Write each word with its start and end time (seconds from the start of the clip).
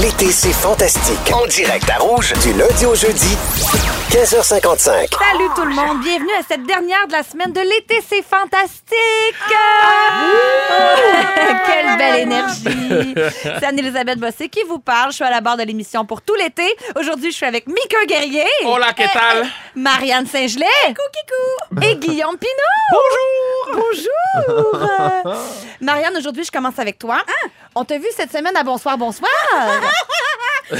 L'été, 0.00 0.32
c'est 0.32 0.52
fantastique. 0.52 1.30
En 1.32 1.46
direct 1.46 1.88
à 1.90 1.98
Rouge, 1.98 2.32
du 2.42 2.52
lundi 2.54 2.86
au 2.86 2.94
jeudi, 2.96 3.36
15h55. 4.10 4.88
Salut 4.88 5.48
tout 5.54 5.64
le 5.64 5.72
monde, 5.74 6.00
bienvenue 6.02 6.32
à 6.40 6.42
cette 6.48 6.64
dernière 6.64 7.06
de 7.06 7.12
la 7.12 7.22
semaine 7.22 7.52
de 7.52 7.60
l'été, 7.60 8.02
c'est 8.08 8.22
fantastique! 8.22 8.90
Quelle 11.66 11.96
belle 11.98 12.20
énergie! 12.22 13.14
C'est 13.44 13.64
Anne-Elisabeth 13.64 14.18
Bossé 14.18 14.48
qui 14.48 14.64
vous 14.64 14.80
parle, 14.80 15.10
je 15.12 15.16
suis 15.16 15.24
à 15.24 15.30
la 15.30 15.40
barre 15.40 15.56
de 15.56 15.62
l'émission 15.62 16.04
pour 16.04 16.20
tout 16.22 16.34
l'été. 16.34 16.64
Aujourd'hui, 16.98 17.30
je 17.30 17.36
suis 17.36 17.46
avec 17.46 17.68
Mika 17.68 18.04
Guerrier, 18.08 18.44
Hola, 18.64 18.92
¿qué 18.92 19.06
tal? 19.12 19.46
Marianne 19.76 20.26
Saint-Gelais, 20.26 20.66
et 21.82 21.94
Guillaume 21.96 22.36
Pinot! 22.38 22.72
Bonjour! 22.90 23.61
Bonjour! 23.72 24.74
Euh, 24.74 25.34
Marianne, 25.80 26.16
aujourd'hui, 26.16 26.44
je 26.44 26.50
commence 26.50 26.78
avec 26.78 26.98
toi. 26.98 27.22
On 27.74 27.84
t'a 27.84 27.98
vu 27.98 28.06
cette 28.14 28.30
semaine 28.32 28.56
à 28.56 28.62
Bonsoir, 28.64 28.96
bonsoir! 28.98 29.30
Non, 30.72 30.78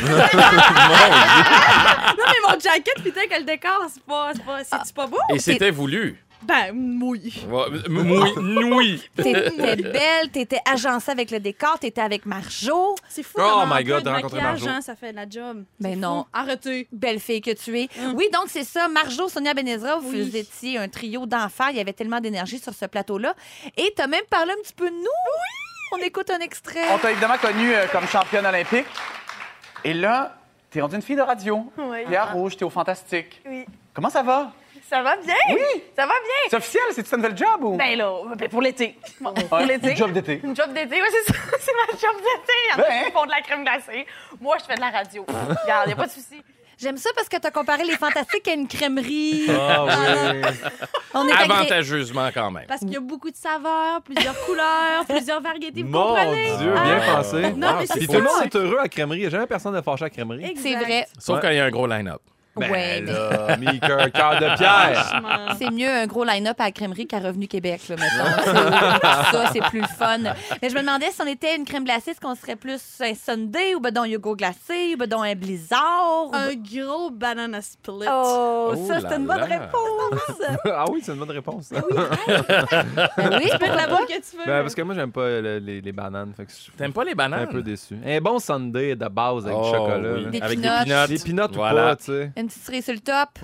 mais 2.27 2.53
mon 2.55 2.59
jacket, 2.61 2.95
putain, 3.03 3.27
que 3.27 3.39
le 3.39 3.45
décor, 3.45 3.87
c'est 3.93 4.03
pas, 4.05 4.33
c'est 4.35 4.45
pas, 4.45 4.85
c'est 4.85 4.95
pas 4.95 5.07
beau? 5.07 5.19
Et 5.35 5.39
c'était 5.39 5.71
voulu. 5.71 6.23
Ben, 6.45 6.73
oui. 7.03 7.45
Oui, 7.49 8.65
oui. 8.65 9.03
T'étais 9.17 9.77
belle, 9.77 10.31
t'étais 10.33 10.61
agencée 10.71 11.11
avec 11.11 11.31
le 11.31 11.41
décor, 11.41 11.79
t'étais 11.79 12.01
avec 12.01 12.27
Marjo. 12.27 12.95
C'est 13.09 13.23
fou. 13.23 13.39
Oh 13.39 13.63
my 13.67 13.85
God, 13.85 14.05
de 14.05 14.09
rencontrer 14.11 14.41
Marjo. 14.41 14.67
hein, 14.69 14.81
ça 14.81 14.97
fait 14.97 15.13
de 15.13 15.17
la 15.17 15.29
job. 15.29 15.65
Ben 15.81 15.99
non. 15.99 16.23
fou. 16.25 16.29
Arrêtez. 16.33 16.89
Belle 16.93 17.21
fille 17.21 17.41
que 17.41 17.53
tu 17.53 17.79
es. 17.79 17.89
Hum. 18.01 18.15
Oui, 18.17 18.29
donc 18.33 18.45
c'est 18.49 18.65
ça. 18.65 18.89
Marjo, 18.89 19.29
Sonia 19.29 19.55
Benezra, 19.55 19.97
vous 19.99 20.11
Oui. 20.13 20.31
étiez 20.37 20.79
un 20.79 20.89
trio 20.89 21.27
d'enfer. 21.27 21.69
Il 21.71 21.77
y 21.77 21.81
avait 21.81 21.93
tellement 21.93 22.21
d'énergie 22.21 22.59
sur 22.59 22.75
ce 22.75 22.87
plateau-là. 22.87 23.35
Et 23.77 23.93
t'as 23.97 24.07
même 24.07 24.25
parlé 24.29 24.53
un 24.53 24.63
petit 24.63 24.75
peu 24.75 24.87
de 24.91 24.95
nous. 24.95 25.01
Oui! 25.03 25.95
On 25.95 25.99
écoute 25.99 26.31
un 26.31 26.39
extrait. 26.41 26.85
On 26.93 26.99
t'a 26.99 27.11
évidemment 27.13 27.37
connue 27.39 27.73
euh, 27.75 27.87
comme 27.93 28.07
championne 28.09 28.47
olympique. 28.47 28.87
Et 29.85 29.93
là, 29.95 30.37
t'es 30.71 30.81
rendue 30.81 30.97
une 30.97 31.03
fille 31.03 31.17
de 31.17 31.21
radio. 31.23 31.71
Oui. 31.77 32.15
À 32.17 32.25
Rouge, 32.27 32.57
t'es 32.57 32.65
au 32.65 32.71
Fantastique. 32.71 33.43
Oui. 33.47 33.65
Comment 33.95 34.09
ça 34.11 34.23
va? 34.23 34.53
Ça 34.93 35.03
va 35.03 35.17
bien? 35.17 35.35
Oui. 35.49 35.83
Ça 35.97 36.03
va 36.03 36.13
bien? 36.13 36.49
C'est 36.51 36.57
officiel? 36.57 36.83
C'est-tu 36.93 37.09
ta 37.09 37.17
nouvelle 37.17 37.37
job 37.37 37.63
ou? 37.65 37.77
Ben 37.79 37.97
là, 37.97 38.13
ben 38.37 38.49
pour 38.51 38.61
l'été. 38.61 38.95
Bon, 39.21 39.33
pour 39.33 39.53
Ouais, 39.59 39.65
l'été. 39.67 39.91
une 39.93 39.97
job 39.97 40.13
d'été. 40.13 40.41
Une 40.45 40.55
job 40.55 40.71
d'été, 40.75 41.01
oui, 41.01 41.09
c'est 41.11 41.33
ça. 41.33 41.39
C'est 41.61 41.73
ma 41.73 41.99
job 41.99 42.17
d'été. 42.21 42.53
Il 42.67 42.71
y 42.71 42.75
en 42.75 42.85
a 42.85 42.89
Ben. 42.89 43.05
qui 43.07 43.11
font 43.13 43.25
de 43.25 43.31
la 43.31 43.41
crème 43.41 43.63
glacée. 43.65 44.07
Moi, 44.41 44.57
je 44.61 44.65
fais 44.67 44.75
de 44.75 44.81
la 44.81 44.91
radio. 44.91 45.25
Regarde, 45.63 45.89
y 45.89 45.93
a 45.93 45.97
pas 45.97 46.07
de 46.07 46.11
souci. 46.11 46.43
J'aime 46.79 46.97
ça 46.99 47.11
parce 47.15 47.29
que 47.29 47.37
t'as 47.39 47.51
comparé 47.53 47.85
les 47.85 47.97
fantastiques 47.97 48.47
à 48.49 48.53
une 48.55 48.67
crèmerie. 48.69 49.47
Ah 49.49 49.85
oui. 49.85 50.43
On 51.15 51.27
est 51.29 51.33
agré- 51.33 51.43
Avantageusement 51.53 52.29
quand 52.35 52.51
même. 52.51 52.67
Parce 52.67 52.81
qu'il 52.81 52.91
y 52.93 52.97
a 52.97 53.01
beaucoup 53.01 53.31
de 53.31 53.37
saveurs, 53.37 54.03
plusieurs 54.05 54.39
couleurs, 54.45 55.05
plusieurs 55.09 55.41
variétés. 55.41 55.83
Vous 55.85 55.89
Mon 55.89 56.09
comprenez? 56.09 56.57
Dieu, 56.59 56.73
bien 56.73 57.01
Ah. 57.09 57.17
pensé. 57.17 57.53
Non, 57.53 57.77
mais 57.79 57.87
c'est 57.87 57.95
Puis 57.99 58.07
ça. 58.07 58.13
tout 58.13 58.19
le 58.19 58.25
monde 58.25 58.43
est 58.45 58.57
heureux 58.57 58.79
à 58.79 58.83
la 58.83 58.89
crèmerie. 58.89 59.19
Il 59.19 59.23
n'y 59.23 59.27
a 59.27 59.31
jamais 59.31 59.47
personne 59.47 59.75
de 59.75 59.81
fâché 59.81 60.03
à 60.03 60.07
la 60.07 60.11
crèmerie. 60.11 60.55
C'est 60.61 60.75
vrai. 60.75 61.07
Sauf 61.19 61.37
Ouais. 61.37 61.43
quand 61.43 61.49
il 61.51 61.57
y 61.57 61.61
a 61.61 61.65
un 61.65 61.71
gros 61.71 61.87
line-up. 61.87 62.21
Ben 62.55 62.71
ouais, 62.71 63.01
mais 63.01 63.13
là, 63.13 63.57
Mika, 63.57 64.11
cœur 64.11 64.35
de 64.39 64.57
pierre. 64.59 65.05
Franchement. 65.07 65.55
c'est 65.59 65.71
mieux 65.71 65.89
un 65.89 66.07
gros 66.07 66.23
line-up 66.25 66.61
à 66.61 66.65
la 66.65 66.71
crèmerie 66.73 67.07
qu'à 67.07 67.19
Revenu 67.19 67.49
Québec, 67.49 67.81
là, 67.89 67.97
mettons. 67.97 68.43
C'est- 68.45 69.33
ça, 69.37 69.51
c'est 69.53 69.63
plus 69.71 69.81
le 69.81 69.87
fun. 69.87 70.19
Mais 70.61 70.69
je 70.69 70.75
me 70.75 70.81
demandais 70.81 71.11
si 71.13 71.23
on 71.23 71.27
était 71.27 71.57
une 71.57 71.65
crème 71.65 71.85
glacée, 71.85 72.11
est-ce 72.11 72.21
qu'on 72.21 72.35
serait 72.35 72.57
plus 72.57 72.81
un 73.01 73.15
sundae 73.15 73.75
ou 73.77 73.81
ben 73.81 73.91
donc 73.91 74.05
un 74.05 74.09
yogourt 74.09 74.37
glacé 74.37 74.93
ou 74.95 74.97
ben 74.99 75.07
donc 75.09 75.25
un 75.25 75.35
blizzard? 75.35 76.27
ou 76.31 76.35
Un 76.35 76.49
ben- 76.49 76.63
gros 76.63 77.11
banana 77.11 77.63
split. 77.63 78.07
Oh, 78.11 78.73
Oh 78.75 78.87
ça, 78.87 79.01
c'est 79.01 79.17
une 79.17 79.27
bonne 79.27 79.43
réponse. 79.43 80.43
ah 80.67 80.85
oui, 80.91 81.01
c'est 81.03 81.13
une 81.13 81.19
bonne 81.19 81.31
réponse. 81.31 81.65
ça. 81.67 81.77
Ben 83.17 83.39
oui, 83.39 83.49
Tu 83.51 83.59
peux 83.59 83.67
la 83.67 83.87
boule 83.87 84.07
que 84.07 84.15
tu 84.15 84.37
veux. 84.37 84.45
Ben, 84.47 84.63
parce 84.63 84.75
que 84.75 84.83
moi, 84.83 84.95
j'aime 84.95 85.13
pas 85.13 85.27
le- 85.41 85.59
les, 85.59 85.81
les 85.81 85.93
bananes. 85.93 86.33
T'aimes 86.77 86.93
pas 86.93 87.05
les 87.05 87.13
un 87.13 87.15
bananes? 87.15 87.49
peu 87.49 87.63
déçu. 87.63 87.97
Un 88.05 88.21
bon 88.21 88.39
sundae 88.39 88.95
de 88.95 89.09
base 89.09 89.47
avec 89.47 89.57
Oh, 89.59 89.65
du 89.65 89.77
chocolat. 89.77 89.97
oui. 90.15 90.25
là. 90.25 90.31
Des 90.31 90.41
Avec 90.41 90.61
peanuts. 90.61 90.85
des 90.85 90.91
peanuts. 90.93 91.09
Des 91.09 91.19
peanuts 91.19 91.57
ou 91.57 91.61
pas, 91.61 91.97
tu 91.97 92.05
sais. 92.05 92.33
Une 92.43 92.49
petite 92.49 92.65
cerise 92.65 92.89
le 92.89 92.99
top. 92.99 93.39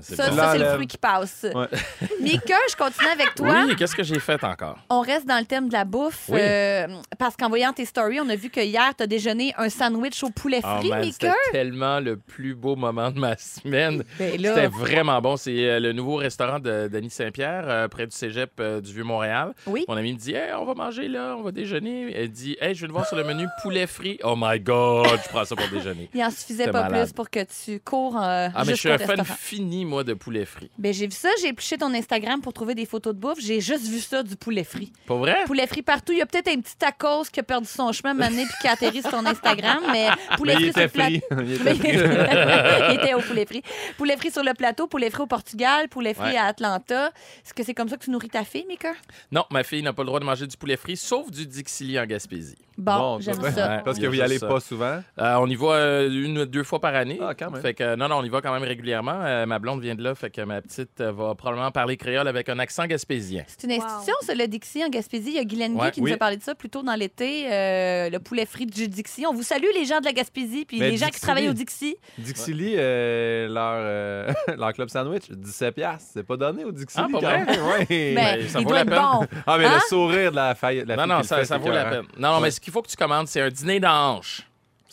C'est 0.00 0.14
Ça, 0.16 0.30
bon. 0.30 0.36
ça 0.36 0.52
c'est 0.52 0.58
le 0.58 0.66
fruit 0.66 0.86
qui 0.86 0.98
passe. 0.98 1.46
Ouais. 1.54 1.66
Mika, 2.20 2.54
je 2.70 2.76
continue 2.76 3.08
avec 3.08 3.34
toi. 3.34 3.64
Oui, 3.66 3.76
qu'est-ce 3.76 3.94
que 3.94 4.02
j'ai 4.02 4.18
fait 4.18 4.42
encore? 4.44 4.78
On 4.88 5.00
reste 5.00 5.26
dans 5.26 5.38
le 5.38 5.44
thème 5.44 5.68
de 5.68 5.72
la 5.72 5.84
bouffe. 5.84 6.26
Oui. 6.28 6.38
euh, 6.40 6.86
parce 7.18 7.36
qu'en 7.36 7.48
voyant 7.48 7.72
tes 7.72 7.84
stories, 7.84 8.20
on 8.20 8.28
a 8.28 8.36
vu 8.36 8.50
que 8.50 8.60
hier, 8.60 8.92
tu 8.96 9.02
as 9.02 9.06
déjeuné 9.06 9.52
un 9.58 9.68
sandwich 9.68 10.22
au 10.22 10.30
poulet 10.30 10.60
Oh 10.64 10.78
frit, 10.78 10.90
man, 10.90 11.00
Mika. 11.00 11.32
c'était 11.32 11.52
tellement 11.52 12.00
le 12.00 12.16
plus 12.16 12.54
beau 12.54 12.76
moment 12.76 13.10
de 13.10 13.18
ma 13.18 13.36
semaine. 13.36 14.04
Ben 14.18 14.40
là- 14.40 14.54
C'était 14.54 14.66
vraiment 14.68 15.20
bon. 15.20 15.36
C'est 15.36 15.68
euh, 15.68 15.80
le 15.80 15.92
nouveau 15.92 16.16
restaurant 16.16 16.58
de 16.58 16.88
Denis 16.88 17.10
Saint-Pierre, 17.10 17.64
euh, 17.66 17.88
près 17.88 18.06
du 18.06 18.14
cégep 18.16 18.52
euh, 18.60 18.80
du 18.80 18.92
Vieux-Montréal. 18.92 19.52
Oui. 19.66 19.84
Mon 19.88 19.96
ami 19.96 20.12
me 20.14 20.18
dit 20.18 20.32
Hey, 20.34 20.52
on 20.58 20.64
va 20.64 20.74
manger 20.74 21.08
là, 21.08 21.34
on 21.38 21.42
va 21.42 21.52
déjeuner. 21.52 22.12
Elle 22.14 22.30
dit 22.30 22.56
Hey, 22.60 22.74
je 22.74 22.82
vais 22.82 22.86
te 22.88 22.92
voir 22.92 23.06
sur 23.06 23.16
le 23.16 23.24
menu 23.24 23.46
poulet 23.62 23.86
frit. 23.86 24.18
Oh 24.22 24.34
my 24.36 24.60
God, 24.60 25.06
je 25.24 25.28
prends 25.28 25.44
ça 25.44 25.56
pour 25.56 25.68
déjeuner. 25.68 26.08
Il 26.14 26.22
en 26.22 26.30
suffisait 26.30 26.68
pas 26.68 26.82
malade. 26.84 27.04
plus 27.06 27.12
pour 27.12 27.30
que 27.30 27.40
tu 27.64 27.80
cours 27.80 28.16
euh, 28.16 28.48
Ah, 28.54 28.62
mais 28.66 28.72
je 28.72 28.76
suis 28.76 28.90
un 28.90 28.98
fan 28.98 29.08
restaurant. 29.20 29.34
Fini, 29.80 29.84
moi, 29.90 30.04
de 30.04 30.14
poulet 30.14 30.44
frit. 30.44 30.70
Ben, 30.78 30.92
j'ai 30.92 31.06
vu 31.06 31.12
ça, 31.12 31.28
j'ai 31.40 31.48
épluché 31.48 31.76
ton 31.78 31.92
Instagram 31.94 32.40
pour 32.40 32.52
trouver 32.52 32.74
des 32.74 32.86
photos 32.86 33.14
de 33.14 33.18
bouffe. 33.20 33.38
J'ai 33.40 33.60
juste 33.60 33.86
vu 33.86 33.98
ça, 34.00 34.22
du 34.22 34.36
poulet 34.36 34.64
frit. 34.64 34.92
Pas 35.06 35.14
vrai? 35.16 35.36
Poulet 35.46 35.66
frit 35.66 35.82
partout. 35.82 36.12
Il 36.12 36.18
y 36.18 36.22
a 36.22 36.26
peut-être 36.26 36.48
un 36.48 36.60
petit 36.60 36.76
tacos 36.76 37.24
qui 37.32 37.40
a 37.40 37.42
perdu 37.42 37.66
son 37.66 37.92
chemin 37.92 38.14
mané 38.14 38.44
puis 38.44 38.54
qui 38.60 38.68
a 38.68 38.72
atterri 38.72 39.00
sur 39.02 39.10
ton 39.10 39.24
Instagram, 39.26 39.82
mais 39.92 40.08
poulet 40.36 40.56
Mais 40.58 40.70
frit 40.70 40.72
sur 40.72 40.82
le 40.82 40.88
plateau. 40.88 41.26
frit. 41.30 41.44
Il 41.46 41.52
était 41.52 41.74
frit. 41.74 41.90
il 42.90 42.94
était 43.00 43.14
au 43.14 43.20
poulet 43.20 43.46
frit. 43.46 43.62
Poulet 43.96 44.16
frit 44.16 44.30
sur 44.30 44.42
le 44.44 44.54
plateau, 44.54 44.86
poulet 44.86 45.10
frit 45.10 45.22
au 45.22 45.26
Portugal, 45.26 45.88
poulet 45.88 46.14
frit 46.14 46.20
Ouais. 46.30 46.36
à 46.36 46.44
Atlanta. 46.46 47.06
Est-ce 47.44 47.54
que 47.54 47.62
c'est 47.62 47.74
comme 47.74 47.88
ça 47.88 47.96
que 47.96 48.04
tu 48.04 48.10
nourris 48.10 48.28
ta 48.28 48.44
fille, 48.44 48.66
Mika? 48.68 48.92
Non, 49.32 49.44
ma 49.50 49.62
fille 49.62 49.82
n'a 49.82 49.92
pas 49.92 50.02
le 50.02 50.06
droit 50.06 50.20
de 50.20 50.24
manger 50.24 50.46
du 50.46 50.56
poulet 50.56 50.76
frit, 50.76 50.96
sauf 50.96 51.30
du 51.30 51.46
Dixili 51.46 51.98
en 51.98 52.04
Gaspésie. 52.04 52.56
Bon, 52.76 52.96
Bon, 52.96 53.20
j'aime 53.20 53.40
ça 53.40 53.52
ça. 53.52 53.82
Parce 53.84 53.98
que 53.98 54.06
vous 54.06 54.14
y 54.14 54.22
allez 54.22 54.38
pas 54.38 54.58
souvent? 54.60 55.00
Euh, 55.18 55.34
on 55.38 55.46
y 55.46 55.54
va 55.54 55.66
euh, 55.72 56.10
une 56.10 56.38
ou 56.38 56.46
deux 56.46 56.62
fois 56.64 56.80
par 56.80 56.94
année. 56.94 57.18
Ah, 57.22 57.34
quand 57.34 57.50
même. 57.50 57.60
Fait 57.60 57.74
que, 57.74 57.94
non, 57.96 58.08
non, 58.08 58.16
on 58.18 58.24
y 58.24 58.28
va 58.28 58.40
quand 58.40 58.52
même 58.52 58.62
régulièrement. 58.62 59.20
Euh, 59.22 59.44
ma 59.46 59.58
blonde 59.58 59.69
vient 59.78 59.94
de 59.94 60.02
là, 60.02 60.14
fait 60.14 60.30
que 60.30 60.40
ma 60.42 60.60
petite 60.62 61.00
euh, 61.00 61.12
va 61.12 61.34
probablement 61.34 61.70
parler 61.70 61.96
créole 61.96 62.26
avec 62.28 62.48
un 62.48 62.58
accent 62.58 62.86
gaspésien. 62.86 63.44
C'est 63.46 63.64
une 63.64 63.72
institution, 63.72 64.14
ça, 64.22 64.34
le 64.34 64.46
Dixie 64.46 64.84
en 64.84 64.88
Gaspésie. 64.88 65.28
Il 65.30 65.34
y 65.34 65.38
a 65.38 65.44
Guylaine 65.44 65.74
Guy 65.74 65.80
Ouais, 65.80 65.90
qui 65.90 66.00
nous 66.00 66.06
oui. 66.06 66.12
a 66.12 66.16
parlé 66.16 66.36
de 66.36 66.42
ça 66.42 66.54
plus 66.54 66.68
tôt 66.70 66.82
dans 66.82 66.94
l'été, 66.94 67.46
euh, 67.52 68.10
le 68.10 68.18
poulet 68.18 68.46
frit 68.46 68.66
du 68.66 68.88
Dixie. 68.88 69.26
On 69.26 69.32
vous 69.34 69.42
salue, 69.42 69.66
les 69.74 69.84
gens 69.84 70.00
de 70.00 70.04
la 70.04 70.12
Gaspésie, 70.12 70.64
puis 70.64 70.78
Mais 70.78 70.90
les 70.90 70.96
gens 70.96 71.06
qui 71.06 71.12
Dixie. 71.12 71.22
travaillent 71.22 71.48
au 71.48 71.52
Dixie. 71.54 71.96
Dixili, 72.18 72.74
euh, 72.76 73.48
leur, 73.48 73.74
euh, 73.76 74.32
leur 74.56 74.72
club 74.72 74.88
sandwich, 74.88 75.30
17$. 75.30 75.72
piastres. 75.72 76.10
C'est 76.14 76.22
pas 76.26 76.36
donné 76.36 76.64
au 76.64 76.72
Dixili. 76.72 77.04
Ah, 77.06 77.08
pas 77.12 77.20
quand 77.20 77.26
vrai? 77.26 77.44
même. 77.44 77.66
Ouais. 77.66 77.86
Ben, 77.88 78.14
Ben, 78.40 78.48
ça 78.48 78.60
vaut 78.60 78.72
la 78.72 78.84
peine. 78.84 78.94
bon. 78.94 79.26
Ah, 79.46 79.58
mais 79.58 79.64
Hein? 79.66 79.74
le 79.74 79.88
sourire 79.88 80.30
de 80.30 80.36
la 80.36 80.54
faille. 80.54 80.84
La 80.86 80.96
Non, 80.96 81.06
non, 81.06 81.22
ça, 81.22 81.44
ça 81.44 81.58
vaut 81.58 81.70
la 81.70 81.84
peine. 81.84 82.04
Non, 82.18 82.36
Ouais. 82.36 82.40
mais 82.42 82.50
ce 82.50 82.60
qu'il 82.60 82.72
faut 82.72 82.82
que 82.82 82.88
tu 82.88 82.96
commandes, 82.96 83.28
c'est 83.28 83.40
un 83.40 83.48
dîner 83.50 83.80
d'anche. 83.80 84.42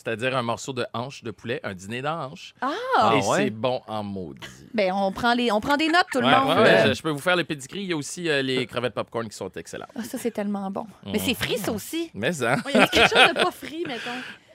C'est-à-dire 0.08 0.36
un 0.36 0.42
morceau 0.42 0.72
de 0.72 0.86
hanche 0.94 1.22
de 1.22 1.30
poulet, 1.30 1.60
un 1.62 1.74
dîner 1.74 2.00
d'anche. 2.02 2.54
Ah! 2.60 2.70
Ah, 2.96 3.12
Et 3.14 3.26
ouais? 3.26 3.36
c'est 3.44 3.50
bon 3.50 3.80
en 3.86 4.02
maudit. 4.02 4.46
Ben, 4.74 4.92
on 4.92 5.12
prend, 5.12 5.34
les, 5.34 5.52
on 5.52 5.60
prend 5.60 5.76
des 5.76 5.88
notes, 5.88 6.06
tout 6.12 6.20
le 6.20 6.26
Ouais, 6.26 6.40
monde. 6.40 6.48
ouais, 6.58 6.62
ouais, 6.62 6.84
je, 6.88 6.94
je 6.94 7.02
peux 7.02 7.10
vous 7.10 7.18
faire 7.18 7.36
les 7.36 7.44
pédigris. 7.44 7.80
Il 7.82 7.86
y 7.88 7.92
a 7.92 7.96
aussi 7.96 8.28
euh, 8.28 8.42
les 8.42 8.66
crevettes 8.66 8.94
popcorn 8.94 9.28
qui 9.28 9.36
sont 9.36 9.50
excellentes. 9.50 9.88
ah, 9.98 10.02
ça, 10.04 10.16
c'est 10.18 10.30
tellement 10.30 10.70
bon. 10.70 10.86
Mais 11.06 11.18
c'est 11.18 11.34
frit, 11.34 11.58
ça 11.58 11.72
aussi. 11.72 12.10
Mais 12.14 12.42
hein? 12.42 12.56
Il 12.74 12.76
y 12.76 12.82
a 12.82 12.86
quelque 12.88 13.08
chose 13.16 13.28
de 13.34 13.42
pas 13.42 13.50
frit, 13.50 13.84
mettons. 13.86 14.10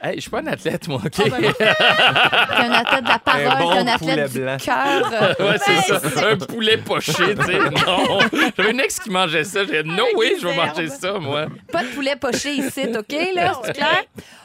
Hey, 0.06 0.16
je 0.16 0.22
suis 0.22 0.30
pas 0.30 0.40
un 0.40 0.48
athlète, 0.48 0.86
moi, 0.90 1.00
OK? 1.06 1.14
Ah, 1.18 1.40
ben. 1.40 1.54
T'es 1.58 1.64
un 1.66 2.72
athlète 2.74 3.04
de 3.06 3.08
la 3.10 3.20
parole, 3.20 3.48
Un 3.48 3.60
bon 3.62 3.72
t'es 3.72 3.78
un 3.80 3.88
athlète 3.88 4.34
blanc. 4.34 4.58
du 4.58 4.64
cœur. 4.66 5.36
Ouais, 5.40 5.58
c'est 5.66 5.82
ça. 6.00 6.28
Un 6.30 6.38
poulet 6.38 6.78
poché, 6.78 7.36
tu 7.36 7.44
sais. 7.46 7.58
Non. 7.88 8.20
J'avais 8.58 8.72
une 8.72 8.82
ex 8.82 9.00
qui 9.00 9.10
mangeait 9.10 9.46
ça. 9.46 9.64
J'ai 9.66 9.82
dit, 9.84 9.90
oui, 10.18 10.32
des 10.34 10.40
je 10.42 10.48
vais 10.48 10.56
manger 10.58 10.90
ça, 10.90 11.14
moi. 11.20 11.46
Pas 11.72 11.84
de 11.84 11.90
poulet 11.90 12.18
poché 12.18 12.54
ici, 12.54 12.82
OK, 12.98 13.16
là? 13.34 13.54
C'est 13.64 13.74
clair? 13.74 14.04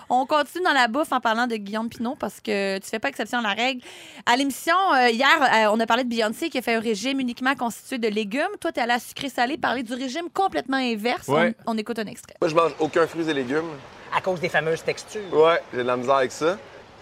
On 0.09 0.27
continue 0.27 0.65
dans 0.65 0.73
la 0.73 0.87
bouffe 0.89 1.13
en 1.13 1.21
parlant 1.21 1.47
de 1.47 1.57
Guillaume 1.57 1.89
Pinot 1.91 2.15
parce 2.19 2.41
que 2.41 2.79
tu 2.79 2.89
fais 2.89 2.99
pas 3.01 3.09
exception 3.09 3.41
à 3.41 3.43
la 3.43 3.53
règle. 3.53 3.83
À 4.25 4.37
l'émission, 4.37 4.75
euh, 4.95 5.11
hier, 5.11 5.29
euh, 5.43 5.71
on 5.75 5.79
a 5.81 5.87
parlé 5.87 6.05
de 6.05 6.09
Beyoncé 6.09 6.49
qui 6.49 6.57
a 6.59 6.63
fait 6.63 6.77
un 6.77 6.81
régime 6.81 7.21
uniquement 7.21 7.55
constitué 7.57 7.99
de 7.99 8.09
légumes. 8.09 8.47
Toi, 8.61 8.73
t'es 8.73 8.81
allé 8.81 8.93
à 8.93 9.01
sucré-salé 9.01 9.59
parler 9.59 9.83
du 9.83 9.93
régime 9.93 10.31
complètement 10.33 10.79
inverse. 10.79 11.29
Ouais. 11.29 11.55
On, 11.67 11.75
on 11.75 11.77
écoute 11.79 11.99
un 11.99 12.07
extrait. 12.07 12.35
Moi, 12.41 12.49
je 12.49 12.55
mange 12.55 12.73
aucun 12.79 13.07
fruits 13.07 13.29
et 13.29 13.35
légumes. 13.35 13.69
À 14.15 14.21
cause 14.21 14.41
des 14.41 14.49
fameuses 14.49 14.83
textures. 14.83 15.33
Ouais, 15.33 15.61
j'ai 15.73 15.79
de 15.79 15.83
la 15.85 15.97
misère 15.97 16.17
avec 16.17 16.33
ça. 16.33 16.57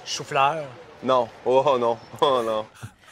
Chou-fleur. 0.05 0.65
Non. 1.03 1.29
Oh, 1.45 1.63
oh 1.67 1.79
non. 1.79 1.99
Oh 2.21 2.43
non. 2.45 2.67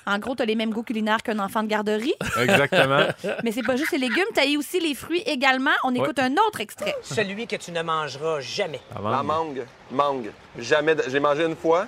En 0.06 0.18
gros, 0.18 0.34
t'as 0.34 0.44
les 0.44 0.54
mêmes 0.54 0.70
goûts 0.70 0.82
culinaires 0.82 1.22
qu'un 1.22 1.38
enfant 1.38 1.62
de 1.62 1.68
garderie. 1.68 2.12
Exactement. 2.38 3.06
Mais 3.42 3.52
c'est 3.52 3.62
pas 3.62 3.76
juste 3.76 3.92
les 3.92 3.98
légumes, 3.98 4.26
t'as 4.34 4.44
eu 4.44 4.58
aussi 4.58 4.78
les 4.78 4.94
fruits 4.94 5.22
également. 5.24 5.70
On 5.82 5.94
écoute 5.94 6.18
un 6.18 6.32
autre 6.46 6.60
extrait. 6.60 6.94
Celui 7.02 7.46
que 7.46 7.56
tu 7.56 7.72
ne 7.72 7.82
mangeras 7.82 8.40
jamais. 8.40 8.80
La 9.02 9.22
mangue. 9.22 9.64
Mangue. 9.90 10.30
Jamais. 10.58 10.94
de- 10.94 11.04
J'ai 11.08 11.20
mangé 11.20 11.44
une 11.46 11.56
fois. 11.56 11.86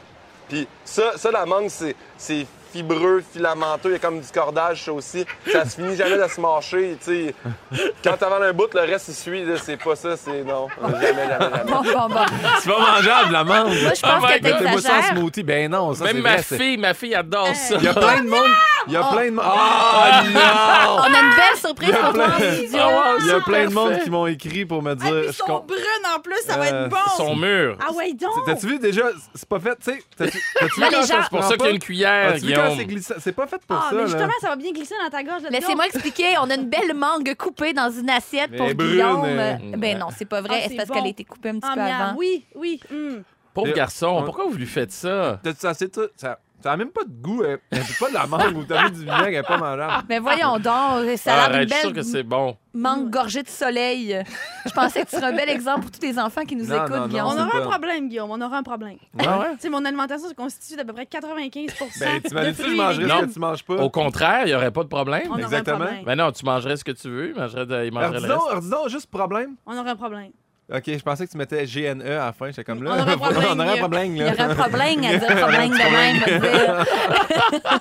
Puis 0.48 0.66
ça, 0.84 1.18
ça 1.18 1.30
la 1.30 1.44
mangue, 1.44 1.68
c'est 1.68 2.46
fibreux, 2.72 3.22
filamenteux. 3.32 3.90
Il 3.90 3.92
y 3.92 3.96
a 3.96 3.98
comme 3.98 4.20
du 4.20 4.28
cordage, 4.32 4.84
ça 4.84 4.92
aussi. 4.92 5.24
Ça 5.50 5.64
se 5.64 5.76
finit 5.76 5.96
jamais 5.96 6.16
de 6.18 6.28
se 6.28 6.40
mâcher, 6.40 6.96
tu 7.04 7.34
sais. 7.72 7.84
Quand 8.04 8.16
t'avales 8.16 8.42
un 8.50 8.52
bout, 8.52 8.72
le 8.74 8.80
reste, 8.80 9.08
il 9.08 9.14
suit. 9.14 9.44
C'est 9.64 9.82
pas 9.82 9.96
ça, 9.96 10.16
c'est 10.16 10.42
non. 10.44 10.68
Jamais, 10.82 11.06
jamais, 11.06 11.28
jamais. 11.28 11.64
Bon, 11.70 11.82
bon, 11.82 12.08
bon. 12.14 12.20
C'est 12.60 12.70
pas 12.70 12.78
mangeable, 12.80 13.32
la 13.32 13.44
mangue. 13.44 13.66
Moi, 13.68 13.74
je 13.94 14.00
Oh 14.04 14.06
pense 14.06 14.30
my 14.30 14.40
que 14.40 14.80
ça 14.80 14.98
en 14.98 15.02
smoothie. 15.14 15.42
Ben 15.42 15.70
non, 15.70 15.94
ça, 15.94 16.04
Même 16.04 16.20
ma 16.20 16.36
vrai, 16.36 16.42
fille, 16.42 16.76
ma 16.76 16.94
fille 16.94 17.14
adore 17.14 17.54
ça. 17.54 17.76
Il 17.78 17.84
y 17.84 17.88
a 17.88 17.94
plein 17.94 18.22
de 18.22 18.28
monde. 18.28 18.50
Il 18.86 18.92
y 18.92 18.96
a 18.96 19.02
plein 19.04 19.24
de 19.26 19.30
monde. 19.30 19.44
Ah 19.46 20.22
non! 20.32 20.96
On 20.98 21.14
a 21.14 21.20
une 21.20 21.30
belle 21.30 21.56
surprise 21.58 21.90
pour 21.90 22.12
toi 22.12 22.24
en 22.26 22.30
plein- 22.38 22.52
studio. 22.52 22.80
Il 23.20 23.26
y 23.26 23.30
a 23.30 23.40
plein 23.40 23.64
de 23.66 23.72
monde 23.74 23.98
qui 24.04 24.10
m'ont 24.10 24.26
écrit 24.26 24.64
pour 24.64 24.82
me 24.82 24.92
Ah, 24.92 24.94
dire. 24.94 25.22
je 25.24 25.28
ils 25.28 25.32
sont 25.32 25.64
brunes 25.66 25.80
en 26.16 26.20
plus, 26.20 26.36
ça 26.46 26.56
va 26.56 26.64
Euh, 26.66 26.84
être 26.84 26.90
bon. 26.90 26.96
Son 27.16 27.34
mur. 27.36 27.76
Ah 27.86 27.92
ouais, 27.92 28.12
donc. 28.12 28.30
T'as-tu 28.46 28.66
vu 28.66 28.78
déjà? 28.78 29.04
C'est 29.34 29.48
pas 29.48 29.58
fait, 29.60 29.76
tu 29.84 29.92
sais? 29.92 30.02
T'as-tu 30.16 30.36
vu 30.38 30.86
quand 30.90 31.02
C'est 31.02 31.28
pour 31.30 31.42
ça 31.44 31.56
qu'il 31.56 31.66
y 31.66 31.68
a 31.68 31.72
une 31.72 31.78
cuillère, 31.78 32.28
As-tu 32.34 32.46
vu 32.46 32.54
quand 32.56 32.76
c'est 32.76 32.84
glissant? 32.86 33.14
C'est 33.18 33.32
pas 33.32 33.46
fait 33.46 33.60
pour 33.66 33.76
Ah, 33.76 33.86
ça, 33.90 33.94
mais 33.96 34.02
là. 34.02 34.06
justement, 34.06 34.32
ça 34.40 34.48
va 34.48 34.56
bien 34.56 34.72
glisser 34.72 34.94
dans 35.02 35.10
ta 35.10 35.22
gorge. 35.22 35.42
Laissez-moi 35.50 35.86
expliquer, 35.86 36.36
on 36.40 36.50
a 36.50 36.54
une 36.54 36.68
belle 36.68 36.94
mangue 36.94 37.34
coupée 37.36 37.72
dans 37.72 37.90
une 37.90 38.10
assiette 38.10 38.50
Mais 38.50 38.56
pour 38.58 38.74
brune, 38.74 38.90
Guillaume. 38.90 39.24
euh. 39.24 39.54
Ben 39.76 39.98
non, 39.98 40.06
c'est 40.16 40.24
pas 40.24 40.40
vrai. 40.40 40.62
Ah, 40.64 40.68
c'est 40.68 40.76
parce 40.76 40.88
bon. 40.88 40.94
qu'elle 40.94 41.04
a 41.04 41.08
été 41.08 41.24
coupée 41.24 41.50
un 41.50 41.54
petit 41.58 41.68
Ah, 41.70 41.74
peu 41.74 41.80
miam. 41.80 42.00
avant. 42.00 42.18
Oui, 42.18 42.44
oui. 42.54 42.80
hum. 42.90 43.22
Pauvre 43.54 43.68
Euh, 43.70 43.74
garçon, 43.74 44.22
pourquoi 44.24 44.44
vous 44.46 44.56
lui 44.56 44.66
faites 44.66 44.92
ça? 44.92 45.40
Ça, 45.58 45.72
ça 45.72 46.38
a 46.72 46.76
même 46.76 46.90
pas 46.90 47.04
de 47.04 47.10
goût. 47.22 47.42
hein. 47.46 47.56
C'est 47.72 47.98
pas 47.98 48.08
de 48.08 48.14
la 48.14 48.26
mangue 48.26 48.56
ou 48.56 48.64
t'as 48.64 48.84
mis 48.84 48.90
du 48.92 49.00
vinaigre, 49.00 49.24
elle 49.26 49.34
est 49.34 49.42
pas 49.42 49.56
mangeable. 49.58 50.04
Mais 50.08 50.18
voyons 50.18 50.54
donc, 50.58 51.16
ça 51.18 51.32
a 51.32 51.36
l'air 51.36 51.44
Arrête, 51.56 51.60
d'une 51.60 51.68
je 51.68 51.72
suis 51.74 51.80
sûr 51.80 51.90
que 51.90 51.94
belle 51.96 52.04
c'est 52.04 52.22
bon. 52.22 52.56
mangue 52.74 53.10
gorgée 53.10 53.42
de 53.42 53.48
soleil. 53.48 54.22
Je 54.66 54.70
pensais 54.72 55.04
que 55.04 55.10
tu 55.10 55.16
serais 55.16 55.26
un 55.32 55.36
bel 55.36 55.48
exemple 55.48 55.82
pour 55.82 55.90
tous 55.90 56.02
les 56.02 56.18
enfants 56.18 56.44
qui 56.44 56.56
nous 56.56 56.66
Non, 56.66 56.76
écoutent, 56.76 56.90
non, 56.90 57.00
non, 57.00 57.06
Guillaume. 57.08 57.26
On 57.26 57.32
aura 57.34 57.44
un 57.44 57.60
pas- 57.62 57.68
problème, 57.68 58.08
Guillaume. 58.08 58.30
On 58.30 58.40
aura 58.40 58.58
un 58.58 58.62
problème. 58.62 58.96
Ah 59.18 59.38
ouais? 59.40 59.46
Tu 59.54 59.60
sais, 59.62 59.68
mon 59.70 59.84
alimentation 59.84 60.28
se 60.28 60.34
constitue 60.34 60.76
d'à 60.76 60.84
peu 60.84 60.92
près 60.92 61.04
95% 61.04 62.00
Ben, 62.00 62.18
de 62.22 62.28
t'imagines-tu, 62.28 62.56
je 62.56 62.62
fruits 62.62 62.74
et 62.74 62.76
mangerais 62.76 63.20
ce 63.20 63.26
que 63.26 63.32
tu 63.32 63.38
manges 63.40 63.62
pas? 63.64 63.74
Au 63.76 63.90
contraire, 63.90 64.42
il 64.44 64.48
n'y 64.48 64.54
aurait 64.54 64.70
pas 64.70 64.82
de 64.82 64.88
problème. 64.88 65.22
On 65.26 65.30
aura 65.30 65.36
un 65.38 65.44
Exactement. 65.44 65.76
problème. 65.78 66.04
Ben 66.04 66.14
non, 66.16 66.32
tu 66.32 66.44
mangerais 66.44 66.76
ce 66.76 66.84
que 66.84 66.92
tu 66.92 67.08
veux, 67.08 67.28
il 67.30 67.34
mangerait, 67.34 67.66
de- 67.66 67.84
il 67.86 67.92
mangerait 67.92 68.16
Alors, 68.16 68.20
le 68.20 68.28
reste. 68.28 68.28
donc, 68.40 68.48
alors, 68.50 68.60
dis 68.62 68.70
donc, 68.70 68.88
juste 68.88 69.10
problème. 69.10 69.56
On 69.66 69.76
aura 69.76 69.90
un 69.90 69.96
problème. 69.96 70.30
Ok, 70.72 70.82
je 70.86 70.98
pensais 70.98 71.24
que 71.26 71.30
tu 71.30 71.38
mettais 71.38 71.64
GNE 71.64 72.02
à 72.02 72.26
la 72.26 72.32
fin. 72.32 72.46
J'étais 72.46 72.64
comme 72.64 72.82
là. 72.82 72.90
On 72.96 73.00
aurait 73.00 73.12
un 73.12 73.16
problème, 73.18 73.44
on 73.52 73.60
aurait 73.60 73.78
problème, 73.78 74.16
Il 74.16 74.22
y 74.22 74.24
là. 74.24 74.32
aurait 74.32 74.42
un 74.42 74.54
problème 74.56 75.04
à 75.04 75.16
dire 75.16 75.36
problème 75.36 75.70
de 75.70 75.76
même. 75.76 76.16
dire. 76.40 76.40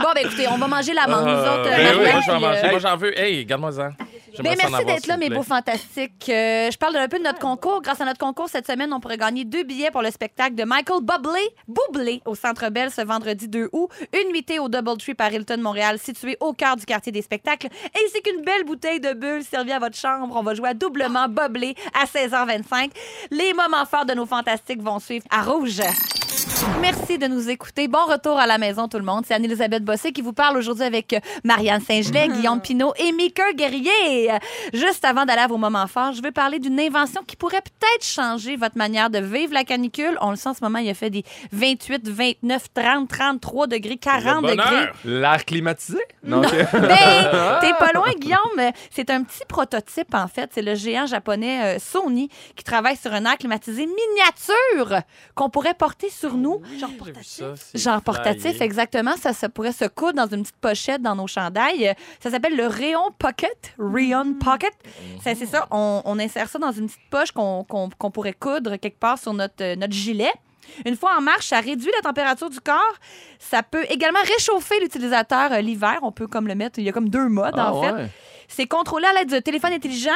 bon, 0.00 0.08
ben 0.14 0.20
écoutez, 0.24 0.46
on 0.50 0.58
va 0.58 0.66
manger 0.66 0.94
la 0.94 1.06
mangue, 1.06 1.26
nous 1.26 1.30
Euh, 1.30 1.54
autres. 1.54 1.70
ben 1.70 1.84
Marianne, 1.84 1.96
oui, 2.00 2.10
moi 2.12 2.20
je 2.20 2.26
vais 2.26 2.32
en 2.32 2.36
puis, 2.38 2.44
manger. 2.46 2.64
euh, 2.64 2.70
Moi 2.70 2.78
j'en 2.80 2.96
veux. 2.96 3.18
Hey, 3.18 3.44
garde-moi-en. 3.44 3.72
J'aimerais 3.74 3.94
Ben, 4.42 4.56
merci 4.56 4.84
d'être 4.84 5.06
là, 5.06 5.16
mes 5.16 5.30
beaux 5.30 5.42
fantastiques. 5.42 6.28
Euh, 6.28 6.70
je 6.70 6.76
parle 6.76 6.96
un 6.96 7.08
peu 7.08 7.18
de 7.18 7.24
notre 7.24 7.38
concours. 7.38 7.82
Grâce 7.82 8.00
à 8.00 8.04
notre 8.04 8.18
concours, 8.18 8.48
cette 8.48 8.66
semaine, 8.66 8.92
on 8.92 9.00
pourrait 9.00 9.16
gagner 9.16 9.44
deux 9.44 9.62
billets 9.62 9.90
pour 9.90 10.02
le 10.02 10.10
spectacle 10.10 10.54
de 10.54 10.64
Michael 10.64 11.00
Bublé, 11.02 11.40
Bublé, 11.68 12.22
au 12.24 12.34
Centre 12.34 12.68
Bell 12.70 12.90
ce 12.90 13.02
vendredi 13.02 13.48
2 13.48 13.70
août. 13.72 13.88
Une 14.12 14.30
nuitée 14.30 14.58
au 14.58 14.68
Double 14.68 14.96
Tree 14.98 15.14
par 15.14 15.32
Hilton 15.32 15.58
Montréal, 15.58 15.98
situé 15.98 16.36
au 16.40 16.52
cœur 16.52 16.76
du 16.76 16.84
quartier 16.84 17.12
des 17.12 17.22
spectacles, 17.22 17.68
ainsi 17.94 18.22
qu'une 18.22 18.42
belle 18.42 18.64
bouteille 18.64 19.00
de 19.00 19.12
bulle 19.12 19.44
servie 19.44 19.72
à 19.72 19.78
votre 19.78 19.96
chambre. 19.96 20.34
On 20.36 20.42
va 20.42 20.54
jouer 20.54 20.70
à 20.70 20.74
doublement 20.74 21.28
Bublé 21.28 21.74
à 21.94 22.06
16h25. 22.06 22.90
Les 23.30 23.52
moments 23.52 23.86
forts 23.86 24.06
de 24.06 24.14
nos 24.14 24.26
fantastiques 24.26 24.82
vont 24.82 24.98
suivre 24.98 25.24
à 25.30 25.42
Rouge. 25.42 25.80
Merci 26.80 27.18
de 27.18 27.26
nous 27.26 27.48
écouter. 27.50 27.88
Bon 27.88 28.04
retour 28.06 28.38
à 28.38 28.46
la 28.46 28.58
maison, 28.58 28.88
tout 28.88 28.98
le 28.98 29.04
monde. 29.04 29.24
C'est 29.26 29.34
Anne-Elisabeth 29.34 29.84
Bossé 29.84 30.12
qui 30.12 30.22
vous 30.22 30.32
parle 30.32 30.56
aujourd'hui 30.56 30.84
avec 30.84 31.12
euh, 31.12 31.20
Marianne 31.42 31.80
Saint-Gelais, 31.80 32.28
Guillaume 32.28 32.60
Pinault 32.60 32.92
et 32.96 33.12
Mika 33.12 33.52
Guerrier. 33.54 34.30
Juste 34.72 35.04
avant 35.04 35.24
d'aller 35.24 35.42
à 35.42 35.46
vos 35.46 35.56
moments 35.56 35.86
forts, 35.86 36.12
je 36.12 36.22
veux 36.22 36.30
parler 36.32 36.58
d'une 36.58 36.78
invention 36.78 37.22
qui 37.26 37.36
pourrait 37.36 37.62
peut-être 37.62 38.04
changer 38.04 38.56
votre 38.56 38.76
manière 38.76 39.10
de 39.10 39.18
vivre 39.18 39.52
la 39.54 39.64
canicule. 39.64 40.16
On 40.20 40.30
le 40.30 40.36
sent 40.36 40.50
en 40.50 40.54
ce 40.54 40.62
moment, 40.62 40.78
il 40.78 40.88
a 40.90 40.94
fait 40.94 41.10
des 41.10 41.24
28, 41.52 42.08
29, 42.08 42.66
30, 42.74 43.08
33 43.08 43.66
degrés, 43.66 43.96
40 43.96 44.42
Le 44.42 44.50
degrés. 44.50 44.56
bonheur. 44.68 44.94
L'air 45.04 45.44
climatisé? 45.44 45.98
Non. 46.22 46.42
ok. 46.42 46.54
Ben, 46.72 47.58
t'es 47.60 47.72
pas 47.78 47.92
loin, 47.94 48.10
Guillaume. 48.18 48.72
C'est 48.90 49.10
un 49.10 49.22
petit 49.22 49.44
prototype, 49.48 50.14
en 50.14 50.28
fait. 50.28 50.50
C'est 50.54 50.62
le 50.62 50.74
géant 50.74 51.06
japonais 51.06 51.76
euh, 51.76 51.78
Sony 51.78 52.28
qui 52.56 52.64
travaille 52.64 52.96
sur 52.96 53.12
un 53.12 53.24
air 53.24 53.36
climatisé 53.38 53.86
miniature 53.86 55.00
qu'on 55.34 55.50
pourrait 55.50 55.74
porter 55.74 56.10
sur 56.10 56.34
nous. 56.34 56.53
Genre 56.78 56.90
portatif. 56.98 57.44
ça, 57.54 57.54
Genre 57.74 58.02
portatif, 58.02 58.42
flyé. 58.52 58.62
exactement. 58.62 59.16
Ça, 59.16 59.32
ça 59.32 59.48
pourrait 59.48 59.72
se 59.72 59.84
coudre 59.86 60.14
dans 60.14 60.26
une 60.26 60.42
petite 60.42 60.56
pochette 60.56 61.02
dans 61.02 61.14
nos 61.14 61.26
chandails. 61.26 61.94
Ça 62.20 62.30
s'appelle 62.30 62.56
le 62.56 62.66
Rayon 62.66 63.10
Pocket. 63.18 63.74
Rayon 63.78 64.34
Pocket. 64.34 64.72
Ça, 65.22 65.34
C'est 65.34 65.46
ça, 65.46 65.66
on, 65.70 66.02
on 66.04 66.18
insère 66.18 66.48
ça 66.48 66.58
dans 66.58 66.72
une 66.72 66.86
petite 66.86 67.08
poche 67.10 67.32
qu'on 67.32 67.64
pourrait 68.12 68.32
coudre 68.34 68.76
quelque 68.76 68.98
part 68.98 69.18
sur 69.18 69.32
notre, 69.32 69.62
euh, 69.62 69.76
notre 69.76 69.92
gilet. 69.92 70.32
Une 70.86 70.96
fois 70.96 71.12
en 71.18 71.20
marche, 71.20 71.46
ça 71.48 71.60
réduit 71.60 71.90
la 71.94 72.00
température 72.02 72.48
du 72.48 72.58
corps. 72.60 72.94
Ça 73.38 73.62
peut 73.62 73.84
également 73.90 74.20
réchauffer 74.22 74.80
l'utilisateur 74.80 75.52
euh, 75.52 75.60
l'hiver. 75.60 75.98
On 76.02 76.10
peut 76.12 76.26
comme 76.26 76.48
le 76.48 76.54
mettre, 76.54 76.78
il 76.78 76.84
y 76.84 76.88
a 76.88 76.92
comme 76.92 77.10
deux 77.10 77.28
modes 77.28 77.54
Ah, 77.56 77.72
en 77.72 77.82
fait. 77.82 77.92
ouais. 77.92 78.06
C'est 78.48 78.66
contrôlé 78.66 79.06
à 79.06 79.12
l'aide 79.12 79.30
de 79.30 79.38
téléphone 79.40 79.72
intelligent, 79.72 80.10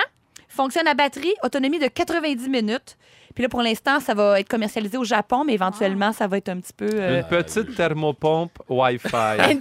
fonctionne 0.49 0.87
à 0.87 0.95
batterie, 0.95 1.35
autonomie 1.43 1.79
de 1.79 1.89
90 1.89 2.49
minutes. 2.49 2.97
Puis 3.39 3.45
là, 3.45 3.49
pour 3.49 3.63
l'instant, 3.63 4.01
ça 4.01 4.15
va 4.15 4.41
être 4.41 4.49
commercialisé 4.49 4.99
au 4.99 5.05
Japon, 5.05 5.45
mais 5.47 5.55
éventuellement, 5.55 6.13
ça 6.13 6.27
va 6.27 6.39
être 6.39 6.49
un 6.49 6.57
petit 6.59 6.73
peu... 6.73 6.89
euh, 6.93 7.21
Une 7.21 7.25
petite 7.29 7.73
thermopompe 7.77 8.51
Wi-Fi. 8.69 9.09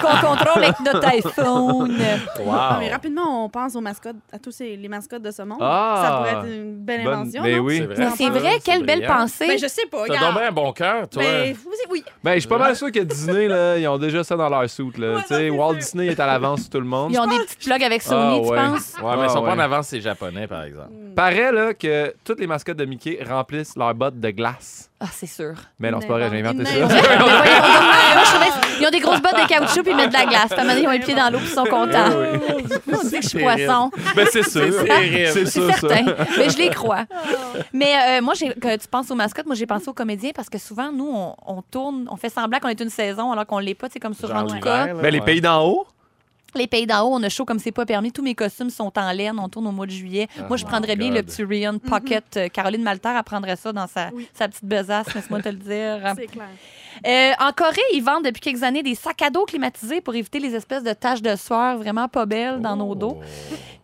qu'on 0.00 0.26
contrôle 0.28 0.62
avec 0.62 0.78
notre 0.84 1.06
iPhone. 1.08 1.96
Ah, 2.00 2.74
Wow. 2.74 2.78
mais 2.80 2.92
rapidement, 2.92 3.44
on 3.44 3.48
pense 3.48 3.74
aux 3.74 3.80
mascottes, 3.80 4.14
à 4.32 4.38
tous 4.38 4.52
ces, 4.52 4.76
les 4.76 4.86
mascottes 4.88 5.22
de 5.22 5.30
ce 5.32 5.42
monde. 5.42 5.58
Ah! 5.60 6.02
Ça 6.04 6.16
pourrait 6.18 6.48
être 6.50 6.54
une 6.56 6.76
belle 6.76 7.02
Bonne- 7.02 7.14
invention. 7.14 7.42
Ben 7.42 7.56
non? 7.56 7.64
oui. 7.64 7.78
C'est 7.78 7.84
vrai. 7.86 7.94
Mais 7.98 8.10
c'est 8.16 8.28
vrai, 8.30 8.58
quelle 8.64 8.84
belle 8.86 8.98
brillant. 9.00 9.16
pensée. 9.16 9.48
Ben, 9.48 9.58
je 9.58 9.66
sais 9.66 9.86
pas. 9.90 10.04
T'as 10.06 10.12
regarde. 10.14 10.26
donc 10.26 10.34
bien 10.38 10.48
un 10.48 10.52
bon 10.52 10.72
cœur, 10.72 11.08
toi. 11.08 11.22
Ben, 11.22 11.52
vous- 11.54 11.70
oui. 11.90 12.04
Ben, 12.22 12.34
je 12.34 12.38
suis 12.40 12.48
pas 12.48 12.58
mal 12.58 12.76
sûr 12.76 12.92
que 12.92 13.00
Disney, 13.00 13.48
là, 13.48 13.76
ils 13.76 13.88
ont 13.88 13.98
déjà 13.98 14.22
ça 14.22 14.36
dans 14.36 14.48
leur 14.48 14.70
soute. 14.70 14.98
Là. 14.98 15.14
Ouais, 15.16 15.22
Tu 15.22 15.34
sais, 15.34 15.50
Walt. 15.50 15.74
Disney 15.74 16.06
est 16.06 16.20
à 16.20 16.26
l'avance 16.26 16.60
sur 16.60 16.70
tout 16.70 16.78
le 16.80 16.86
monde. 16.86 17.10
Ils 17.12 17.18
ont 17.18 17.26
des 17.26 17.38
petites 17.38 17.64
plugs 17.66 17.82
avec 17.82 18.02
Sony, 18.02 18.38
Ah, 18.40 18.44
tu 18.44 18.50
ouais. 18.50 18.56
penses? 18.56 18.94
Ouais, 19.02 19.16
mais 19.16 19.24
ils 19.24 19.30
sont 19.30 19.44
Ah, 19.44 19.48
pas 19.48 19.54
en 19.54 19.58
avance, 19.58 19.88
ces 19.88 20.00
Japonais, 20.00 20.46
par 20.46 20.62
exemple. 20.62 20.90
Paraît 21.16 21.50
là, 21.50 21.74
que 21.74 22.14
toutes 22.24 22.38
les 22.40 22.46
mascottes 22.46 22.67
de 22.72 22.84
Mickey 22.84 23.18
remplissent 23.28 23.76
leurs 23.76 23.94
bottes 23.94 24.18
de 24.20 24.30
glace. 24.30 24.90
Ah, 25.00 25.06
c'est 25.12 25.26
sûr. 25.26 25.54
Mais 25.78 25.90
non, 25.92 25.98
c'est 26.00 26.08
pas 26.08 26.14
vrai, 26.18 26.28
j'ai 26.30 26.40
inventé 26.40 26.64
ça. 26.64 26.72
Mais 26.72 26.78
voyons 26.86 27.18
donc, 27.18 27.28
moi, 27.28 28.24
je 28.24 28.30
trouvais- 28.30 28.78
ils 28.80 28.86
ont 28.86 28.90
des 28.90 28.98
grosses 29.00 29.22
bottes 29.22 29.36
de 29.42 29.46
caoutchouc 29.48 29.82
puis 29.82 29.92
ils 29.92 29.96
mettent 29.96 30.08
de 30.08 30.14
la 30.14 30.26
glace. 30.26 30.46
Puis 30.50 30.54
à 30.58 30.60
un 30.60 30.64
moment 30.64 30.74
donné, 30.74 30.82
ils 30.82 30.88
ont 30.88 30.90
les 30.90 30.98
pieds 31.00 31.14
dans 31.14 31.30
l'eau 31.30 31.38
puis 31.38 31.48
ils 31.48 31.54
sont 31.54 31.64
contents. 31.64 32.10
On 32.92 33.04
dit 33.04 33.10
que 33.16 33.22
je 33.22 33.28
suis 33.28 33.38
poisson. 33.42 33.90
Ben, 34.16 34.26
c'est 34.30 34.48
sûr. 34.48 34.72
C'est 35.32 35.46
certain. 35.46 36.04
Mais 36.36 36.50
je 36.50 36.58
les 36.58 36.70
crois. 36.70 37.04
Mais 37.72 37.94
euh, 38.18 38.22
moi, 38.22 38.34
j'ai- 38.34 38.54
que 38.54 38.76
tu 38.76 38.88
penses 38.88 39.10
aux 39.10 39.14
mascottes, 39.14 39.46
moi, 39.46 39.54
j'ai 39.54 39.66
pensé 39.66 39.88
aux 39.88 39.92
comédiens 39.94 40.30
parce 40.34 40.48
que 40.50 40.58
souvent, 40.58 40.90
nous, 40.92 41.10
on, 41.12 41.34
on 41.46 41.62
tourne, 41.62 42.06
on 42.10 42.16
fait 42.16 42.28
semblant 42.30 42.58
qu'on 42.58 42.68
est 42.68 42.80
une 42.80 42.90
saison 42.90 43.30
alors 43.32 43.46
qu'on 43.46 43.58
l'est 43.60 43.74
pas. 43.74 43.86
C'est 43.92 44.00
comme 44.00 44.14
sur 44.14 44.28
Genre 44.28 44.38
Rantuka. 44.40 44.56
l'hiver, 44.82 44.94
là, 44.96 45.02
Ben, 45.02 45.10
les 45.12 45.20
pays 45.20 45.40
d'en 45.40 45.64
haut, 45.64 45.86
Les 46.54 46.66
pays 46.66 46.86
d'en 46.86 47.02
haut, 47.02 47.14
on 47.14 47.22
a 47.22 47.28
chaud 47.28 47.44
comme 47.44 47.58
c'est 47.58 47.72
pas 47.72 47.84
permis. 47.84 48.10
Tous 48.10 48.22
mes 48.22 48.34
costumes 48.34 48.70
sont 48.70 48.90
en 48.98 49.12
laine. 49.12 49.38
On 49.38 49.48
tourne 49.48 49.66
au 49.66 49.72
mois 49.72 49.84
de 49.86 49.90
juillet. 49.90 50.28
Moi, 50.48 50.56
je 50.56 50.64
prendrais 50.64 50.96
bien 50.96 51.10
le 51.10 51.22
petit 51.22 51.44
Rion 51.44 51.78
Pocket. 51.78 52.24
Euh, 52.36 52.48
Caroline 52.48 52.82
Malter, 52.82 53.10
elle 53.16 53.22
prendrait 53.22 53.56
ça 53.56 53.72
dans 53.72 53.86
sa, 53.86 54.08
Oui. 54.14 54.28
sa 54.32 54.48
petite 54.48 54.64
besace, 54.64 55.14
laisse-moi 55.14 55.42
te 55.42 55.50
le 55.50 55.56
dire. 55.56 56.00
C'est 56.16 56.26
clair. 56.26 56.46
Euh, 57.06 57.30
en 57.40 57.52
Corée, 57.52 57.80
ils 57.94 58.02
vendent 58.02 58.24
depuis 58.24 58.40
quelques 58.40 58.62
années 58.62 58.82
des 58.82 58.94
sacs 58.94 59.22
à 59.22 59.30
dos 59.30 59.44
climatisés 59.44 60.00
pour 60.00 60.14
éviter 60.14 60.38
les 60.38 60.54
espèces 60.54 60.82
de 60.82 60.92
taches 60.92 61.22
de 61.22 61.34
sueur 61.36 61.78
vraiment 61.78 62.08
pas 62.08 62.26
belles 62.26 62.60
dans 62.60 62.76
nos 62.76 62.94
dos. 62.94 63.18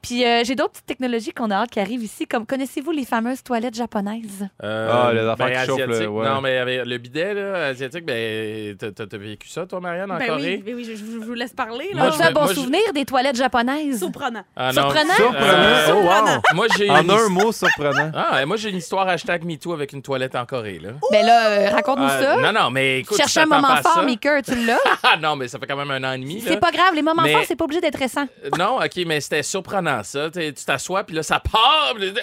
Puis 0.03 0.23
euh, 0.27 0.43
j'ai 0.45 0.55
d'autres 0.55 0.73
petites 0.73 0.85
technologies 0.87 1.33
qu'on 1.33 1.51
a 1.51 1.55
hâte 1.63 1.71
qui 1.71 1.81
arrivent 1.81 2.03
ici, 2.03 2.27
comme 2.27 2.45
connaissez-vous 2.45 2.91
les 2.91 3.07
fameuses 3.07 3.43
toilettes 3.43 3.75
japonaises? 3.75 4.47
Euh, 4.63 4.91
Ah, 4.93 5.11
les 5.15 5.21
affaires 5.21 5.47
qui 5.63 5.67
chauffent, 5.67 5.81
asiatique. 5.81 6.03
là, 6.05 6.11
ouais. 6.11 6.29
Non, 6.29 6.41
mais 6.43 6.59
avec 6.59 6.85
le 6.85 6.99
bidet 6.99 7.33
là, 7.33 7.67
asiatique, 7.69 8.05
ben, 8.05 8.77
t'as- 8.77 8.93
t'as 8.93 9.07
t'as 9.07 9.17
vécu 9.17 9.49
ça, 9.49 9.65
toi, 9.65 9.81
Marianne, 9.81 10.13
en 10.13 10.19
Ben 10.19 10.27
Corée? 10.27 10.57
oui, 10.59 10.63
ben 10.63 10.75
oui, 10.75 10.85
je, 10.85 10.95
je- 10.95 11.05
je 11.21 11.25
vous 11.25 11.33
laisse 11.33 11.55
parler. 11.55 11.89
Moi, 11.95 12.05
Là. 12.05 12.11
je 12.11 12.15
As-tu 12.17 12.23
un 12.23 12.27
vais- 12.29 12.35
bon 12.35 12.41
moi, 12.43 12.51
je- 12.51 12.55
souvenir 12.61 12.93
des 12.95 13.07
toilettes 13.07 13.37
japonaises? 13.37 13.99
Surprenant. 13.99 14.43
Ah, 14.55 14.73
non. 14.75 14.83
Surprenant? 14.83 15.15
surprenant. 15.15 15.43
Euh, 15.47 15.93
oh, 15.95 16.03
wow. 16.03 16.55
Moi, 16.55 16.67
j'ai 16.77 16.91
En 16.91 17.03
une 17.03 17.11
un 17.11 17.29
mot, 17.31 17.51
surprenant. 17.53 18.11
Ah, 18.15 18.43
et 18.43 18.45
moi, 18.45 18.59
j'ai 18.59 18.69
une 18.69 18.77
histoire 18.77 19.09
hashtag 19.09 19.43
MeToo 19.45 19.73
avec 19.73 19.95
une 19.95 20.03
toilette 20.03 20.35
en 20.37 20.45
Corée, 20.45 20.81
là. 20.83 20.91
Ben 21.11 21.25
là, 21.25 21.49
euh, 21.49 21.71
raconte-nous 21.71 22.05
Euh, 22.05 22.21
ça. 22.23 22.37
Non, 22.43 22.53
non, 22.53 22.71
mais 22.71 22.94
écoute, 22.99 23.17
Cherche 23.17 23.33
tu 23.33 23.39
un 23.39 23.47
moment 23.47 23.77
fort. 23.83 24.03
Mika, 24.05 24.43
tu 24.43 24.55
l'as? 24.67 24.79
Ah 25.03 25.17
non, 25.21 25.37
mais 25.37 25.49
ça 25.49 25.59
fait 25.59 25.67
quand 25.67 25.77
même 25.77 25.91
un 25.91 26.03
an 26.09 26.13
et 26.15 26.19
demi. 26.19 26.41
là. 26.41 26.45
C'est 26.49 26.61
pas 26.61 26.71
grave, 26.71 26.95
les 26.95 27.03
moments 27.03 27.23
Mais- 27.23 27.33
forts, 27.33 27.43
c'est 27.47 27.57
pas 27.57 27.65
obligé 27.65 27.81
d'être 27.81 27.99
récent. 27.99 28.27
Euh, 28.45 28.49
Non, 28.59 28.79
OK, 28.79 29.05
mais 29.07 29.21
c'était 29.21 29.43
surprenant, 29.43 30.03
ça. 30.03 30.31
T'es- 30.31 30.53
Tu 30.53 30.65
t'assois, 30.65 31.05
puis 31.05 31.15
là, 31.17 31.23
ça 31.23 31.41
part. 31.41 31.93
puis 31.95 32.11
là, 32.11 32.21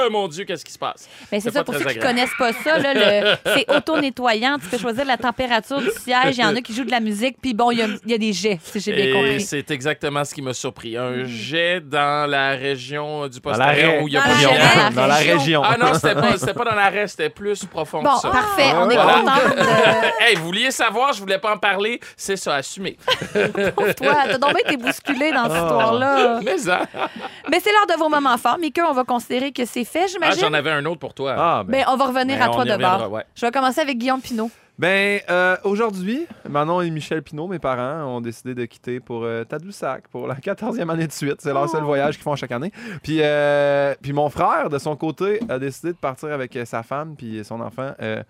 Ah, 0.00 0.08
mon 0.10 0.28
Dieu, 0.28 0.44
qu'est-ce 0.44 0.64
qui 0.64 0.72
se 0.72 0.78
passe? 0.78 1.08
Ben, 1.30 1.40
c'est 1.40 1.48
C'est 1.48 1.54
ça, 1.54 1.60
pas 1.60 1.64
pour 1.64 1.74
très 1.74 1.84
ceux 1.84 1.90
qui 1.90 1.98
agréable. 1.98 2.16
connaissent 2.38 2.38
pas 2.38 2.52
ça, 2.62 2.78
là, 2.78 2.94
le- 2.94 3.36
c'est 3.56 3.70
auto-nettoyant. 3.74 4.58
Tu 4.58 4.66
peux 4.68 4.78
choisir 4.78 5.04
la 5.04 5.16
température 5.16 5.80
du 5.80 5.90
siège. 5.90 6.36
Il 6.36 6.40
y 6.42 6.44
en 6.44 6.54
a 6.54 6.60
qui 6.60 6.74
jouent 6.74 6.84
de 6.84 6.90
la 6.90 7.00
musique, 7.00 7.36
puis 7.40 7.54
bon, 7.54 7.70
il 7.70 7.78
y 7.78 7.82
a, 7.82 7.86
il 8.04 8.10
y 8.10 8.14
a 8.14 8.18
des 8.18 8.32
jets, 8.32 8.58
si 8.62 8.80
j'ai 8.80 8.92
bien 8.92 9.06
Et 9.06 9.12
compris. 9.12 9.40
c'est 9.40 9.70
exactement 9.70 10.24
ce 10.24 10.34
qui 10.34 10.42
m'a 10.42 10.52
surpris. 10.54 10.96
Un 10.96 11.24
jet 11.24 11.80
dans 11.80 12.28
la 12.30 12.50
région 12.50 13.26
du 13.28 13.40
Dans 13.40 13.50
la, 13.52 13.66
postérieur 13.66 14.02
où 14.02 14.08
il 14.08 14.14
y 14.14 14.16
a 14.16 14.20
Dans 14.20 14.26
pas 14.26 14.30
la 14.30 14.34
de 14.34 14.46
région. 14.46 14.52
lumière. 14.52 14.90
dans 14.92 15.06
la 15.06 15.14
région. 15.16 15.62
Ah 15.64 15.76
non, 15.78 15.94
c'était 15.94 16.14
pas, 16.14 16.38
c'était 16.38 16.54
pas 16.54 16.64
dans 16.64 16.74
l'arrêt, 16.74 17.06
c'était 17.08 17.30
plus 17.30 17.64
profond 17.64 18.02
Bon, 18.02 18.14
que 18.14 18.20
ça. 18.20 18.30
parfait, 18.30 18.72
on 18.74 18.90
est 18.90 18.94
Voilà. 18.94 19.12
contente 19.14 19.56
de... 19.56 19.62
hey, 20.20 20.36
vous 20.36 20.44
vouliez 20.44 20.70
savoir, 20.70 21.12
je 21.12 21.20
voulais 21.20 21.38
pas 21.38 21.54
en 21.54 21.58
parler, 21.58 22.00
c'est 22.16 22.36
ça, 22.36 22.54
assumé. 22.56 22.96
Pauvre 23.74 23.92
toi. 23.94 24.14
T'as 24.26 24.38
donc 24.38 24.50
bien 24.54 24.60
été 24.64 24.76
bousculé 24.76 25.32
dans 25.32 25.44
cette 25.44 25.62
histoire-là. 25.62 26.40
Mais 26.42 26.58
ça. 26.58 26.82
Mais 27.50 27.60
c'est 27.60 27.70
l'heure 27.72 27.86
de 27.86 27.94
vos 27.98 28.08
moments 28.08 28.36
forts. 28.38 28.58
Mika, 28.58 28.88
on 28.88 28.94
va 28.94 29.04
considérer 29.04 29.52
que 29.52 29.64
c'est 29.64 29.84
fait, 29.84 30.02
Ah, 30.04 30.06
j'imagine. 30.06 30.40
j'en 30.40 30.52
avais 30.52 30.70
un 30.70 30.84
autre 30.86 31.00
pour 31.00 31.14
toi. 31.14 31.34
Ah, 31.38 31.62
ben. 31.64 31.72
Ben, 31.78 31.84
on 31.88 31.96
va 31.96 32.06
revenir 32.06 32.38
Ben, 32.38 32.50
à 32.50 32.54
toi 32.54 32.64
de 32.64 32.76
bord. 32.76 33.12
ouais. 33.12 33.24
Je 33.34 33.46
vais 33.46 33.52
commencer 33.52 33.80
avec 33.80 33.98
Guillaume 33.98 34.20
Pinot. 34.20 34.50
Ben, 34.78 35.20
euh, 35.28 35.56
aujourd'hui, 35.64 36.28
Manon 36.48 36.80
et 36.82 36.90
Michel 36.90 37.20
Pinault, 37.22 37.48
mes 37.48 37.58
parents, 37.58 38.16
ont 38.16 38.20
décidé 38.20 38.54
de 38.54 38.64
quitter 38.64 39.00
pour 39.00 39.24
euh, 39.24 39.42
Tadoussac 39.42 40.06
pour 40.06 40.28
la 40.28 40.34
14e 40.36 40.88
année 40.88 41.08
de 41.08 41.12
suite. 41.12 41.40
C'est 41.40 41.52
leur 41.52 41.68
seul 41.68 41.82
voyage 41.82 42.14
qu'ils 42.14 42.22
font 42.22 42.36
chaque 42.36 42.52
année. 42.52 42.70
Puis, 43.02 43.18
euh, 43.20 43.96
puis 44.00 44.12
mon 44.12 44.28
frère, 44.28 44.68
de 44.70 44.78
son 44.78 44.94
côté, 44.94 45.40
a 45.48 45.58
décidé 45.58 45.92
de 45.92 45.98
partir 45.98 46.28
avec 46.28 46.54
euh, 46.54 46.64
sa 46.64 46.84
femme 46.84 47.16
puis 47.16 47.44
son 47.44 47.60
enfant 47.60 47.90
euh, 48.00 48.22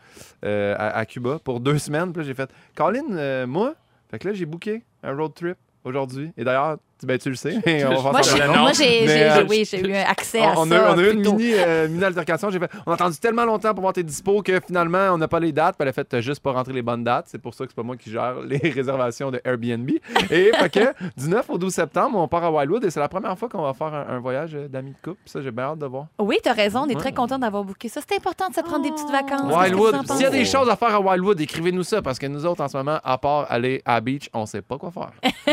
euh, 0.47 0.75
à, 0.79 0.97
à 0.97 1.05
Cuba 1.05 1.39
pour 1.45 1.61
deux 1.61 1.77
semaines. 1.77 2.13
Puis 2.15 2.23
là, 2.23 2.27
j'ai 2.27 2.35
fait, 2.35 2.51
Colin, 2.75 3.47
moi, 3.47 3.75
Fait 4.11 4.19
que 4.19 4.29
là, 4.29 4.35
j'ai 4.35 4.47
booké 4.47 4.83
un 5.03 5.15
road 5.15 5.35
trip 5.35 5.59
aujourd'hui. 5.85 6.33
Et 6.39 6.45
d'ailleurs, 6.45 6.79
ben, 7.07 7.19
tu 7.19 7.31
le 7.31 7.37
sais, 7.37 7.59
mais 7.67 7.85
on 7.85 7.91
va 7.91 7.97
faire 7.97 8.13
Moi, 8.13 8.23
j'ai, 8.23 8.47
moi, 8.47 8.71
euh, 8.71 9.41
j'ai- 9.41 9.47
oui, 9.49 9.65
j'ai 9.71 9.89
eu 9.89 9.95
accès 9.95 10.41
à 10.41 10.59
on, 10.59 10.67
ça. 10.67 10.89
a, 10.89 10.95
on 10.95 10.99
a 10.99 11.03
eu 11.03 11.13
une 11.13 11.21
mini, 11.21 11.53
euh, 11.55 11.89
mini 11.89 12.05
altercation. 12.05 12.51
J'ai 12.51 12.59
fait, 12.59 12.71
on 12.87 12.91
a 12.93 12.95
attendu 12.95 13.17
tellement 13.19 13.45
longtemps 13.45 13.73
pour 13.75 13.83
voir 13.83 13.93
tes 13.93 14.03
dispo 14.03 14.43
que 14.43 14.61
finalement, 14.67 15.09
on 15.13 15.19
n'a 15.19 15.29
pas 15.29 15.41
les 15.41 15.53
dates. 15.53 15.77
Puis 15.77 15.83
elle 15.83 15.89
a 15.89 15.93
fait 15.93 16.21
juste 16.21 16.41
pas 16.43 16.53
rentrer 16.53 16.73
les 16.73 16.83
bonnes 16.83 17.05
dates. 17.05 17.27
C'est 17.29 17.41
pour 17.41 17.55
ça 17.55 17.65
que 17.65 17.71
c'est 17.71 17.77
pas 17.77 17.83
moi 17.83 17.97
qui 17.97 18.11
gère 18.11 18.41
les 18.41 18.59
réservations 18.75 19.31
de 19.31 19.41
Airbnb. 19.45 19.91
Et 20.31 20.51
fait 20.53 20.71
que 20.71 20.95
du 21.21 21.29
9 21.29 21.49
au 21.51 21.59
12 21.59 21.73
septembre, 21.73 22.19
on 22.19 22.29
part 22.29 22.45
à 22.45 22.51
Wildwood 22.51 22.85
et 22.85 22.91
c'est 22.91 23.01
la 23.01 23.09
première 23.09 23.37
fois 23.39 23.49
qu'on 23.49 23.63
va 23.63 23.73
faire 23.75 23.95
un, 23.95 24.07
un 24.17 24.19
voyage 24.19 24.55
euh, 24.55 24.69
d'amis 24.69 24.91
de 24.93 24.97
couple. 25.03 25.21
Ça, 25.27 25.41
j'ai 25.43 25.51
bien 25.51 25.65
hâte 25.65 25.79
de 25.79 25.87
voir. 25.87 26.07
Oui, 26.19 26.39
t'as 26.43 26.53
raison. 26.53 26.81
On 26.81 26.87
est 26.89 26.95
Ouais. 26.95 27.01
très 27.01 27.13
content 27.13 27.39
d'avoir 27.39 27.65
booké 27.65 27.89
ça. 27.89 28.01
C'est 28.09 28.17
important 28.17 28.49
de 28.49 28.55
se 28.55 28.61
prendre 28.61 28.83
des 28.83 28.91
petites 28.91 29.07
Oh. 29.09 29.13
vacances. 29.13 29.55
Wildwood. 29.57 30.07
S'il 30.13 30.23
y 30.23 30.27
a 30.27 30.31
des 30.31 30.45
choses 30.45 30.69
à 30.69 30.77
faire 30.77 30.95
à 30.95 31.01
Wildwood, 31.01 31.41
écrivez-nous 31.41 31.83
ça 31.85 32.03
parce 32.03 32.19
que 32.19 32.27
nous 32.27 32.45
autres, 32.45 32.61
en 32.63 32.69
ce 32.69 32.77
moment, 32.77 32.99
à 33.05 33.19
part 33.19 33.47
aller 33.51 33.83
à 33.85 33.95
la 33.95 34.01
beach, 34.01 34.29
on 34.35 34.45
sait 34.47 34.63
pas 34.63 34.77
quoi 34.79 34.91
faire. 34.91 35.11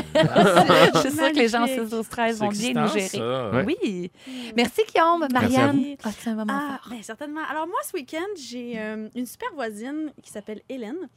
Je 0.96 1.00
suis 1.00 1.12
que 1.36 1.40
les 1.40 1.48
gens 1.50 1.60
en 1.60 1.62
Magnifique. 1.62 1.84
6 1.86 1.90
12 1.92 2.10
13 2.10 2.40
vont 2.40 2.48
bien 2.50 2.74
nous 2.74 2.88
gérer. 2.88 3.08
ça. 3.08 3.52
Oui. 3.66 4.12
Merci, 4.56 4.82
Guillaume. 4.92 5.28
Marianne. 5.32 5.78
vous. 5.80 5.96
Ah, 6.04 6.10
c'est 6.18 6.30
un 6.30 6.36
moment 6.36 6.54
Ah, 6.56 6.80
fort. 6.82 6.92
ben, 6.92 7.04
certainement. 7.04 7.42
Alors, 7.50 7.68
moi, 7.68 7.78
ce 7.88 7.94
week-end, 7.96 8.26
j'ai 8.38 8.74
euh, 8.78 9.08
une 9.16 9.26
super 9.26 9.50
voisine 9.54 10.12
qui 10.24 10.32
s'appelle 10.32 10.62
Hélène. 10.70 11.10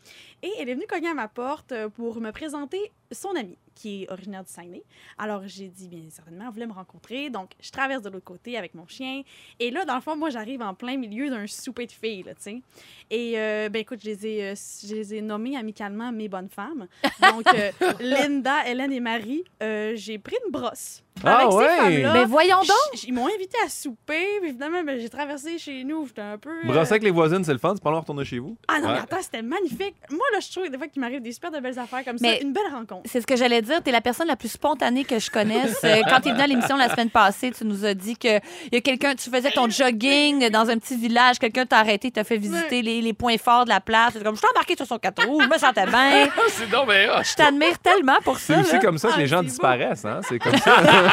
Et 0.43 0.51
elle 0.59 0.69
est 0.69 0.75
venue 0.75 0.87
cogner 0.89 1.09
à 1.09 1.15
ma 1.15 1.29
porte 1.29 1.73
euh, 1.73 1.89
pour 1.89 2.21
me 2.21 2.31
présenter 2.31 2.93
son 3.11 3.35
amie, 3.37 3.59
qui 3.75 4.03
est 4.03 4.11
originaire 4.11 4.45
du 4.45 4.51
Saguenay. 4.53 4.83
Alors, 5.17 5.43
j'ai 5.47 5.69
dit, 5.69 5.89
bien 5.89 6.01
certainement, 6.11 6.47
elle 6.47 6.53
voulait 6.53 6.67
me 6.67 6.73
rencontrer. 6.73 7.31
Donc, 7.31 7.53
je 7.61 7.71
traverse 7.71 8.03
de 8.03 8.11
l'autre 8.11 8.25
côté 8.25 8.57
avec 8.57 8.75
mon 8.75 8.87
chien. 8.87 9.23
Et 9.59 9.71
là, 9.71 9.85
dans 9.85 9.95
le 9.95 10.01
fond, 10.01 10.17
moi, 10.17 10.31
j'arrive 10.31 10.63
en 10.63 10.75
plein 10.75 10.97
milieu 10.97 11.31
d'un 11.31 11.47
souper 11.47 11.87
de 11.87 11.93
filles, 11.93 12.25
là, 12.25 12.35
tu 12.35 12.43
sais. 12.43 12.63
Et, 13.11 13.39
euh, 13.39 13.69
ben, 13.69 13.81
écoute, 13.81 14.01
je 14.03 14.11
les, 14.11 14.27
ai, 14.27 14.45
euh, 14.51 14.55
je 14.87 14.95
les 14.95 15.15
ai 15.15 15.21
nommées 15.21 15.57
amicalement 15.57 16.13
mes 16.13 16.29
bonnes 16.29 16.51
femmes. 16.51 16.87
Donc, 17.23 17.47
euh, 17.55 17.71
Linda, 18.01 18.67
Hélène 18.67 18.93
et 18.93 19.01
Marie, 19.01 19.45
j'ai 19.61 20.19
pris 20.19 20.37
une 20.45 20.53
brosse. 20.53 21.03
Ah 21.25 21.39
avec 21.39 21.53
ouais? 21.53 21.69
ces 21.69 21.77
femmes-là. 22.03 22.13
Mais 22.13 22.25
voyons 22.25 22.59
donc. 22.59 22.77
J- 22.95 23.07
Ils 23.09 23.15
m'ont 23.15 23.27
invité 23.27 23.57
à 23.65 23.69
souper, 23.69 24.27
puis 24.41 24.49
évidemment, 24.51 24.83
ben, 24.85 24.99
j'ai 25.01 25.09
traversé 25.09 25.59
chez 25.59 25.85
nous, 25.85 26.07
j'étais 26.07 26.23
un 26.23 26.39
peu... 26.39 26.51
euh, 26.51 26.67
Brosser 26.67 26.93
avec 26.93 27.03
les 27.03 27.11
voisines, 27.11 27.45
c'est 27.45 27.53
le 27.53 27.59
fun. 27.59 27.73
C'est 27.75 27.83
pas 27.83 27.91
long 27.91 27.97
de 27.97 28.01
retourner 28.03 28.25
chez 28.25 28.39
vous. 28.39 28.57
Ah 28.69 28.81
non, 28.81 28.89
mais 28.89 28.95
Ouais. 28.95 29.01
attends, 29.01 29.17
c'était 29.23 29.43
magnifique. 29.43 29.95
Moi, 30.11 30.21
là, 30.33 30.39
je 30.41 30.51
trouve 30.51 30.69
des 30.69 30.79
fois 30.79 30.87
qu'il 30.89 31.01
m'arrive 31.01 31.21
des 31.23 31.33
super 31.33 31.51
de 31.51 31.59
belles 31.61 31.79
affaires 31.79 32.05
comme 32.05 32.17
Mais- 32.21 32.37
ça. 32.39 32.43
Une 32.43 32.53
belle 32.53 32.73
rencontre. 32.73 33.03
C'est 33.11 33.21
ce 33.21 33.27
que 33.27 33.37
j'allais 33.37 33.63
dire. 33.63 33.83
Tu 33.83 33.89
es 33.91 33.93
la 33.93 34.01
personne 34.01 34.27
la 34.29 34.37
plus 34.37 34.49
spontanée 34.51 35.05
que 35.05 35.19
je 35.19 35.31
connaisse. 35.31 35.79
Euh, 35.85 36.01
Quand 36.09 36.21
tu 36.21 36.29
es 36.29 36.33
venu 36.33 36.43
à 36.43 36.47
l'émission 36.47 36.77
la 36.77 36.89
semaine 36.89 37.11
passée, 37.11 37.51
tu 37.51 37.65
nous 37.65 37.85
as 37.85 37.95
dit 37.95 38.17
que 38.17 38.37
il 38.39 38.75
y 38.75 38.77
a 38.77 38.81
quelqu'un, 38.81 39.15
tu 39.15 39.29
faisais 39.31 39.51
ton 39.51 39.69
jogging 39.69 40.49
dans 40.51 40.69
un 40.71 40.79
petit 40.79 40.97
village, 40.97 41.39
quelqu'un 41.39 41.67
t'a 41.67 41.79
arrêté, 41.79 42.11
t'a 42.11 42.25
fait 42.25 42.37
visiter 42.37 42.83
les, 42.83 43.01
les 43.01 43.13
points 43.13 43.39
forts 43.39 43.65
de 43.65 43.71
la 43.71 43.81
place. 43.81 44.13
C'est 44.15 44.23
comme, 44.23 44.35
je 44.35 44.41
suis 44.41 44.49
embarqué 44.55 44.77
sur 44.77 44.87
son 44.87 44.99
4 44.99 45.27
roues, 45.27 45.41
je 45.43 45.49
me 45.49 45.59
sentais 45.59 45.87
bien. 45.87 46.29
C'est 46.49 46.71
donc 46.71 46.89
bien 46.89 47.11
hot. 47.13 47.23
Je 47.23 47.35
t'admire 47.35 47.79
tellement 47.79 48.19
pour 48.25 48.39
C'est 48.39 48.55
ça. 48.55 48.61
aussi 48.61 48.73
là. 48.75 48.79
comme 48.81 48.99
ça 48.99 49.09
que 49.09 49.15
Ah, 49.17 49.19
les 49.19 49.27
gens 49.27 49.37
c'est 49.39 49.43
beau. 49.45 49.49
disparaissent. 49.51 50.05
Hein? 50.05 50.21
C'est 50.29 50.39
comme 50.39 50.57
ça. 50.59 50.77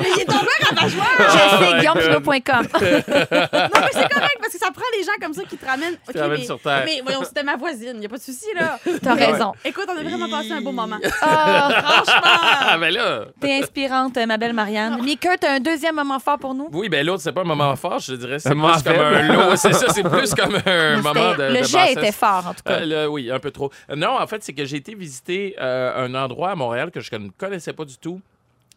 Il 0.00 0.20
est 0.20 0.24
tombé 0.24 0.48
à 0.80 0.88
joueur! 0.88 1.06
Je 1.18 1.64
sais, 1.64 1.78
guillaumepinot.com. 1.80 2.66
Non, 2.72 3.80
mais 3.80 3.90
c'est 3.92 4.08
correct, 4.08 4.36
parce 4.40 4.52
que 4.52 4.58
ça 4.58 4.70
prend 4.72 4.84
les 4.96 5.02
gens 5.04 5.12
comme 5.20 5.32
ça 5.34 5.42
qui 5.44 5.56
te 5.56 5.64
ramènent. 5.66 5.96
OK, 6.08 6.16
ramènent 6.16 6.38
mais, 6.40 6.44
sur 6.44 6.60
terre. 6.60 6.82
mais 6.84 7.00
voyons, 7.02 7.22
c'était 7.24 7.42
ma 7.42 7.56
voisine, 7.56 7.92
il 7.94 8.00
n'y 8.00 8.06
a 8.06 8.08
pas 8.08 8.16
de 8.18 8.22
souci, 8.22 8.46
là. 8.54 8.78
T'as 9.02 9.14
raison. 9.14 9.52
Écoute, 9.64 9.86
on 9.88 9.98
a 9.98 10.02
vraiment 10.02 10.28
passé 10.28 10.52
un 10.52 10.60
beau 10.60 10.72
moment. 10.72 10.98
Ah, 11.20 12.02
Ah, 12.74 12.78
ben 12.78 12.92
là. 12.92 13.24
t'es 13.40 13.58
inspirante, 13.60 14.16
ma 14.26 14.36
belle 14.36 14.52
Marianne. 14.52 15.02
Mika, 15.02 15.36
t'as 15.38 15.54
un 15.56 15.60
deuxième 15.60 15.94
moment 15.94 16.18
fort 16.18 16.38
pour 16.38 16.54
nous? 16.54 16.68
Oui, 16.72 16.88
ben 16.88 17.04
l'autre, 17.04 17.22
c'est 17.22 17.32
pas 17.32 17.42
un 17.42 17.44
moment 17.44 17.74
fort, 17.76 17.98
je 17.98 18.14
dirais. 18.14 18.38
C'est 18.38 18.50
plus 18.50 18.82
comme 18.82 19.00
un 19.00 19.22
lot. 19.32 19.56
C'est 19.56 19.72
ça, 19.74 19.86
c'est 19.92 20.02
plus 20.08 20.34
comme 20.34 20.56
un 20.66 20.96
moment 21.02 21.34
de. 21.34 21.42
le 21.44 21.58
de 21.60 21.64
jet 21.64 21.72
bassesse. 21.78 21.96
était 21.98 22.12
fort, 22.12 22.46
en 22.48 22.54
tout 22.54 22.62
cas. 22.64 22.72
Euh, 22.74 22.86
le- 23.04 23.08
oui, 23.08 23.30
un 23.30 23.38
peu 23.38 23.50
trop. 23.50 23.70
Non, 23.94 24.18
en 24.18 24.26
fait, 24.26 24.42
c'est 24.42 24.52
que 24.52 24.64
j'ai 24.64 24.76
été 24.76 24.94
visiter 24.94 25.54
euh, 25.60 26.06
un 26.06 26.14
endroit 26.14 26.50
à 26.50 26.54
Montréal 26.54 26.90
que 26.90 27.00
je 27.00 27.14
ne 27.16 27.28
connaissais 27.30 27.72
pas 27.72 27.84
du 27.84 27.96
tout. 27.98 28.20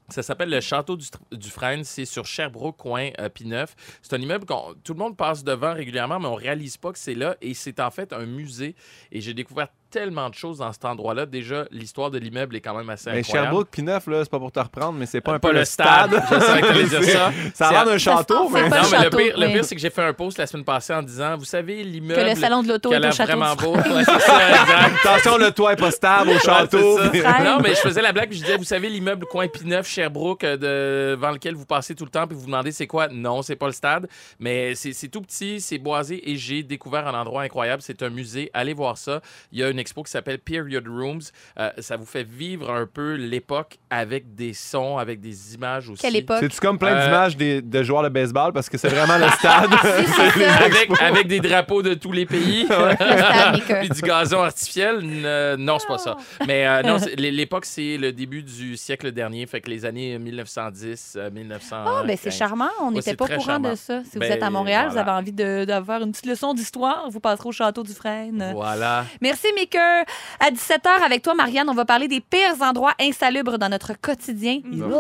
Ça 0.10 0.22
s'appelle 0.22 0.50
le 0.50 0.62
Château 0.62 0.96
du, 0.96 1.08
du. 1.32 1.50
C'est 1.84 2.06
sur 2.06 2.26
Sherbrooke, 2.26 2.78
coin 2.78 3.10
euh, 3.20 3.28
P9. 3.30 3.68
C'est 4.02 4.16
un 4.16 4.22
immeuble 4.22 4.46
que 4.46 4.54
tout 4.84 4.94
le 4.94 5.00
monde 5.00 5.18
passe 5.18 5.44
devant 5.44 5.74
régulièrement, 5.74 6.20
mais 6.20 6.28
on 6.28 6.36
réalise 6.36 6.78
pas 6.78 6.92
que 6.92 7.00
c'est 7.00 7.16
là. 7.16 7.36
Et 7.42 7.54
c'est 7.54 7.80
en 7.80 7.90
fait 7.90 8.14
un 8.14 8.26
musée. 8.26 8.76
Et 9.12 9.22
j'ai 9.22 9.34
découvert 9.34 9.70
tellement 9.96 10.30
de 10.30 10.36
choses 10.36 10.58
dans 10.58 10.74
cet 10.74 10.84
endroit-là. 10.84 11.26
Déjà, 11.26 11.64
l'histoire 11.72 12.12
de 12.12 12.18
l'immeuble 12.18 12.58
est 12.58 12.60
quand 12.60 12.76
même 12.76 12.90
assez 12.90 13.10
Mais 13.10 13.20
incroyable. 13.20 13.46
Sherbrooke, 13.48 13.68
puis 13.72 13.82
neuf, 13.82 14.08
là, 14.08 14.24
c'est 14.26 14.30
pas 14.30 14.40
pour 14.40 14.52
te 14.52 14.60
reprendre, 14.60 14.92
mais 15.00 15.06
c'est 15.06 15.22
pas 15.22 15.32
un 15.36 15.40
Pas 15.40 15.50
peu 15.50 15.56
le 15.56 15.64
stade. 15.64 16.12
Je 16.32 16.40
savais 16.40 16.62
que 16.62 16.68
t'allais 16.68 16.84
dire 16.84 17.04
ça. 17.14 17.32
Ça 17.54 17.68
a 17.70 17.72
l'air 17.72 17.86
d'un 17.86 17.98
château, 17.98 18.50
c'est 18.52 18.64
mais. 18.64 18.70
pas 18.70 18.82
Non, 18.82 18.84
le 18.84 18.90
mais 18.92 18.98
le 18.98 19.04
château, 19.04 19.18
pire, 19.18 19.38
le 19.38 19.46
oui. 19.48 19.54
pire, 19.54 19.64
c'est 19.66 19.76
que 19.76 19.82
j'ai 19.82 19.90
fait 19.90 20.04
un 20.04 20.12
post 20.14 20.38
la 20.38 20.48
semaine 20.48 20.66
passée 20.66 20.94
en 20.94 21.02
disant, 21.02 21.38
vous 21.38 21.46
savez, 21.46 21.82
l'immeuble... 21.84 22.22
Que 22.22 22.28
le 22.30 22.36
salon 22.36 22.62
de 22.62 22.68
l'auto 22.68 22.92
est 22.92 22.98
au 23.08 23.12
château 23.12 23.38
vraiment 23.38 23.56
beau. 23.56 23.76
Ouais, 23.78 24.04
ça. 24.04 24.18
Attention, 25.04 25.38
le 25.38 25.52
toit 25.52 25.74
est 25.74 25.78
pas 25.80 25.92
stable 25.92 26.32
au 26.32 26.40
château. 26.40 27.00
Ouais. 27.00 27.24
Non, 27.44 27.60
mais 27.64 27.70
je 27.70 27.80
faisais 27.80 28.02
la 28.02 28.12
blague, 28.12 28.30
puis 28.30 28.38
je 28.40 28.44
disais, 28.44 28.58
vous 28.58 28.64
savez, 28.66 28.90
l'immeuble 28.90 29.26
coin 29.28 29.46
P9, 29.46 29.84
Sherbrooke, 29.86 30.44
euh, 30.44 30.58
de- 30.58 31.16
devant 31.16 31.32
lequel 31.32 31.56
vous 31.56 31.66
passez 31.66 31.96
tout 31.96 32.04
le 32.04 32.10
temps, 32.10 32.26
puis 32.28 32.36
vous 32.36 32.42
vous 32.42 32.48
demandez 32.48 32.72
c'est 32.74 32.88
quoi? 32.88 33.08
Non, 33.08 33.42
c'est 33.42 33.56
pas 33.56 33.68
le 33.68 33.72
stade, 33.72 34.08
mais 34.40 34.76
c'est 34.76 34.92
c'est 34.94 35.08
tout 35.08 35.22
petit, 35.22 35.62
c'est 35.62 35.78
boisé, 35.78 36.30
et 36.30 36.36
j'ai 36.36 36.64
découvert 36.64 37.08
un 37.08 37.14
endroit 37.20 37.44
incroyable. 37.44 37.82
C'est 37.82 38.02
un 38.04 38.10
musée. 38.10 38.50
Allez 38.54 38.74
voir 38.74 38.98
ça. 38.98 39.22
Il 39.52 39.60
y 39.60 39.64
a 39.64 39.70
une 39.70 39.80
expo 39.86 40.04
qui 40.04 40.12
s'appelle 40.12 40.40
Period 40.40 40.88
Rooms. 40.88 41.22
Euh, 41.60 41.70
ça 41.80 41.96
vous 41.98 42.06
fait 42.06 42.24
vivre 42.28 42.72
un 42.72 42.86
peu 42.86 43.14
l'époque 43.14 43.78
avec 43.90 44.34
des 44.36 44.54
sons, 44.54 44.98
avec 44.98 45.22
des 45.22 45.56
images 45.56 45.90
aussi. 45.90 46.02
Quelle 46.02 46.16
époque? 46.16 46.38
C'est-tu 46.40 46.60
comme 46.60 46.78
plein 46.80 46.96
Euh, 46.96 47.06
d'images 47.06 47.38
des- 47.38 47.62
de 47.62 47.84
joueurs 47.84 48.04
de 48.04 48.10
baseball? 48.10 48.52
Parce 48.54 48.68
que 48.70 48.78
c'est 48.78 48.90
vraiment 48.90 49.18
le 49.18 49.30
stade? 49.30 49.70
Avec, 51.00 51.28
des 51.28 51.40
drapeaux 51.40 51.82
de 51.82 51.94
tous 51.94 52.12
les 52.12 52.26
pays. 52.26 52.66
Puis 53.80 53.90
du 53.90 54.02
gazon 54.02 54.42
artificiel. 54.42 54.98
N- 55.04 55.56
non, 55.64 55.80
c'est 55.80 55.88
pas 55.88 55.98
ça. 55.98 56.18
Mais 56.48 56.68
euh, 56.68 56.82
non, 56.84 56.98
l'époque, 57.18 57.66
c'est 57.66 57.98
le 57.98 58.12
début 58.12 58.44
du 58.44 58.78
siècle 58.78 59.12
dernier. 59.12 59.46
Fait 59.46 59.62
que 59.62 59.70
les 59.70 59.86
années 59.86 60.18
1910, 60.20 61.14
euh, 61.18 61.30
1900. 61.32 61.76
Ah, 61.86 62.04
ben 62.06 62.18
c'est 62.20 62.32
charmant. 62.32 62.70
On 62.82 62.92
n'était 62.92 63.16
pas 63.16 63.26
au 63.26 63.28
courant 63.28 63.42
charmant. 63.42 63.72
de 63.72 63.76
ça. 63.76 64.02
Si 64.04 64.18
Ben, 64.18 64.28
vous 64.28 64.34
êtes 64.34 64.44
à 64.44 64.50
Montréal, 64.50 64.90
vous 64.90 64.98
avez 64.98 65.12
envie 65.12 65.32
d'avoir 65.32 66.02
une 66.02 66.12
petite 66.12 66.26
leçon 66.28 66.54
d'histoire, 66.54 67.10
vous 67.10 67.20
passerez 67.20 67.50
au 67.50 67.52
château 67.52 67.84
du 67.84 67.94
Frêne. 67.94 68.52
Voilà. 68.54 69.06
Merci, 69.22 69.48
Mika. 69.56 69.75
À 69.80 70.52
17h, 70.52 71.04
avec 71.06 71.22
toi, 71.22 71.34
Marianne, 71.34 71.70
on 71.70 71.74
va 71.74 71.86
parler 71.86 72.08
des 72.08 72.22
pires 72.22 72.62
endroits 72.62 72.94
insalubres 73.00 73.58
dans 73.58 73.70
notre 73.70 73.94
quotidien. 74.00 74.60
Ugh. 74.72 74.94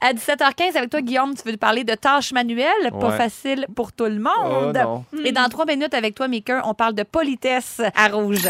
À 0.00 0.12
17h15, 0.12 0.76
avec 0.76 0.90
toi, 0.90 1.00
Guillaume, 1.00 1.34
tu 1.34 1.42
veux 1.44 1.52
nous 1.52 1.58
parler 1.58 1.84
de 1.84 1.94
tâches 1.94 2.32
manuelles, 2.32 2.90
pas 3.00 3.08
Ouais. 3.10 3.16
facile 3.16 3.66
pour 3.74 3.92
tout 3.92 4.04
le 4.06 4.18
Oh 4.24 4.48
monde. 4.48 4.76
non. 4.76 5.04
Et 5.24 5.32
dans 5.32 5.48
trois 5.48 5.64
minutes, 5.66 5.94
avec 5.94 6.14
toi, 6.14 6.28
Mika, 6.28 6.62
on 6.66 6.74
parle 6.74 6.94
de 6.94 7.02
politesse 7.02 7.80
à 7.94 8.08
rouge. 8.08 8.48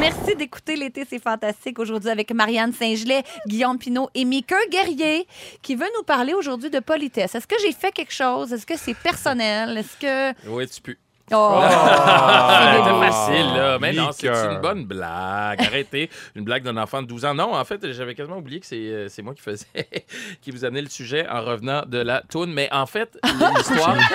Merci 0.00 0.34
d'écouter 0.36 0.76
L'été, 0.76 1.06
c'est 1.08 1.22
fantastique. 1.22 1.78
Aujourd'hui, 1.78 2.10
avec 2.10 2.32
Marianne 2.32 2.72
Saint-Gelais, 2.72 3.22
Guillaume 3.46 3.78
Pinot 3.78 4.08
et 4.14 4.24
Mika 4.24 4.56
Guerrier, 4.70 5.26
qui 5.62 5.74
veut 5.74 5.86
nous 5.96 6.02
parler 6.04 6.34
aujourd'hui 6.34 6.70
de 6.70 6.78
politesse. 6.80 7.34
Est-ce 7.34 7.46
que 7.46 7.56
j'ai 7.62 7.72
fait 7.72 7.90
quelque 7.92 8.12
chose? 8.12 8.52
Est-ce 8.52 8.66
que 8.66 8.76
c'est 8.76 8.94
personnel? 8.94 9.76
Est-ce 9.78 9.96
que. 9.98 10.48
Oui, 10.48 10.66
tu 10.68 10.80
peux. 10.80 10.96
Oh! 11.32 11.60
Ah, 12.10 12.72
C'est 12.72 12.78
c'était 12.78 12.90
beau. 12.90 13.00
facile, 13.02 13.46
là. 13.56 13.78
Mais 13.80 13.92
non, 13.92 14.10
c'est 14.12 14.28
une 14.28 14.60
bonne 14.60 14.84
blague. 14.84 15.60
Arrêtez. 15.62 16.10
Une 16.34 16.44
blague 16.44 16.62
d'un 16.62 16.76
enfant 16.76 17.02
de 17.02 17.06
12 17.06 17.24
ans. 17.24 17.34
Non, 17.34 17.54
en 17.54 17.64
fait, 17.64 17.92
j'avais 17.92 18.14
quasiment 18.14 18.38
oublié 18.38 18.60
que 18.60 18.66
c'est 18.66 18.76
euh, 18.76 19.08
c'est 19.08 19.22
moi 19.22 19.34
qui 19.34 19.42
faisais, 19.42 19.66
qui 20.42 20.50
vous 20.50 20.64
amenait 20.64 20.82
le 20.82 20.88
sujet 20.88 21.26
en 21.28 21.42
revenant 21.42 21.82
de 21.86 21.98
la 21.98 22.22
toune. 22.22 22.52
Mais 22.52 22.68
en 22.72 22.86
fait, 22.86 23.18
l'histoire. 23.24 23.96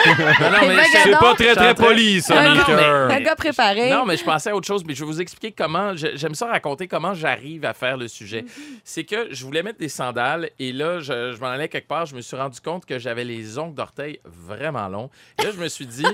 Non, 0.43 0.50
non, 0.51 0.67
mais 0.67 0.84
c'est- 0.91 1.12
pas 1.12 1.34
très, 1.36 1.55
très 1.55 1.75
poli, 1.75 2.22
ça, 2.22 2.39
Un 2.39 2.55
non, 2.55 2.63
gars, 2.67 3.08
un 3.15 3.20
gars 3.22 3.36
préparé. 3.36 3.89
Non, 3.89 4.05
mais 4.05 4.17
je 4.17 4.24
pensais 4.24 4.50
à 4.50 4.55
autre 4.55 4.67
chose, 4.67 4.84
mais 4.86 4.93
je 4.93 5.01
vais 5.01 5.05
vous 5.05 5.22
expliquer 5.22 5.51
comment. 5.51 5.96
J'aime 5.96 6.36
ça 6.36 6.48
raconter 6.48 6.88
comment 6.88 7.13
j'arrive 7.13 7.65
à 7.65 7.74
faire 7.74 7.98
le 7.98 8.08
sujet. 8.08 8.46
C'est 8.84 9.03
que 9.03 9.27
je 9.32 9.46
voulais 9.46 9.63
mettre 9.63 9.79
des 9.79 9.89
sandales 9.89 10.50
et 10.60 10.72
là, 10.74 11.00
je, 11.00 11.34
je 11.34 11.39
m'en 11.39 11.48
allais 11.48 11.67
quelque 11.70 11.88
part. 11.88 12.05
Je 12.05 12.15
me 12.15 12.22
suis 12.22 12.36
rendu 12.36 12.60
compte 12.60 12.86
que 12.86 12.98
j'avais 13.00 13.24
les 13.24 13.58
ongles 13.60 13.75
d'orteil 13.75 14.20
vraiment 14.25 14.88
longs. 14.88 15.10
Et 15.39 15.43
là, 15.46 15.51
je 15.55 15.60
me 15.62 15.67
suis 15.67 15.86
dit. 15.86 16.05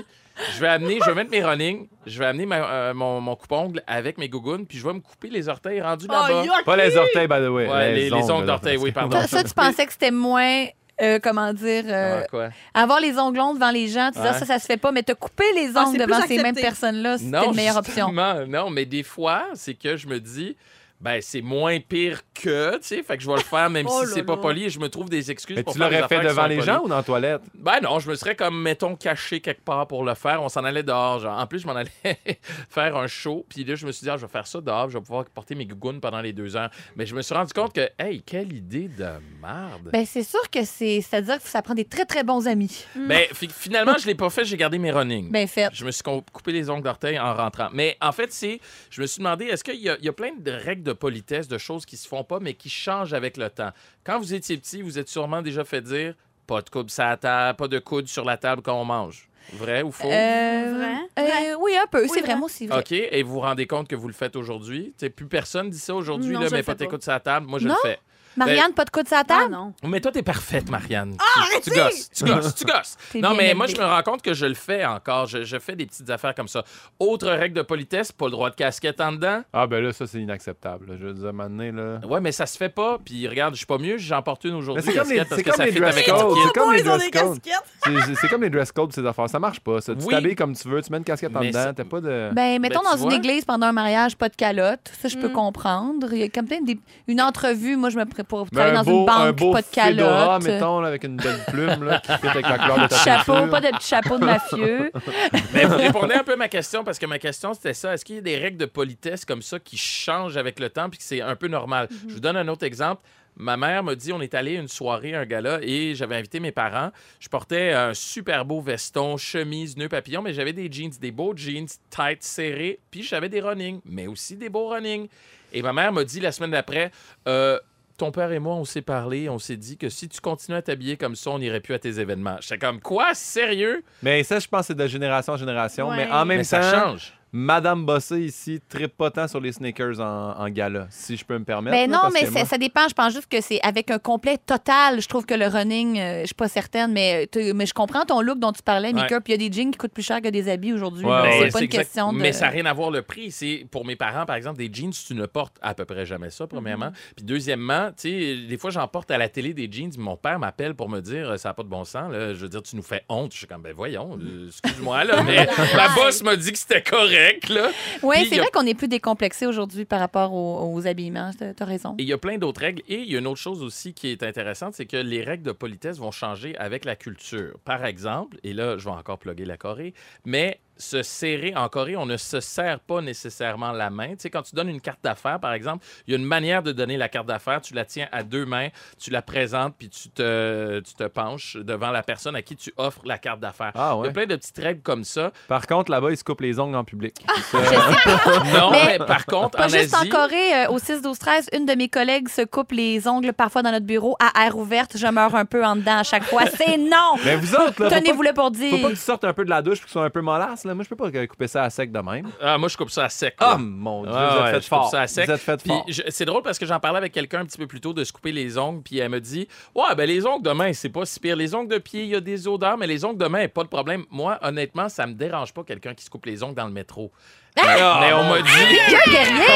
Je 0.54 0.60
vais 0.60 0.68
amener, 0.68 0.98
je 1.00 1.04
vais 1.04 1.14
mettre 1.14 1.30
mes 1.30 1.44
running, 1.44 1.86
je 2.06 2.18
vais 2.18 2.24
amener 2.26 2.46
ma- 2.46 2.56
euh, 2.70 2.94
mon, 2.94 3.20
mon 3.20 3.36
coupe-ongle 3.36 3.82
avec 3.86 4.16
mes 4.16 4.28
gougounes, 4.28 4.66
puis 4.66 4.78
je 4.78 4.86
vais 4.86 4.94
me 4.94 5.00
couper 5.00 5.28
les 5.28 5.48
orteils 5.48 5.80
rendus 5.82 6.06
là-bas. 6.06 6.44
yuck! 6.44 6.64
Pas 6.64 6.76
les 6.76 6.96
orteils, 6.96 7.28
by 7.28 7.34
the 7.36 7.48
way. 7.50 7.68
Ouais, 7.68 7.92
les, 7.94 8.10
les 8.10 8.30
ongles 8.30 8.46
d'orteil, 8.46 8.76
oui, 8.78 8.90
pardon. 8.92 9.18
Ça, 9.20 9.26
ça, 9.26 9.44
tu 9.44 9.52
pensais 9.54 9.84
que 9.86 9.92
c'était 9.92 10.10
moins. 10.10 10.66
euh, 11.02 11.18
comment 11.22 11.52
dire, 11.54 11.84
euh, 11.86 12.20
Ah, 12.22 12.26
quoi? 12.28 12.48
avoir 12.74 13.00
les 13.00 13.18
ongles 13.18 13.38
longs 13.38 13.54
devant 13.54 13.70
les 13.70 13.88
gens, 13.88 14.10
tu 14.12 14.18
disais 14.18 14.32
Ouais. 14.32 14.38
ça, 14.38 14.44
ça 14.46 14.58
se 14.58 14.66
fait 14.66 14.76
pas, 14.76 14.92
mais 14.92 15.02
te 15.02 15.12
couper 15.12 15.50
les 15.54 15.70
Ah, 15.74 15.84
ongles 15.86 15.98
c'est 15.98 16.06
devant 16.06 16.20
ces 16.26 16.42
mêmes 16.42 16.54
personnes-là, 16.54 17.16
c'était 17.18 17.44
une 17.46 17.54
meilleure 17.56 17.78
option. 17.78 18.08
justement, 18.08 18.46
non, 18.46 18.68
mais 18.70 18.84
des 18.84 19.02
fois, 19.02 19.44
c'est 19.54 19.72
que 19.74 19.96
je 19.96 20.06
me 20.06 20.20
dis, 20.20 20.56
ben 21.00 21.20
c'est 21.22 21.40
moins 21.40 21.78
pire 21.80 22.20
que, 22.34 22.76
tu 22.78 22.82
sais, 22.82 23.02
fait 23.02 23.16
que 23.16 23.22
je 23.22 23.28
vais 23.28 23.36
le 23.36 23.42
faire 23.42 23.70
même 23.70 23.86
Oh 23.90 24.04
si 24.06 24.12
c'est 24.14 24.22
pas 24.22 24.36
poli 24.36 24.64
et 24.64 24.70
je 24.70 24.78
me 24.78 24.88
trouve 24.88 25.08
des 25.08 25.30
excuses 25.30 25.56
Mais 25.56 25.62
pour 25.62 25.72
tu 25.72 25.78
l'aurais 25.78 26.06
fait 26.08 26.20
devant 26.20 26.46
les 26.46 26.60
gens 26.60 26.82
ou 26.84 26.88
dans 26.88 26.96
la 26.96 27.02
toilette? 27.02 27.42
Ben 27.54 27.80
non, 27.82 27.98
je 27.98 28.10
me 28.10 28.14
serais 28.14 28.36
comme, 28.36 28.60
mettons, 28.60 28.96
caché 28.96 29.40
quelque 29.40 29.62
part 29.64 29.86
pour 29.86 30.04
le 30.04 30.14
faire. 30.14 30.42
On 30.42 30.48
s'en 30.48 30.64
allait 30.64 30.82
dehors. 30.82 31.20
Genre. 31.20 31.38
En 31.38 31.46
plus, 31.46 31.60
je 31.60 31.66
m'en 31.66 31.74
allais 31.74 31.90
faire 32.68 32.96
un 32.96 33.06
show. 33.06 33.44
Puis 33.48 33.64
là, 33.64 33.74
je 33.74 33.86
me 33.86 33.92
suis 33.92 34.04
dit, 34.04 34.10
ah, 34.10 34.16
je 34.16 34.22
vais 34.26 34.30
faire 34.32 34.46
ça 34.46 34.60
dehors. 34.60 34.88
Je 34.90 34.98
vais 34.98 35.04
pouvoir 35.04 35.24
porter 35.26 35.54
mes 35.54 35.66
gougounes 35.66 36.00
pendant 36.00 36.20
les 36.20 36.32
deux 36.32 36.56
heures. 36.56 36.70
Mais 36.96 37.06
je 37.06 37.14
me 37.14 37.22
suis 37.22 37.34
rendu 37.34 37.52
compte 37.52 37.72
que, 37.74 37.88
hey, 37.98 38.22
quelle 38.22 38.52
idée 38.52 38.88
de 38.88 39.06
merde. 39.42 39.90
Ben, 39.92 40.04
c'est 40.06 40.22
sûr 40.22 40.48
que 40.50 40.64
c'est. 40.64 41.00
C'est-à-dire 41.00 41.42
que 41.42 41.48
ça 41.48 41.62
prend 41.62 41.74
des 41.74 41.84
très, 41.84 42.04
très 42.04 42.24
bons 42.24 42.46
amis. 42.46 42.84
Ben, 42.94 43.24
fi- 43.32 43.48
finalement, 43.48 43.96
je 43.98 44.06
l'ai 44.06 44.14
pas 44.14 44.30
fait. 44.30 44.44
J'ai 44.44 44.56
gardé 44.56 44.78
mes 44.78 44.90
running. 44.90 45.30
Ben, 45.30 45.46
fait. 45.48 45.70
Je 45.72 45.84
me 45.84 45.90
suis 45.90 46.02
co- 46.02 46.22
coupé 46.32 46.52
les 46.52 46.68
ongles 46.70 46.82
d'orteil 46.84 47.18
en 47.18 47.34
rentrant. 47.34 47.68
Mais 47.72 47.96
en 48.00 48.12
fait, 48.12 48.32
c'est. 48.32 48.60
Je 48.90 49.00
me 49.00 49.06
suis 49.06 49.18
demandé, 49.18 49.46
est-ce 49.46 49.64
qu'il 49.64 49.76
y, 49.80 49.88
a- 49.88 49.96
il 49.98 50.04
y 50.04 50.08
a 50.08 50.12
plein 50.12 50.32
de 50.38 50.50
règles 50.50 50.82
de 50.82 50.89
politesse, 50.92 51.48
de 51.48 51.58
choses 51.58 51.84
qui 51.86 51.96
se 51.96 52.06
font 52.08 52.24
pas, 52.24 52.40
mais 52.40 52.54
qui 52.54 52.68
changent 52.70 53.14
avec 53.14 53.36
le 53.36 53.50
temps? 53.50 53.70
Quand 54.04 54.18
vous 54.18 54.34
étiez 54.34 54.56
petit, 54.56 54.82
vous 54.82 54.98
êtes 54.98 55.08
sûrement 55.08 55.42
déjà 55.42 55.64
fait 55.64 55.80
dire 55.82 56.14
pas 56.46 56.62
de 56.62 56.68
coude 56.70 56.90
sur 56.90 57.04
la 57.04 57.16
table, 57.16 57.56
pas 57.56 57.68
de 57.68 57.78
coude 57.78 58.08
sur 58.08 58.24
la 58.24 58.36
table 58.36 58.62
quand 58.62 58.74
on 58.80 58.84
mange. 58.84 59.28
Vrai 59.54 59.82
ou 59.82 59.90
faux? 59.90 60.06
Euh, 60.06 60.74
Vrai? 60.76 60.96
euh, 61.18 61.22
Vrai. 61.26 61.54
oui, 61.60 61.72
un 61.76 61.86
peu. 61.86 62.02
Oui, 62.02 62.08
c'est 62.12 62.20
vrai. 62.20 62.28
vraiment 62.30 62.46
aussi 62.46 62.66
vrai. 62.66 62.80
OK. 62.80 62.92
Et 62.92 63.22
vous 63.22 63.32
vous 63.34 63.40
rendez 63.40 63.66
compte 63.66 63.88
que 63.88 63.96
vous 63.96 64.06
le 64.08 64.14
faites 64.14 64.36
aujourd'hui? 64.36 64.92
Tu 64.98 65.06
sais, 65.06 65.10
plus 65.10 65.26
personne 65.26 65.70
dit 65.70 65.78
ça 65.78 65.94
aujourd'hui, 65.94 66.36
mais 66.36 66.62
pas 66.62 66.72
fais 66.72 66.76
tes 66.76 66.84
pas. 66.84 66.90
coudes 66.90 67.02
sur 67.02 67.12
la 67.12 67.20
table. 67.20 67.46
Moi, 67.46 67.58
je 67.58 67.68
Non? 67.68 67.74
le 67.82 67.88
fais. 67.88 67.98
Marianne, 68.36 68.72
pas 68.74 68.84
de 68.84 68.90
coude 68.90 69.06
sur 69.08 69.16
la 69.16 69.22
Ah 69.22 69.24
table? 69.24 69.52
non. 69.52 69.72
Mais 69.84 70.00
toi, 70.00 70.12
t'es 70.12 70.22
parfaite, 70.22 70.70
Marianne. 70.70 71.16
Ah, 71.18 71.42
tu, 71.62 71.70
tu 71.70 71.76
gosses, 71.78 72.10
tu 72.10 72.24
gosses, 72.24 72.54
tu 72.54 72.64
gosses. 72.64 72.96
Non, 73.14 73.34
mais 73.34 73.54
moi, 73.54 73.66
je 73.66 73.76
me 73.76 73.84
rends 73.84 74.02
compte 74.02 74.22
que 74.22 74.32
je 74.34 74.46
le 74.46 74.54
fais 74.54 74.84
encore. 74.84 75.26
Je, 75.26 75.44
je 75.44 75.58
fais 75.58 75.74
des 75.76 75.86
petites 75.86 76.08
affaires 76.10 76.34
comme 76.34 76.48
ça. 76.48 76.64
Autre 76.98 77.28
règle 77.28 77.54
de 77.56 77.62
politesse, 77.62 78.12
pas 78.12 78.26
le 78.26 78.30
droit 78.32 78.50
de 78.50 78.54
casquette 78.54 79.00
en 79.00 79.12
dedans. 79.12 79.42
Ah, 79.52 79.66
ben 79.66 79.82
là, 79.82 79.92
ça, 79.92 80.06
c'est 80.06 80.18
inacceptable. 80.20 80.90
là. 80.90 80.94
Je 81.00 81.06
veux 81.06 81.14
dire, 81.14 81.26
à 81.26 81.28
un 81.28 81.32
moment 81.32 81.48
donné, 81.50 81.72
là. 81.72 81.98
Ouais, 82.06 82.20
mais 82.20 82.32
ça 82.32 82.46
se 82.46 82.56
fait 82.56 82.68
pas. 82.68 82.98
Puis 83.04 83.26
regarde, 83.28 83.54
je 83.54 83.58
suis 83.58 83.66
pas 83.66 83.78
mieux, 83.78 83.98
j'en 83.98 84.22
porte 84.22 84.44
une 84.44 84.52
Mais 84.52 84.56
aujourd'hui. 84.58 84.82
c'est 84.92 84.98
comme 84.98 85.08
les, 85.10 85.16
casquette, 85.16 85.28
parce 85.28 85.38
c'est 85.38 85.44
que 85.44 85.50
comme 85.50 85.56
ça 85.58 85.64
les 85.66 85.72
fit 85.72 85.80
dress 85.80 85.94
avec 85.94 86.06
codes. 86.06 86.34
kit. 86.34 86.40
C'est 86.46 86.60
comme 86.60 86.72
les 86.72 86.82
dress 86.82 87.04
des 87.04 87.10
codes. 87.10 87.38
C'est- 87.44 88.00
C'est 88.06 88.14
c'est 88.14 88.28
comme 88.28 88.42
les 88.42 88.50
dress 88.50 88.72
codes, 88.72 88.92
ces 88.92 89.04
affaires. 89.06 89.28
Ça 89.28 89.38
marche 89.38 89.60
pas. 89.60 89.80
Ça. 89.80 89.94
Tu 89.94 90.04
Oui. 90.04 90.14
t'habilles 90.14 90.36
comme 90.36 90.54
tu 90.54 90.68
veux, 90.68 90.80
tu 90.82 90.90
mets 90.92 90.98
une 90.98 91.04
casquette 91.04 91.34
en 91.36 91.40
Mais 91.40 91.48
dedans, 91.48 91.64
c'est- 91.68 91.74
t'as 91.74 91.84
pas 91.84 92.00
de. 92.00 92.30
Ben, 92.32 92.60
mettons 92.60 92.80
tu 92.80 92.86
dans 92.86 92.96
vois. 92.96 93.12
une 93.12 93.18
église 93.18 93.44
pendant 93.44 93.66
un 93.66 93.72
mariage, 93.72 94.16
pas 94.16 94.28
de 94.28 94.36
calotte. 94.36 94.90
Ça, 95.00 95.08
je 95.08 95.16
peux 95.18 95.28
Mm. 95.28 95.32
comprendre. 95.32 96.08
Il 96.12 96.18
y 96.18 96.22
a 96.22 96.28
comme 96.28 96.46
peut-être 96.46 96.64
des- 96.64 96.78
une 97.08 97.20
entrevue. 97.20 97.76
Moi, 97.76 97.90
je 97.90 97.98
me 97.98 98.04
prépare 98.22 98.46
pour 98.46 98.50
travailler 98.50 98.76
un 98.76 98.82
dans 98.82 98.90
beau, 98.90 99.02
une 99.04 99.10
un 99.10 99.26
banque, 99.26 99.36
beau 99.38 99.52
pas 99.52 99.62
de 99.62 99.66
fedora, 99.66 100.38
calotte. 100.38 100.42
mettons, 100.44 100.80
là, 100.80 100.88
avec 100.88 101.04
une 101.04 101.16
belle 101.16 101.40
plume 101.48 101.84
là, 101.84 102.00
qui 102.00 102.12
fit 102.12 102.28
avec 102.28 102.48
la 102.48 102.58
couleur 102.58 102.78
de 102.82 102.86
ta 102.88 102.96
Chapeau, 102.96 103.46
pas 103.48 103.60
de 103.60 103.68
petit 103.68 103.88
chapeau 103.88 104.18
de 104.18 104.24
mafieux. 104.24 104.92
Mais 105.54 105.64
vous 105.64 105.76
répondez 105.76 106.14
un 106.14 106.24
peu 106.24 106.32
à 106.32 106.36
ma 106.36 106.48
question 106.48 106.84
parce 106.84 106.98
que 106.98 107.06
ma 107.06 107.18
question 107.18 107.54
c'était 107.54 107.74
ça. 107.74 107.94
Est-ce 107.94 108.04
qu'il 108.04 108.16
y 108.16 108.18
a 108.18 108.22
des 108.22 108.36
règles 108.36 108.58
de 108.58 108.66
politesse 108.66 109.24
comme 109.24 109.42
ça 109.42 109.58
qui 109.58 109.76
changent 109.76 110.36
avec 110.36 110.60
le 110.60 110.70
temps 110.70 110.88
puis 110.88 110.98
que 110.98 111.04
c'est 111.04 111.20
un 111.20 111.36
peu 111.36 111.48
normal? 111.48 111.88
Je 112.08 112.14
vous 112.14 112.20
donne 112.20 112.36
un 112.36 112.48
autre 112.48 112.64
exemple. 112.64 113.02
Ma 113.36 113.56
mère 113.56 113.82
m'a 113.82 113.94
dit 113.94 114.12
on 114.12 114.20
est 114.20 114.34
allé 114.34 114.54
une 114.54 114.68
soirée, 114.68 115.14
un 115.14 115.24
gala, 115.24 115.60
et 115.62 115.94
j'avais 115.94 116.16
invité 116.16 116.40
mes 116.40 116.52
parents. 116.52 116.90
Je 117.20 117.28
portais 117.28 117.72
un 117.72 117.94
super 117.94 118.44
beau 118.44 118.60
veston, 118.60 119.16
chemise, 119.16 119.76
nœud 119.76 119.88
papillon, 119.88 120.20
mais 120.20 120.34
j'avais 120.34 120.52
des 120.52 120.70
jeans, 120.70 120.92
des 121.00 121.10
beaux 121.10 121.34
jeans, 121.34 121.68
tight, 121.88 122.22
serrés, 122.22 122.80
puis 122.90 123.02
j'avais 123.02 123.28
des 123.28 123.40
running, 123.40 123.80
mais 123.84 124.06
aussi 124.06 124.36
des 124.36 124.48
beaux 124.48 124.68
running. 124.68 125.08
Et 125.52 125.62
ma 125.62 125.72
mère 125.72 125.92
m'a 125.92 126.04
dit 126.04 126.20
la 126.20 126.32
semaine 126.32 126.50
d'après 126.50 126.90
euh, 127.26 127.58
ton 128.00 128.10
père 128.12 128.32
et 128.32 128.38
moi, 128.38 128.54
on 128.54 128.64
s'est 128.64 128.82
parlé, 128.82 129.28
on 129.28 129.38
s'est 129.38 129.58
dit 129.58 129.76
que 129.76 129.90
si 129.90 130.08
tu 130.08 130.20
continues 130.20 130.56
à 130.56 130.62
t'habiller 130.62 130.96
comme 130.96 131.14
ça, 131.14 131.30
on 131.30 131.38
n'irait 131.38 131.60
plus 131.60 131.74
à 131.74 131.78
tes 131.78 132.00
événements. 132.00 132.36
J'étais 132.40 132.58
comme, 132.58 132.80
quoi? 132.80 133.12
Sérieux? 133.14 133.82
Mais 134.02 134.22
ça, 134.22 134.38
je 134.38 134.48
pense 134.48 134.62
que 134.62 134.66
c'est 134.68 134.74
de 134.74 134.86
génération 134.86 135.34
en 135.34 135.36
génération. 135.36 135.88
Ouais. 135.90 135.96
Mais 135.96 136.10
en 136.10 136.24
même 136.24 136.38
Mais 136.38 136.44
temps, 136.44 136.62
ça 136.62 136.80
change. 136.86 137.12
Madame 137.32 137.86
Bossé 137.86 138.20
ici 138.20 138.60
tripe 138.68 138.96
pas 138.96 139.10
tant 139.10 139.28
sur 139.28 139.40
les 139.40 139.52
sneakers 139.52 140.00
en, 140.00 140.34
en 140.36 140.48
gala, 140.48 140.88
si 140.90 141.16
je 141.16 141.24
peux 141.24 141.38
me 141.38 141.44
permettre. 141.44 141.76
Ben 141.76 141.88
là, 141.90 142.02
non, 142.04 142.10
mais 142.12 142.28
moi- 142.28 142.44
ça 142.44 142.58
dépend. 142.58 142.88
Je 142.88 142.94
pense 142.94 143.12
juste 143.12 143.28
que 143.30 143.40
c'est 143.40 143.60
avec 143.62 143.90
un 143.90 143.98
complet 144.00 144.36
total. 144.38 145.00
Je 145.00 145.06
trouve 145.08 145.24
que 145.26 145.34
le 145.34 145.46
running, 145.46 145.98
euh, 145.98 146.20
je 146.22 146.26
suis 146.26 146.34
pas 146.34 146.48
certaine, 146.48 146.92
mais, 146.92 147.28
tu- 147.30 147.52
mais 147.52 147.66
je 147.66 147.74
comprends 147.74 148.04
ton 148.04 148.20
look 148.20 148.38
dont 148.40 148.50
tu 148.52 148.62
parlais, 148.62 148.92
Mika. 148.92 149.14
Ouais. 149.16 149.20
Puis 149.20 149.32
il 149.32 149.42
y 149.42 149.46
a 149.46 149.48
des 149.48 149.54
jeans 149.56 149.70
qui 149.70 149.78
coûtent 149.78 149.92
plus 149.92 150.02
cher 150.02 150.20
que 150.20 150.28
des 150.28 150.48
habits 150.48 150.72
aujourd'hui. 150.72 151.04
Ouais, 151.04 151.38
c'est 151.44 151.52
pas 151.52 151.58
une 151.60 151.64
exact- 151.66 151.78
question 151.84 152.12
de. 152.12 152.18
Mais 152.18 152.32
ça 152.32 152.46
n'a 152.46 152.50
rien 152.50 152.66
à 152.66 152.72
voir 152.72 152.90
le 152.90 153.02
prix. 153.02 153.30
C'est 153.30 153.64
pour 153.70 153.84
mes 153.86 153.96
parents, 153.96 154.26
par 154.26 154.34
exemple, 154.36 154.58
des 154.58 154.70
jeans, 154.72 154.90
tu 154.90 155.14
ne 155.14 155.26
portes 155.26 155.56
à 155.62 155.74
peu 155.74 155.84
près 155.84 156.04
jamais 156.06 156.30
ça, 156.30 156.46
premièrement. 156.48 156.86
Mm-hmm. 156.86 157.14
Puis 157.16 157.24
deuxièmement, 157.24 157.90
tu 157.90 158.10
sais, 158.10 158.36
des 158.48 158.58
fois, 158.58 158.70
j'en 158.70 158.88
porte 158.88 159.10
à 159.12 159.18
la 159.18 159.28
télé 159.28 159.54
des 159.54 159.68
jeans. 159.70 159.92
Mon 159.98 160.16
père 160.16 160.38
m'appelle 160.40 160.74
pour 160.74 160.88
me 160.88 161.00
dire, 161.00 161.38
ça 161.38 161.50
n'a 161.50 161.54
pas 161.54 161.62
de 161.62 161.68
bon 161.68 161.84
sens. 161.84 162.10
Là. 162.12 162.34
Je 162.34 162.38
veux 162.40 162.48
dire, 162.48 162.62
tu 162.62 162.74
nous 162.74 162.82
fais 162.82 163.04
honte. 163.08 163.32
Je 163.32 163.38
suis 163.38 163.46
comme, 163.46 163.62
ben 163.62 163.72
voyons, 163.72 164.18
euh, 164.20 164.48
excuse-moi, 164.48 165.04
là, 165.04 165.22
mais 165.26 165.46
ma 165.76 165.90
boss 165.94 166.22
m'a 166.24 166.34
dit 166.34 166.50
que 166.52 166.58
c'était 166.58 166.82
correct, 166.82 167.19
là. 167.48 167.70
Oui, 168.02 168.26
c'est 168.28 168.38
a- 168.38 168.42
vrai 168.42 168.50
qu'on 168.52 168.66
est 168.66 168.74
plus 168.74 168.88
décomplexé 168.88 169.46
aujourd'hui 169.46 169.84
par 169.84 170.00
rapport 170.00 170.32
aux, 170.32 170.72
aux 170.74 170.86
habillements. 170.86 171.30
T'as 171.38 171.54
t'as 171.54 171.64
raison. 171.64 171.94
Et 171.98 172.02
il 172.02 172.08
y 172.08 172.12
a 172.12 172.18
plein 172.18 172.38
d'autres 172.38 172.60
règles. 172.60 172.82
Et 172.88 172.96
il 173.00 173.10
y 173.12 173.16
a 173.16 173.18
une 173.18 173.26
autre 173.26 173.40
chose 173.40 173.62
aussi 173.62 173.94
qui 173.94 174.08
est 174.08 174.22
intéressante, 174.22 174.74
c'est 174.74 174.86
que 174.86 174.96
les 174.96 175.22
règles 175.22 175.42
de 175.44 175.52
politesse 175.52 175.98
vont 175.98 176.10
changer 176.10 176.56
avec 176.58 176.84
la 176.84 176.96
culture. 176.96 177.54
Par 177.64 177.84
exemple, 177.84 178.38
et 178.44 178.52
là, 178.52 178.76
je 178.78 178.84
vais 178.84 178.90
encore 178.90 179.18
plugger 179.18 179.44
la 179.44 179.56
Corée, 179.56 179.94
mais 180.24 180.60
se 180.80 181.02
serrer 181.02 181.54
en 181.54 181.68
Corée, 181.68 181.96
on 181.96 182.06
ne 182.06 182.16
se 182.16 182.40
serre 182.40 182.80
pas 182.80 183.00
nécessairement 183.00 183.72
la 183.72 183.90
main. 183.90 184.08
Tu 184.10 184.16
sais, 184.20 184.30
quand 184.30 184.42
tu 184.42 184.54
donnes 184.54 184.68
une 184.68 184.80
carte 184.80 184.98
d'affaires, 185.02 185.38
par 185.38 185.52
exemple, 185.52 185.84
il 186.06 186.12
y 186.12 186.16
a 186.16 186.18
une 186.18 186.24
manière 186.24 186.62
de 186.62 186.72
donner 186.72 186.96
la 186.96 187.08
carte 187.08 187.26
d'affaires. 187.26 187.60
Tu 187.60 187.74
la 187.74 187.84
tiens 187.84 188.08
à 188.12 188.22
deux 188.22 188.46
mains, 188.46 188.68
tu 188.98 189.10
la 189.10 189.22
présentes, 189.22 189.74
puis 189.78 189.88
tu 189.88 190.08
te, 190.08 190.80
tu 190.80 190.94
te 190.94 191.04
penches 191.04 191.56
devant 191.56 191.90
la 191.90 192.02
personne 192.02 192.34
à 192.34 192.42
qui 192.42 192.56
tu 192.56 192.72
offres 192.76 193.02
la 193.04 193.18
carte 193.18 193.40
d'affaires. 193.40 193.72
Ah 193.74 193.94
Il 194.00 194.06
y 194.06 194.08
a 194.08 194.12
plein 194.12 194.26
de 194.26 194.36
petites 194.36 194.58
règles 194.58 194.82
comme 194.82 195.04
ça. 195.04 195.32
Par 195.48 195.66
contre, 195.66 195.90
là-bas, 195.90 196.10
ils 196.10 196.16
se 196.16 196.24
coupent 196.24 196.40
les 196.40 196.58
ongles 196.58 196.76
en 196.76 196.84
public. 196.84 197.14
Ça, 197.50 197.58
Non, 198.58 198.70
Mais 198.70 198.98
mais, 198.98 199.06
par 199.06 199.26
contre, 199.26 199.58
Pas 199.58 199.66
en 199.66 199.68
juste 199.68 199.94
Asie... 199.94 200.08
en 200.08 200.10
Corée, 200.10 200.54
euh, 200.64 200.70
au 200.70 200.78
6 200.78 201.02
12 201.02 201.18
13 201.18 201.48
une 201.52 201.66
de 201.66 201.74
mes 201.74 201.88
collègues 201.88 202.28
se 202.28 202.42
coupe 202.42 202.72
les 202.72 203.06
ongles 203.06 203.32
parfois 203.32 203.62
dans 203.62 203.70
notre 203.70 203.86
bureau 203.86 204.16
à 204.18 204.46
air 204.46 204.56
ouverte. 204.56 204.96
Je 204.96 205.06
meurs 205.06 205.34
un 205.34 205.44
peu 205.44 205.64
en 205.64 205.76
dedans 205.76 205.98
à 205.98 206.02
chaque 206.02 206.24
fois. 206.24 206.42
C'est 206.46 206.78
non! 206.78 207.16
Mais 207.24 207.36
vous 207.36 207.54
autres, 207.54 207.82
là, 207.82 207.90
faut 207.90 207.96
Tenez-vous-le 207.96 208.32
pour 208.32 208.44
faut 208.44 208.50
dire. 208.50 208.80
pas 208.82 208.88
que 208.88 208.94
tu 208.94 208.96
sortes 208.96 209.24
un 209.24 209.32
peu 209.32 209.44
de 209.44 209.50
la 209.50 209.62
douche 209.62 209.78
et 209.78 209.80
que 209.82 209.86
tu 209.86 209.92
sois 209.92 210.04
un 210.04 210.10
peu 210.10 210.20
mollasse. 210.20 210.64
Là. 210.70 210.74
Moi, 210.74 210.84
je 210.84 210.88
peux 210.88 210.96
pas 210.96 211.10
couper 211.26 211.46
ça 211.48 211.64
à 211.64 211.70
sec 211.70 211.92
de 211.92 211.98
même. 212.00 212.28
Ah, 212.40 212.56
moi, 212.58 212.68
je 212.68 212.76
coupe 212.76 212.90
ça 212.90 213.04
à 213.04 213.08
sec. 213.08 213.34
Ah, 213.38 213.52
là. 213.52 213.58
mon 213.58 214.04
Dieu, 214.04 214.12
Ouais, 214.12 214.18
vous 214.18 214.36
êtes 214.36 214.42
ouais, 214.42 214.50
fait 214.52 214.60
je 214.60 214.68
coupe 214.68 214.78
fort. 214.78 214.90
ça 214.90 215.00
à 215.02 215.06
sec. 215.06 215.26
Vous 215.26 215.32
êtes 215.32 215.40
fait 215.40 215.62
fort. 215.66 215.86
c'est 216.08 216.24
drôle 216.24 216.42
parce 216.42 216.58
que 216.58 216.66
j'en 216.66 216.80
parlais 216.80 216.98
avec 216.98 217.12
quelqu'un 217.12 217.40
un 217.40 217.44
petit 217.44 217.58
peu 217.58 217.66
plus 217.66 217.80
tôt 217.80 217.92
de 217.92 218.04
se 218.04 218.12
couper 218.12 218.32
les 218.32 218.56
ongles, 218.58 218.82
puis 218.82 218.98
elle 218.98 219.10
me 219.10 219.20
dit 219.20 219.46
Ouais, 219.74 219.94
ben 219.96 220.06
les 220.06 220.24
ongles 220.26 220.44
de 220.44 220.52
main, 220.52 220.72
c'est 220.72 220.88
pas 220.88 221.04
si 221.04 221.20
pire. 221.20 221.36
Les 221.36 221.54
ongles 221.54 221.68
de 221.72 221.78
pied, 221.78 222.02
il 222.04 222.08
y 222.10 222.14
a 222.16 222.20
des 222.20 222.46
odeurs, 222.48 222.78
mais 222.78 222.86
les 222.86 223.04
ongles 223.04 223.18
de 223.18 223.26
main, 223.28 223.48
pas 223.48 223.64
de 223.64 223.68
problème. 223.68 224.04
Moi, 224.10 224.38
honnêtement, 224.42 224.88
ça 224.88 225.06
me 225.06 225.14
dérange 225.14 225.52
pas 225.52 225.64
quelqu'un 225.64 225.94
qui 225.94 226.04
se 226.04 226.10
coupe 226.10 226.26
les 226.26 226.42
ongles 226.42 226.54
dans 226.54 226.66
le 226.66 226.72
métro. 226.72 227.10
Ah! 227.58 227.98
Mais, 228.00 228.12
on 228.12 228.24
m'a 228.24 228.38
dit. 228.40 228.50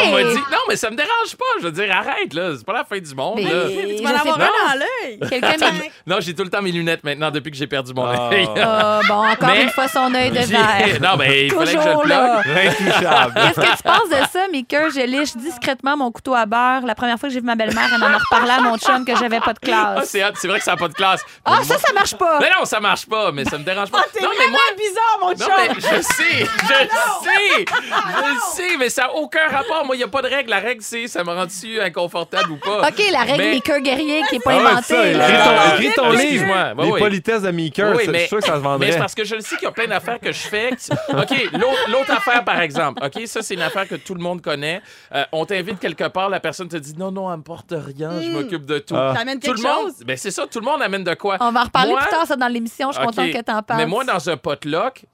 On 0.06 0.10
m'a 0.12 0.22
dit 0.24 0.34
Non, 0.50 0.58
mais 0.68 0.76
ça 0.76 0.90
me 0.90 0.96
dérange 0.96 1.36
pas. 1.38 1.44
Je 1.60 1.64
veux 1.66 1.72
dire, 1.72 1.94
arrête, 1.94 2.34
là. 2.34 2.50
C'est 2.56 2.64
pas 2.66 2.72
la 2.72 2.84
fin 2.84 2.98
du 2.98 3.14
monde, 3.14 3.36
Mais- 3.36 3.44
là. 3.44 3.96
Tu 3.96 4.02
vas 4.02 4.10
en 4.10 4.14
avoir 4.16 4.36
sais 4.36 4.42
un 4.42 4.46
pas. 4.46 4.52
dans 4.72 4.78
l'œil. 4.80 5.20
Quelqu'un. 5.30 5.70
Non, 6.06 6.16
j'ai 6.20 6.34
tout 6.34 6.42
le 6.44 6.50
temps 6.50 6.60
mes 6.62 6.72
lunettes 6.72 7.04
maintenant 7.04 7.30
depuis 7.30 7.50
que 7.50 7.56
j'ai 7.56 7.66
perdu 7.66 7.94
mon 7.94 8.04
Ah. 8.06 8.30
œil. 8.32 8.48
Ah, 8.60 9.00
bon, 9.08 9.14
encore 9.26 9.48
Mais- 9.48 9.62
une 9.62 9.70
fois, 9.70 9.88
son 9.88 10.12
œil 10.14 10.30
de 10.30 10.38
verre. 10.40 11.00
Non, 11.00 11.16
mais 11.18 11.46
il 11.46 11.52
fallait 11.52 11.74
que 11.74 11.80
je 11.82 11.88
le 11.88 11.94
Toujours. 11.94 12.04
Qu'est-ce 13.34 13.60
que 13.60 13.76
tu 13.76 13.82
penses 13.82 14.08
de 14.10 14.26
ça, 14.32 14.48
Mika? 14.50 14.88
Je 14.90 15.00
liche 15.06 15.36
discrètement 15.36 15.96
mon 15.96 16.10
couteau 16.10 16.34
à 16.34 16.46
beurre. 16.46 16.82
La 16.86 16.94
première 16.94 17.18
fois 17.18 17.28
que 17.28 17.32
j'ai 17.34 17.40
vu 17.40 17.46
ma 17.46 17.54
belle-mère, 17.56 17.88
elle 17.94 18.02
en 18.02 18.06
a 18.12 18.18
reparlé 18.18 18.50
à 18.50 18.60
mon 18.60 18.76
chum 18.78 19.04
que 19.04 19.16
j'avais 19.16 19.40
pas 19.40 19.52
de 19.52 19.58
Ah, 19.72 19.94
classe. 20.00 20.10
c'est 20.10 20.48
vrai 20.48 20.58
que 20.58 20.64
ça 20.64 20.72
n'a 20.72 20.76
pas 20.76 20.88
de 20.88 20.94
classe. 20.94 21.22
Ah, 21.44 21.58
ça, 21.62 21.78
ça 21.78 21.92
marche 21.92 22.14
pas! 22.16 22.38
Mais 22.40 22.50
non, 22.58 22.64
ça 22.64 22.80
marche 22.80 23.06
pas, 23.06 23.32
mais 23.32 23.44
ça 23.44 23.58
me 23.58 23.64
dérange 23.64 23.90
pas. 23.90 23.98
Ah, 24.02 24.06
t'es 24.12 24.22
non, 24.22 24.30
mais 24.38 24.48
moi, 24.48 24.60
vraiment 24.76 24.88
bizarre, 24.88 25.18
mon 25.20 25.30
Non, 25.30 25.36
chum. 25.36 25.54
mais 25.68 25.74
je 25.98 26.02
sais, 26.02 26.44
je 26.44 26.74
sais, 27.24 27.64
je 27.88 28.56
sais, 28.56 28.76
mais 28.78 28.88
ça 28.88 29.02
n'a 29.02 29.14
aucun 29.14 29.46
rapport. 29.48 29.84
Moi, 29.84 29.96
il 29.96 29.98
n'y 29.98 30.04
a 30.04 30.08
pas 30.08 30.22
de 30.22 30.28
règle. 30.28 30.50
La 30.50 30.58
règle, 30.60 30.82
c'est 30.82 31.06
ça 31.08 31.22
m'a 31.24 31.34
rendu 31.34 31.80
inconfortable 31.80 32.52
ou 32.52 32.56
pas? 32.56 32.88
OK, 32.88 33.02
la 33.12 33.20
règle 33.22 33.38
Mais- 33.38 33.50
Mika 33.54 33.80
guerrier 33.80 34.22
qui 34.28 34.36
est 34.36 34.40
pas 34.44 34.52
Ah 34.54 34.70
inventée. 34.70 35.12
écris 35.12 35.92
ton, 35.94 36.10
livre. 36.10 36.20
excuse-moi. 36.20 36.72
Ouais, 36.76 36.84
les 36.86 36.98
politesses 36.98 37.42
de 37.42 37.50
Meeker, 37.50 37.94
Oui, 37.96 38.02
c'est- 38.06 38.12
je 38.12 38.18
suis 38.18 38.28
sûr 38.28 38.38
que 38.38 38.44
ça 38.44 38.52
se 38.52 38.56
Mais 38.58 38.62
vendrait. 38.62 38.92
c'est 38.92 38.98
parce 38.98 39.14
que 39.14 39.24
je 39.24 39.34
le 39.34 39.40
sais 39.40 39.56
qu'il 39.56 39.64
y 39.64 39.68
a 39.68 39.72
plein 39.72 39.86
d'affaires 39.86 40.20
que 40.20 40.32
je 40.32 40.38
fais. 40.38 40.70
OK, 40.72 41.50
l'autre 41.88 42.12
affaire, 42.12 42.44
par 42.44 42.60
exemple. 42.60 43.02
OK, 43.04 43.26
ça, 43.26 43.42
c'est 43.42 43.54
une 43.54 43.62
affaire 43.62 43.88
que 43.88 43.94
tout 43.96 44.14
le 44.14 44.20
monde 44.20 44.40
connaît. 44.42 44.80
Euh, 45.14 45.24
on 45.32 45.44
t'invite 45.44 45.78
quelque 45.78 46.08
part, 46.08 46.28
la 46.28 46.40
personne 46.40 46.68
te 46.68 46.76
dit 46.76 46.94
non, 46.96 47.10
non, 47.10 47.30
elle 47.30 47.38
me 47.38 47.42
porte 47.42 47.72
rien, 47.72 48.20
je 48.20 48.30
m'occupe 48.30 48.66
de 48.66 48.78
tout. 48.78 48.94
Ah. 48.96 49.12
T'amènes 49.16 49.38
Tout 49.40 49.52
quelque 49.52 49.62
le 49.62 49.68
monde, 49.68 49.86
chose? 49.92 50.04
ben 50.06 50.16
c'est 50.16 50.30
ça, 50.30 50.46
tout 50.46 50.60
le 50.60 50.64
monde 50.64 50.82
amène 50.82 51.04
de 51.04 51.14
quoi? 51.14 51.36
On 51.40 51.50
va 51.52 51.60
en 51.60 51.64
reparler 51.64 51.90
Moi- 51.92 52.00
plus 52.00 52.10
tard, 52.10 52.26
ça, 52.26 52.36
dans 52.36 52.48
l'émission. 52.48 52.90
Je 52.90 52.98
suis 52.98 53.02
OK. 53.06 53.14
contente 53.14 53.30
que 53.32 53.40
t'en 53.42 53.62
parles. 53.62 53.80
Mais 53.80 53.86
moi, 53.86 54.04
dans 54.04 54.28
un 54.30 54.36
potluck, 54.36 55.04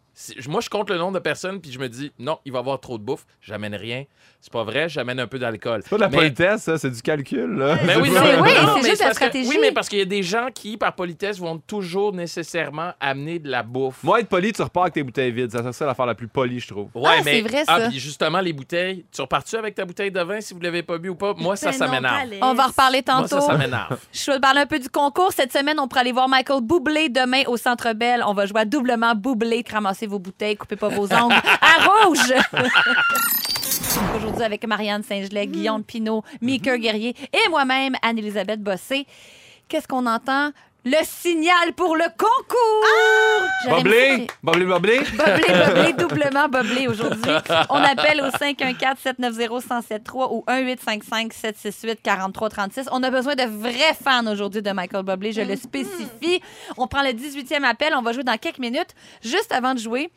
moi, 0.49 0.61
je 0.61 0.69
compte 0.71 0.91
le 0.91 0.97
nombre 0.99 1.15
de 1.15 1.19
personnes, 1.19 1.61
puis 1.61 1.71
je 1.73 1.79
me 1.79 1.89
dis, 1.89 2.13
non, 2.19 2.39
il 2.45 2.53
va 2.53 2.59
y 2.59 2.61
avoir 2.61 2.81
trop 2.81 2.99
de 2.99 3.03
bouffe, 3.03 3.27
j'amène 3.41 3.75
rien. 3.75 4.05
C'est 4.43 4.53
pas 4.53 4.65
vrai, 4.65 4.89
j'amène 4.89 5.21
un 5.21 5.27
peu 5.27 5.39
d'alcool. 5.39 5.81
C'est 5.83 5.91
pas 5.91 5.97
de 5.97 6.01
la 6.03 6.09
Mais- 6.09 6.17
politesse, 6.17 6.63
ça, 6.63 6.79
c'est 6.79 6.91
du 6.91 7.03
calcul. 7.03 7.57
Là. 7.59 7.77
Ben 7.85 8.01
oui, 8.01 8.11
non, 8.11 8.21
Mais 8.23 8.41
oui, 8.41 8.51
non, 8.65 8.75
mais 8.83 8.89
juste 8.89 9.01
la 9.01 9.07
parce 9.07 9.19
que- 9.19 9.25
stratégie. 9.27 9.49
oui, 9.51 9.59
mais 9.61 9.73
parce 9.73 9.89
qu'il 9.89 9.99
y 9.99 10.03
a 10.03 10.07
des 10.07 10.23
gens 10.23 10.47
qui, 10.55 10.79
par 10.79 10.95
politesse, 10.95 11.39
vont 11.39 11.59
toujours 11.59 12.15
nécessairement 12.15 12.93
amener 13.01 13.39
de 13.39 13.51
la 13.51 13.63
bouffe. 13.63 14.03
Moi, 14.03 14.21
être 14.21 14.29
poli, 14.29 14.53
tu 14.53 14.63
repars 14.63 14.85
avec 14.85 14.95
tes 14.95 15.03
bouteilles 15.03 15.31
vides. 15.33 15.51
Ça, 15.53 15.73
c'est 15.73 15.85
l'affaire 15.85 16.07
la 16.07 16.15
plus 16.15 16.29
polie, 16.29 16.59
je 16.61 16.69
trouve. 16.69 16.89
Ouais, 16.95 17.03
Ah, 17.19 17.23
mais 17.23 17.35
c'est 17.43 17.49
vrai, 17.49 17.63
Ah, 17.67 17.81
ça. 17.81 17.89
puis 17.91 17.99
justement, 17.99 18.41
les 18.41 18.53
bouteilles, 18.55 19.05
tu 19.13 19.21
repars-tu 19.21 19.57
avec 19.57 19.75
ta 19.75 19.85
bouteille 19.85 20.11
de 20.11 20.21
vin 20.21 20.41
si 20.41 20.55
vous 20.55 20.61
l'avez 20.61 20.83
pas 20.83 20.97
bu 20.97 21.11
ou 21.11 21.15
pas? 21.17 21.35
Moi, 21.37 21.57
ça, 21.57 21.67
Ben 21.71 21.73
ça 21.77 21.87
non, 21.87 21.93
m'énerve. 21.93 22.17
On 22.41 22.55
va 22.55 22.65
en 22.65 22.69
reparler 22.69 23.03
Moi, 23.07 23.17
tantôt. 23.23 23.41
ça, 23.41 23.41
ça 23.43 23.59
m'énerve. 23.59 23.99
Je 24.13 24.31
vais 24.31 24.37
te 24.39 24.41
parler 24.43 24.61
un 24.61 24.67
peu 24.67 24.79
du 24.79 24.89
concours. 24.89 25.33
Cette 25.33 25.53
semaine, 25.53 25.79
on 25.79 25.87
pourra 25.87 26.01
aller 26.01 26.13
voir 26.13 26.29
Michael 26.29 26.63
Boublé 26.63 27.11
demain 27.11 27.43
au 27.47 27.59
Centre 27.59 27.93
Bell. 27.93 28.23
On 28.27 28.33
va 28.33 28.47
jouer 28.47 28.61
à 28.63 28.65
doublement 28.65 29.15
Boublé, 29.15 29.63
ramasser 29.71 30.07
vos 30.11 30.19
bouteilles, 30.19 30.57
coupez 30.57 30.77
pas 30.77 30.89
vos 30.89 31.05
ongles. 31.05 31.35
à 31.61 32.05
rouge! 32.05 32.35
Aujourd'hui 34.17 34.43
avec 34.43 34.67
Marianne 34.67 35.03
Saint-Gelais, 35.03 35.47
Guillaume 35.47 35.85
Pinault, 35.85 36.25
Mika 36.43 36.77
Guerrier 36.77 37.15
et 37.33 37.49
moi-même, 37.49 37.95
Anne-Élisabeth 38.03 38.63
Bossé. 38.63 39.07
Qu'est-ce 39.69 39.87
qu'on 39.87 40.07
entend? 40.07 40.51
Le 40.83 40.97
signal 41.05 41.75
pour 41.77 41.95
le 41.95 42.05
concours! 42.17 43.47
J'aurais 43.65 43.83
Boblé! 43.83 44.27
Boblé, 44.43 44.65
boblé! 44.65 45.01
Boblé, 45.01 45.45
boblé, 45.67 45.93
doublement 45.93 46.49
boblé 46.49 46.89
aujourd'hui. 46.89 47.21
On 47.69 47.75
appelle 47.77 48.23
au 48.23 48.29
514-790-1073 48.31 50.29
ou 50.33 50.43
1855-768-4336. 50.49 52.87
On 52.93 53.03
a 53.03 53.11
besoin 53.11 53.35
de 53.35 53.43
vrais 53.45 53.93
fans 54.03 54.27
aujourd'hui 54.27 54.63
de 54.63 54.71
Michael 54.71 55.03
Boblé, 55.05 55.33
je 55.33 55.43
le 55.43 55.55
spécifie. 55.57 56.41
On 56.79 56.87
prend 56.87 57.03
le 57.03 57.11
18e 57.11 57.63
appel, 57.65 57.93
on 57.95 58.01
va 58.03 58.13
jouer 58.15 58.25
dans 58.25 58.39
quelques 58.39 58.59
minutes. 58.59 58.95
Juste 59.23 59.53
avant 59.53 59.75
de 59.75 59.79
jouer, 59.81 60.11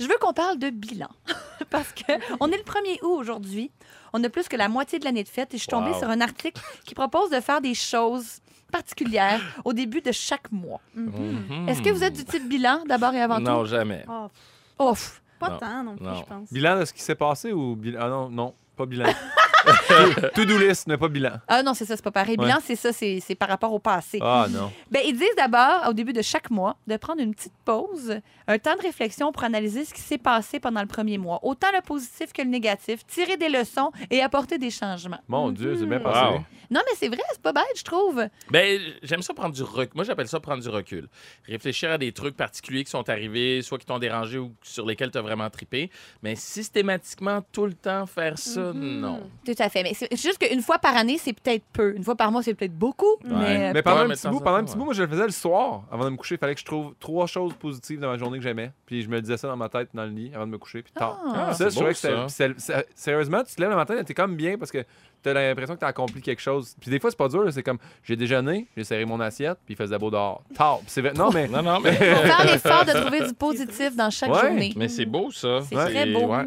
je 0.00 0.06
veux 0.06 0.16
qu'on 0.20 0.32
parle 0.32 0.58
de 0.58 0.70
bilan. 0.70 1.10
Parce 1.70 1.92
que 1.92 2.10
on 2.40 2.50
est 2.50 2.56
le 2.56 2.64
1er 2.64 2.98
août 3.02 3.18
aujourd'hui. 3.20 3.70
On 4.12 4.22
a 4.24 4.28
plus 4.28 4.48
que 4.48 4.56
la 4.56 4.68
moitié 4.68 4.98
de 4.98 5.04
l'année 5.04 5.22
de 5.22 5.28
fête 5.28 5.54
et 5.54 5.58
je 5.58 5.62
suis 5.62 5.68
tombée 5.70 5.92
Wow. 5.92 5.98
sur 6.00 6.10
un 6.10 6.20
article 6.20 6.60
qui 6.84 6.94
propose 6.94 7.30
de 7.30 7.38
faire 7.40 7.60
des 7.60 7.74
choses 7.74 8.40
particulières 8.72 9.40
au 9.64 9.72
début 9.72 10.00
de 10.00 10.10
chaque 10.10 10.50
mois. 10.50 10.80
Mhm. 10.96 11.68
Est-ce 11.68 11.80
que 11.82 11.90
vous 11.90 12.02
êtes 12.02 12.14
du 12.14 12.24
type 12.24 12.48
bilan 12.48 12.82
d'abord 12.88 13.14
et 13.14 13.20
avant 13.22 13.38
Non, 13.38 13.60
tout? 13.60 13.66
jamais. 13.68 14.04
Oh, 14.08 14.90
Ouf! 14.90 15.22
pas 15.38 15.50
Non. 15.50 15.58
tant 15.58 15.82
non 15.84 15.96
plus, 15.96 16.04
Non. 16.06 16.14
je 16.16 16.24
pense. 16.24 16.52
Bilan 16.52 16.78
de 16.80 16.84
ce 16.84 16.92
qui 16.92 17.02
s'est 17.02 17.14
passé 17.14 17.52
ou 17.52 17.76
bilan. 17.76 18.00
Ah 18.02 18.08
non, 18.08 18.28
non, 18.30 18.54
pas 18.76 18.86
bilan. 18.86 19.04
To- 19.64 20.28
To-do 20.34 20.58
list, 20.58 20.86
mais 20.86 20.96
pas 20.96 21.08
bilan. 21.08 21.32
Ah 21.48 21.62
non, 21.62 21.74
c'est 21.74 21.84
ça, 21.84 21.96
c'est 21.96 22.02
pas 22.04 22.10
pareil. 22.10 22.36
Ouais. 22.38 22.44
Bilan, 22.46 22.58
c'est 22.64 22.76
ça, 22.76 22.92
c'est 22.92 23.34
par 23.38 23.48
rapport 23.48 23.72
au 23.72 23.78
passé. 23.78 24.18
Ah 24.22 24.46
non. 24.50 24.72
Ben, 24.90 25.02
ils 25.06 25.12
disent 25.16 25.34
d'abord, 25.36 25.88
au 25.88 25.92
début 25.92 26.12
de 26.12 26.22
chaque 26.22 26.50
mois, 26.50 26.76
de 26.86 26.96
prendre 26.96 27.20
une 27.22 27.34
petite 27.34 27.52
pause, 27.64 28.18
un 28.48 28.58
temps 28.58 28.76
de 28.76 28.82
réflexion 28.82 29.32
pour 29.32 29.44
analyser 29.44 29.84
ce 29.84 29.94
qui 29.94 30.00
s'est 30.00 30.18
passé 30.18 30.60
pendant 30.60 30.80
le 30.80 30.86
premier 30.86 31.18
mois. 31.18 31.40
Autant 31.42 31.68
le 31.74 31.80
positif 31.82 32.32
que 32.32 32.42
le 32.42 32.48
négatif, 32.48 33.06
tirer 33.06 33.36
des 33.36 33.48
leçons 33.48 33.90
et 34.10 34.22
apporter 34.22 34.58
des 34.58 34.70
changements. 34.70 35.20
Mon 35.28 35.50
Dieu, 35.50 35.76
c'est 35.78 35.86
bien 35.86 35.98
Wow. 35.98 36.04
passé. 36.04 36.40
Non, 36.70 36.80
mais 36.86 36.96
c'est 36.96 37.08
vrai, 37.08 37.20
c'est 37.32 37.42
pas 37.42 37.52
bête, 37.52 37.64
je 37.76 37.82
trouve. 37.84 38.24
Ben, 38.50 38.80
j'aime 39.02 39.20
ça 39.20 39.34
prendre 39.34 39.54
du 39.54 39.62
recul. 39.62 39.90
Moi, 39.94 40.04
j'appelle 40.04 40.26
ça 40.28 40.40
prendre 40.40 40.62
du 40.62 40.68
recul. 40.70 41.06
Réfléchir 41.46 41.90
à 41.90 41.98
des 41.98 42.12
trucs 42.12 42.34
particuliers 42.36 42.82
qui 42.84 42.90
sont 42.90 43.06
arrivés, 43.10 43.60
soit 43.60 43.76
qui 43.78 43.84
t'ont 43.84 43.98
dérangé 43.98 44.38
ou 44.38 44.54
sur 44.62 44.86
lesquels 44.86 45.10
tu 45.10 45.18
as 45.18 45.22
vraiment 45.22 45.50
trippé. 45.50 45.90
Mais 46.22 46.34
systématiquement, 46.34 47.42
tout 47.52 47.66
le 47.66 47.74
temps, 47.74 48.06
faire 48.06 48.38
ça, 48.38 48.72
non. 48.74 49.20
Tout 49.54 49.62
à 49.62 49.68
fait. 49.68 49.82
Mais 49.82 49.92
c'est 49.94 50.08
juste 50.16 50.38
qu'une 50.38 50.62
fois 50.62 50.78
par 50.78 50.96
année, 50.96 51.18
c'est 51.18 51.32
peut-être 51.32 51.64
peu. 51.72 51.94
Une 51.96 52.04
fois 52.04 52.14
par 52.14 52.30
mois, 52.32 52.42
c'est 52.42 52.54
peut-être 52.54 52.76
beaucoup. 52.76 53.04
Mais, 53.24 53.72
Mais 53.72 53.82
pendant 53.82 53.96
Ouais, 53.96 54.02
un 54.04 54.08
mais 54.08 54.14
petit 54.14 54.28
bout, 54.28 54.38
pendant 54.40 54.56
en 54.56 54.60
un 54.60 54.64
petit 54.64 54.76
bout, 54.76 54.84
moi 54.84 54.94
je 54.94 55.02
le 55.02 55.08
faisais 55.08 55.24
le 55.24 55.30
soir 55.30 55.82
avant 55.90 56.04
de 56.04 56.10
me 56.10 56.16
coucher. 56.16 56.36
Il 56.36 56.38
fallait 56.38 56.54
que 56.54 56.60
je 56.60 56.64
trouve 56.66 56.94
trois 57.00 57.26
choses 57.26 57.52
positives 57.54 58.00
dans 58.00 58.08
ma 58.10 58.18
journée 58.18 58.38
que 58.38 58.44
j'aimais. 58.44 58.70
Puis 58.86 59.02
je 59.02 59.08
me 59.08 59.20
disais 59.20 59.36
ça 59.36 59.48
dans 59.48 59.56
ma 59.56 59.68
tête 59.68 59.88
dans 59.94 60.04
le 60.04 60.10
lit 60.10 60.30
avant 60.34 60.46
de 60.46 60.52
me 60.52 60.58
coucher. 60.58 60.82
Puis 60.82 60.92
tard. 60.92 61.18
Ah. 61.26 61.46
Ah, 61.48 61.52
ça, 61.54 61.64
c'est 61.64 61.70
je 61.70 61.76
trouvais 61.76 61.92
que 61.92 62.28
c'était- 62.28 62.84
Sérieusement, 62.94 63.42
tu 63.44 63.54
te 63.54 63.60
lèves 63.60 63.70
le 63.70 63.76
matin, 63.76 64.02
t'es 64.04 64.14
comme 64.14 64.36
bien 64.36 64.56
parce 64.58 64.70
que 64.70 64.84
t'as 65.22 65.32
l'impression 65.34 65.74
que 65.74 65.80
t'as 65.80 65.86
accompli 65.88 66.20
quelque 66.20 66.42
chose. 66.42 66.74
Puis 66.80 66.90
des 66.90 66.98
fois, 66.98 67.10
c'est 67.10 67.16
pas 67.16 67.28
dur. 67.28 67.44
C'est 67.52 67.62
comme 67.62 67.78
j'ai 68.02 68.16
déjeuné, 68.16 68.66
j'ai 68.76 68.84
serré 68.84 69.04
mon 69.04 69.20
assiette, 69.20 69.58
puis 69.64 69.74
il 69.74 69.76
faisait 69.76 69.98
beau 69.98 70.10
dehors. 70.10 70.42
Tard. 70.56 70.78
Puis 70.78 70.86
c'est 70.88 71.00
vrai- 71.00 71.12
Non, 71.14 71.30
mais. 71.32 71.46
Non, 71.52 71.62
non, 71.62 71.80
mais, 71.80 71.92
faut 71.92 72.02
faire 72.04 72.44
l'effort 72.44 72.84
de 72.84 72.92
trouver 72.92 73.26
du 73.26 73.34
positif 73.34 73.94
dans 73.96 74.10
chaque 74.10 74.32
Ouais. 74.32 74.40
journée. 74.40 74.72
mais 74.76 74.88
c'est 74.88 75.04
beau, 75.06 75.30
ça. 75.30 75.60
C'est 75.68 75.74
très 75.76 76.06
beau, 76.06 76.26
Ouais. 76.26 76.46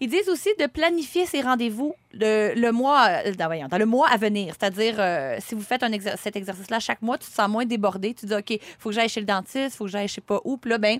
Ils 0.00 0.08
disent 0.08 0.28
aussi 0.28 0.50
de 0.58 0.66
planifier 0.66 1.26
ses 1.26 1.40
rendez-vous 1.40 1.94
le, 2.54 2.60
le 2.60 2.72
mois, 2.72 3.06
euh, 3.26 3.32
dans, 3.34 3.46
voyons, 3.46 3.68
dans 3.68 3.78
le 3.78 3.86
mois 3.86 4.08
à 4.10 4.16
venir. 4.16 4.54
C'est-à-dire, 4.58 4.94
euh, 4.98 5.36
si 5.40 5.54
vous 5.54 5.62
faites 5.62 5.82
un 5.82 5.90
exer- 5.90 6.16
cet 6.16 6.36
exercice-là 6.36 6.80
chaque 6.80 7.02
mois, 7.02 7.18
tu 7.18 7.28
te 7.28 7.34
sens 7.34 7.48
moins 7.48 7.64
débordé. 7.64 8.14
Tu 8.14 8.26
dis, 8.26 8.34
OK, 8.34 8.58
faut 8.78 8.88
que 8.90 8.94
j'aille 8.94 9.08
chez 9.08 9.20
le 9.20 9.26
dentiste, 9.26 9.76
faut 9.76 9.84
que 9.84 9.90
j'aille 9.90 10.08
je 10.08 10.14
sais 10.14 10.20
pas 10.20 10.40
où. 10.44 10.56
Puis 10.56 10.70
là, 10.70 10.78
ben, 10.78 10.98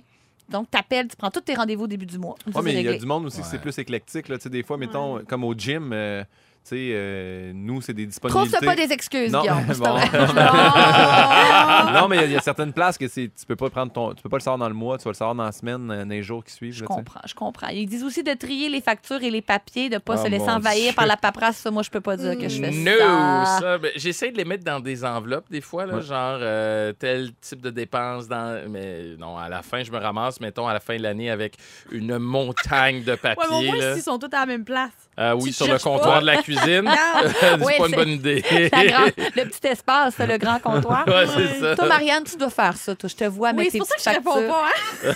donc, 0.49 0.67
tu 0.71 0.79
appelles, 0.79 1.09
tu 1.09 1.17
prends 1.17 1.31
tous 1.31 1.41
tes 1.41 1.55
rendez-vous 1.55 1.85
au 1.85 1.89
début 1.89 2.07
du 2.07 2.19
mois. 2.19 2.35
Ouais, 2.55 2.63
mais 2.63 2.75
il 2.75 2.83
y 2.83 2.89
a 2.89 2.99
du 2.99 3.07
monde 3.07 3.25
aussi 3.27 3.39
que 3.39 3.43
Ouais. 3.45 3.49
c'est 3.51 3.59
plus 3.61 3.79
éclectique. 3.79 4.29
Là. 4.29 4.37
Tu 4.37 4.43
sais, 4.45 4.51
Des 4.51 4.63
fois, 4.63 4.77
mettons, 4.77 5.21
comme 5.27 5.43
au 5.45 5.55
gym, 5.55 5.91
euh, 5.93 6.23
tu 6.23 6.29
sais, 6.71 6.77
euh, 6.93 7.53
nous, 7.55 7.81
c'est 7.83 7.93
des 7.95 8.09
Trouve 8.09 8.31
ça 8.49 8.59
disponibilités. 8.59 8.67
pas 8.67 8.77
des 8.77 8.93
excuses, 8.93 9.33
Non, 9.33 9.41
Guillaume. 9.41 9.65
Bon. 9.79 9.95
vrai. 9.97 10.09
non, 12.01 12.09
mais 12.09 12.17
il 12.17 12.21
y 12.21 12.25
a- 12.25 12.27
il 12.27 12.33
y, 12.33 12.37
a 12.37 12.41
certaines 12.41 12.73
places 12.73 12.97
que 12.99 13.05
tu 13.07 13.31
peux 13.47 13.57
pas 13.57 13.71
prendre 13.71 13.93
ton, 13.93 14.15
tu 14.15 14.23
peux 14.23 14.29
pas 14.29 14.37
le 14.37 14.43
savoir 14.43 14.59
dans 14.59 14.69
le 14.69 14.75
mois, 14.75 14.99
tu 14.99 15.05
vas 15.05 15.11
le 15.11 15.15
savoir 15.17 15.35
dans 15.35 15.45
la 15.45 15.53
semaine, 15.53 15.91
euh, 15.91 16.05
dans 16.05 16.11
les 16.11 16.23
jours 16.23 16.45
qui 16.45 16.53
suivent. 16.53 16.73
Je 16.75 16.83
là, 16.83 16.87
comprends, 16.87 17.21
je 17.27 17.35
comprends. 17.35 17.69
Ils 17.69 17.87
disent 17.87 18.05
aussi 18.05 18.23
de 18.23 18.33
trier 18.35 18.69
les 18.69 18.81
factures 18.81 19.23
et 19.23 19.31
les 19.31 19.43
papiers, 19.43 19.89
de 19.89 19.99
pas 19.99 20.15
Oh, 20.19 20.25
se 20.25 20.29
laisser 20.31 20.49
envahir 20.51 20.85
Dieu. 20.85 20.93
par 20.95 21.07
la 21.07 21.17
paperasse. 21.17 21.57
Ça, 21.57 21.71
moi, 21.71 21.83
je 21.83 21.91
peux 21.91 22.01
pas 22.01 22.17
dire 22.17 22.39
que 22.39 22.49
je 22.49 22.61
fais 22.61 22.71
No, 22.71 22.91
ça. 22.99 23.59
ça. 23.61 23.79
ben, 23.79 23.91
J'essaie 23.97 24.31
de 24.31 24.37
les 24.37 24.45
mettre 24.45 24.65
dans 24.65 24.81
des 24.81 25.05
enveloppes 25.05 25.51
des 25.51 25.61
fois, 25.61 25.87
là, 25.87 25.95
Ouais. 25.97 26.03
genre 26.03 26.39
euh, 26.41 26.93
tel 26.93 27.31
type 27.41 27.61
de 27.61 27.71
dépenses. 27.71 28.29
Dans... 28.29 28.63
Mais 28.71 29.17
non, 29.19 29.37
à 29.37 29.49
la 29.49 29.63
fin, 29.63 29.83
je 29.83 29.91
me 29.91 29.99
ramasse, 29.99 30.41
mettons, 30.41 30.67
à 30.69 30.73
la 30.73 30.81
fin 30.81 30.97
de 30.97 31.03
l'année 31.03 31.31
avec 31.31 31.57
une 31.91 32.19
montagne 32.19 33.03
de 33.03 33.13
Ouais, 33.25 33.35
mais 33.51 33.57
au 33.57 33.63
moins, 33.63 33.95
s'ils 33.95 34.03
sont 34.03 34.19
tous 34.19 34.27
à 34.35 34.41
la 34.41 34.47
même 34.47 34.65
place. 34.65 34.91
Ah 35.17 35.35
oui, 35.37 35.45
tu 35.45 35.53
sur 35.53 35.67
le 35.69 35.79
comptoir 35.79 36.15
pas. 36.15 36.21
de 36.21 36.27
la 36.27 36.43
cuisine. 36.43 36.91
C'est 37.35 37.59
pas 37.79 37.87
une 37.89 37.95
bonne 37.95 38.09
idée. 38.09 38.43
Le 38.51 39.45
petit 39.45 39.67
espace, 39.69 40.19
le 40.19 40.37
grand 40.39 40.59
comptoir. 40.59 41.07
Ouais, 41.07 41.27
c'est 41.27 41.61
ça. 41.61 41.77
Toi, 41.87 41.89
Marianne, 41.89 42.25
tu 42.25 42.37
dois 42.37 42.51
faire 42.51 42.77
ça. 42.77 42.95
Toi, 42.95 43.09
je 43.09 43.17
te 43.17 43.25
vois 43.25 43.51
Oui, 43.51 43.57
mettre 43.57 43.73
c'est 43.73 43.79
pour 43.79 43.87
ça 43.87 43.97
que 43.97 44.03
je 44.03 44.11
réponds 44.11 44.49
pas. 44.49 44.67
Hein? 44.67 44.73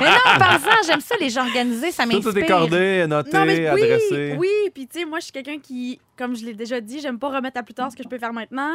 Mais 0.00 0.10
non, 0.10 0.38
par 0.38 0.58
j'aime 0.86 1.00
ça, 1.00 1.14
les 1.20 1.30
gens 1.30 1.46
organisés, 1.46 1.90
ça 1.92 2.06
m'inspire. 2.06 2.32
tout 2.32 2.38
est 2.38 2.46
cordé, 2.46 3.06
noté, 3.06 3.30
Non, 3.36 3.44
mais 3.44 3.58
oui, 3.58 3.66
adressé. 3.66 4.36
oui. 4.38 4.48
Puis, 4.74 4.86
tu 4.86 5.00
sais, 5.00 5.04
moi, 5.04 5.18
je 5.18 5.24
suis 5.24 5.32
quelqu'un 5.32 5.58
qui, 5.58 5.98
comme 6.16 6.36
je 6.36 6.44
l'ai 6.44 6.54
déjà 6.54 6.80
dit, 6.80 7.00
j'aime 7.00 7.18
pas 7.18 7.28
remettre 7.28 7.58
à 7.58 7.62
plus 7.62 7.74
tard 7.74 7.90
ce 7.90 7.96
que 7.96 8.02
je 8.02 8.08
peux 8.08 8.18
faire 8.18 8.32
maintenant. 8.32 8.74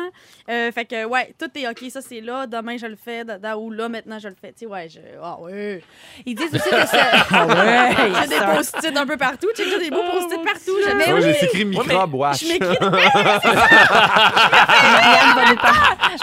Euh, 0.50 0.72
fait 0.72 0.86
que, 0.86 1.06
ouais, 1.06 1.34
tout 1.40 1.48
est 1.56 1.68
OK, 1.68 1.84
ça, 1.90 2.02
c'est 2.02 2.22
là. 2.22 2.46
Demain, 2.48 2.78
je 2.78 2.86
le 2.88 2.96
fais. 2.96 3.24
Dada, 3.24 3.58
ou 3.58 3.72
là, 3.72 3.90
maintenant, 3.90 4.20
je 4.20 4.28
le 4.28 4.36
fais. 4.40 4.50
Tu 4.54 4.60
sais, 4.62 4.66
ouais, 4.66 4.88
je. 4.90 5.00
Ah, 5.22 5.38
ouais. 5.42 5.84
Ils 6.26 6.36
disent 6.36 6.54
aussi 6.54 6.70
de 6.70 6.86
se... 6.86 6.98
Ah 7.32 7.48
ouais, 7.48 7.96
J'ai 8.22 8.28
des 8.28 8.40
post-it 8.56 8.98
un 8.98 9.06
peu 9.08 9.18
partout. 9.18 9.48
Tu 9.56 9.64
sais, 9.64 9.70
j'ai 9.70 9.80
des 9.80 9.90
beaux 9.90 10.04
post-it 10.12 10.44
partout. 10.44 10.78
Je 10.84 10.88
Mais 10.96 11.06
mets- 11.06 11.12
Moi, 11.12 11.22
j'ai 11.22 11.46
écrit 11.46 11.66
microbe, 11.66 12.14
wash. 12.16 12.44
Je 12.44 12.48
m'écris 12.54 12.78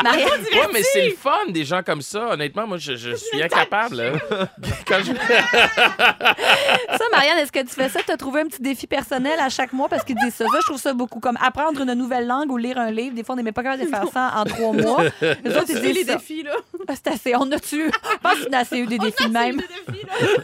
Marianne, 0.02 0.28
Ouais, 0.52 0.68
mais 0.72 0.82
c'est 0.82 1.06
le 1.06 1.14
fun, 1.14 1.30
des 1.48 1.64
gens 1.64 1.82
comme 1.84 2.02
ça. 2.02 2.30
Honnêtement, 2.30 2.66
moi, 2.66 2.76
je, 2.78 2.96
je 2.96 3.14
suis 3.14 3.42
incapable. 3.42 3.96
là. 3.96 4.12
Quand 4.86 4.98
je... 5.00 5.12
ça, 5.14 7.04
Marianne, 7.12 7.38
est-ce 7.38 7.52
que 7.52 7.60
tu 7.60 7.68
fais 7.74 7.88
ça? 7.88 8.00
Tu 8.04 8.12
as 8.12 8.16
trouvé 8.16 8.40
un 8.42 8.46
petit 8.46 8.62
défi 8.62 8.86
personnel 8.86 9.38
à 9.40 9.48
chaque 9.48 9.72
mois 9.72 9.88
parce 9.88 10.04
qu'ils 10.04 10.16
disent 10.16 10.34
ça. 10.34 10.44
Ça, 10.46 10.58
je 10.60 10.66
trouve 10.66 10.80
ça 10.80 10.92
beaucoup 10.92 11.20
comme 11.20 11.38
apprendre 11.42 11.80
une 11.80 11.94
nouvelle 11.94 12.26
langue 12.26 12.50
ou 12.50 12.56
lire 12.56 12.78
un 12.78 12.90
livre. 12.90 13.14
Des 13.14 13.24
fois, 13.24 13.34
on 13.34 13.36
n'est 13.36 13.42
même 13.42 13.54
pas 13.54 13.62
capable 13.62 13.82
de 13.84 13.88
faire 13.88 14.04
ça 14.12 14.32
en 14.36 14.44
trois 14.44 14.72
mois. 14.72 15.02
Les 15.20 15.56
autres, 15.56 15.64
ils 15.68 15.76
C'est 15.76 15.92
les 15.92 16.04
ça. 16.04 16.14
défis, 16.16 16.42
là. 16.42 16.52
Ah, 16.88 16.92
C'est 16.94 17.08
assez. 17.08 17.36
On 17.36 17.50
a-tu. 17.52 17.86
Je 17.90 18.18
pense 18.22 18.44
qu'on 18.46 18.52
a 18.52 18.58
assez 18.58 18.78
eu 18.78 18.86
des 18.86 18.98
défis 18.98 19.26
de 19.28 19.32
même. 19.32 19.60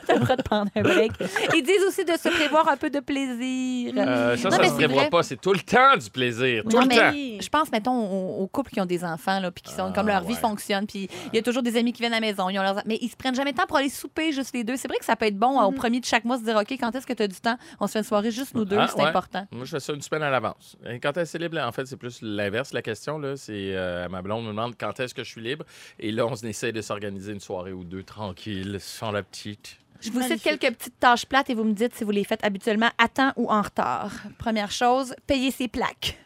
Ça 0.06 0.14
devrait 0.18 0.36
te 0.36 0.42
prendre 0.42 0.70
un 0.74 0.82
break. 0.82 1.12
Ils 1.54 1.62
disent 1.62 1.82
aussi 1.88 2.04
de 2.04 2.12
se 2.12 2.28
prévoir 2.28 2.68
un 2.68 2.76
peu 2.76 2.90
de 2.90 3.00
plaisir. 3.00 3.92
Euh, 3.96 4.36
ça, 4.36 4.48
Non, 4.48 4.56
ça 4.56 4.62
mais 4.62 4.68
se 4.68 4.74
prévoit 4.74 5.02
vrai. 5.02 5.10
pas. 5.10 5.22
C'est 5.22 5.40
tout 5.40 5.52
le 5.52 5.60
temps 5.60 5.96
du 5.96 6.10
plaisir. 6.10 6.62
Tout 6.68 6.76
Non, 6.76 6.82
le 6.82 6.88
mais 6.88 6.96
temps. 6.96 7.12
je 7.42 7.48
pense, 7.48 7.70
mettons, 7.72 7.92
aux, 7.92 8.42
aux 8.42 8.46
couples 8.46 8.70
qui 8.70 8.80
ont 8.80 8.86
des 8.86 9.04
enfants, 9.04 9.40
là, 9.40 9.45
puis 9.50 9.62
qui 9.62 9.72
sont 9.72 9.86
Ah, 9.90 9.92
comme 9.94 10.06
leur 10.08 10.22
vie 10.22 10.34
ouais. 10.34 10.40
fonctionne, 10.40 10.86
puis 10.86 11.08
il 11.32 11.36
y 11.36 11.38
a 11.38 11.42
toujours 11.42 11.62
des 11.62 11.76
amis 11.76 11.92
qui 11.92 12.00
viennent 12.02 12.12
à 12.12 12.20
la 12.20 12.26
maison, 12.26 12.48
ils 12.48 12.58
ont 12.58 12.62
leurs... 12.62 12.82
mais 12.86 12.98
ils 13.00 13.08
se 13.08 13.16
prennent 13.16 13.34
jamais 13.34 13.50
le 13.52 13.56
temps 13.56 13.66
pour 13.66 13.76
aller 13.76 13.88
souper 13.88 14.32
juste 14.32 14.54
les 14.54 14.64
deux. 14.64 14.76
C'est 14.76 14.88
vrai 14.88 14.98
que 14.98 15.04
ça 15.04 15.16
peut 15.16 15.26
être 15.26 15.38
bon 15.38 15.58
hein, 15.60 15.64
au 15.64 15.72
premier 15.72 16.00
de 16.00 16.04
chaque 16.04 16.24
mois 16.24 16.38
se 16.38 16.42
dire, 16.44 16.56
OK, 16.56 16.70
quand 16.72 16.94
est-ce 16.94 17.06
que 17.06 17.12
tu 17.12 17.22
as 17.22 17.28
du 17.28 17.40
temps? 17.40 17.56
On 17.80 17.86
se 17.86 17.92
fait 17.92 17.98
une 18.00 18.04
soirée 18.04 18.30
juste 18.30 18.54
nous 18.54 18.64
deux, 18.64 18.76
Ah, 18.78 18.86
c'est 18.88 19.00
ouais. 19.02 19.08
important. 19.08 19.46
Moi, 19.52 19.64
je 19.64 19.70
fais 19.70 19.80
ça 19.80 19.92
une 19.92 20.02
semaine 20.02 20.22
à 20.22 20.30
l'avance. 20.30 20.76
Et 20.88 20.98
Quand 21.00 21.16
elle 21.16 21.22
est 21.22 21.38
libre, 21.38 21.58
en 21.58 21.72
fait, 21.72 21.86
c'est 21.86 21.96
plus 21.96 22.18
l'inverse. 22.22 22.72
La 22.72 22.82
question, 22.82 23.18
là, 23.18 23.36
c'est 23.36 23.52
euh, 23.74 24.08
ma 24.08 24.22
blonde 24.22 24.44
me 24.44 24.48
demande 24.50 24.74
quand 24.78 24.98
est-ce 25.00 25.14
que 25.14 25.24
je 25.24 25.28
suis 25.30 25.40
libre? 25.42 25.64
Et 25.98 26.12
là, 26.12 26.26
on 26.26 26.34
essaie 26.34 26.72
de 26.72 26.80
s'organiser 26.82 27.32
une 27.32 27.40
soirée 27.40 27.72
ou 27.72 27.84
deux 27.84 28.02
tranquille, 28.02 28.78
sans 28.80 29.10
la 29.10 29.22
petite. 29.22 29.76
Je 30.00 30.10
vous 30.10 30.20
cite 30.20 30.28
Magnifique. 30.30 30.58
quelques 30.60 30.76
petites 30.76 30.98
tâches 31.00 31.24
plates 31.24 31.48
et 31.48 31.54
vous 31.54 31.64
me 31.64 31.72
dites 31.72 31.94
si 31.94 32.04
vous 32.04 32.10
les 32.10 32.24
faites 32.24 32.44
habituellement 32.44 32.90
à 32.98 33.08
temps 33.08 33.32
ou 33.36 33.50
en 33.50 33.62
retard. 33.62 34.10
Première 34.38 34.70
chose, 34.70 35.14
payer 35.26 35.50
ses 35.50 35.68
plaques. 35.68 36.18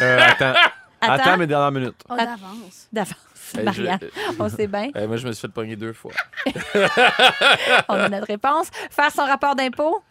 Euh, 0.00 0.18
attends. 0.20 0.52
Attends, 1.12 1.24
temps, 1.24 1.36
mais 1.38 1.46
dernière 1.46 1.72
minute. 1.72 1.94
Oh, 2.08 2.16
d'avance. 2.16 2.88
d'avance. 2.92 3.16
Je- 3.56 3.60
Marianne, 3.60 3.98
on 4.38 4.48
sait 4.48 4.66
bien, 4.66 4.90
moi, 5.06 5.16
je 5.16 5.26
me 5.26 5.32
suis 5.32 5.42
fait 5.42 5.52
pogner 5.52 5.76
deux 5.76 5.92
fois. 5.92 6.12
on 7.88 7.94
a 7.94 8.08
notre 8.08 8.26
réponse. 8.26 8.68
Faire 8.90 9.10
son 9.12 9.24
rapport 9.24 9.54
d'impôt. 9.54 10.02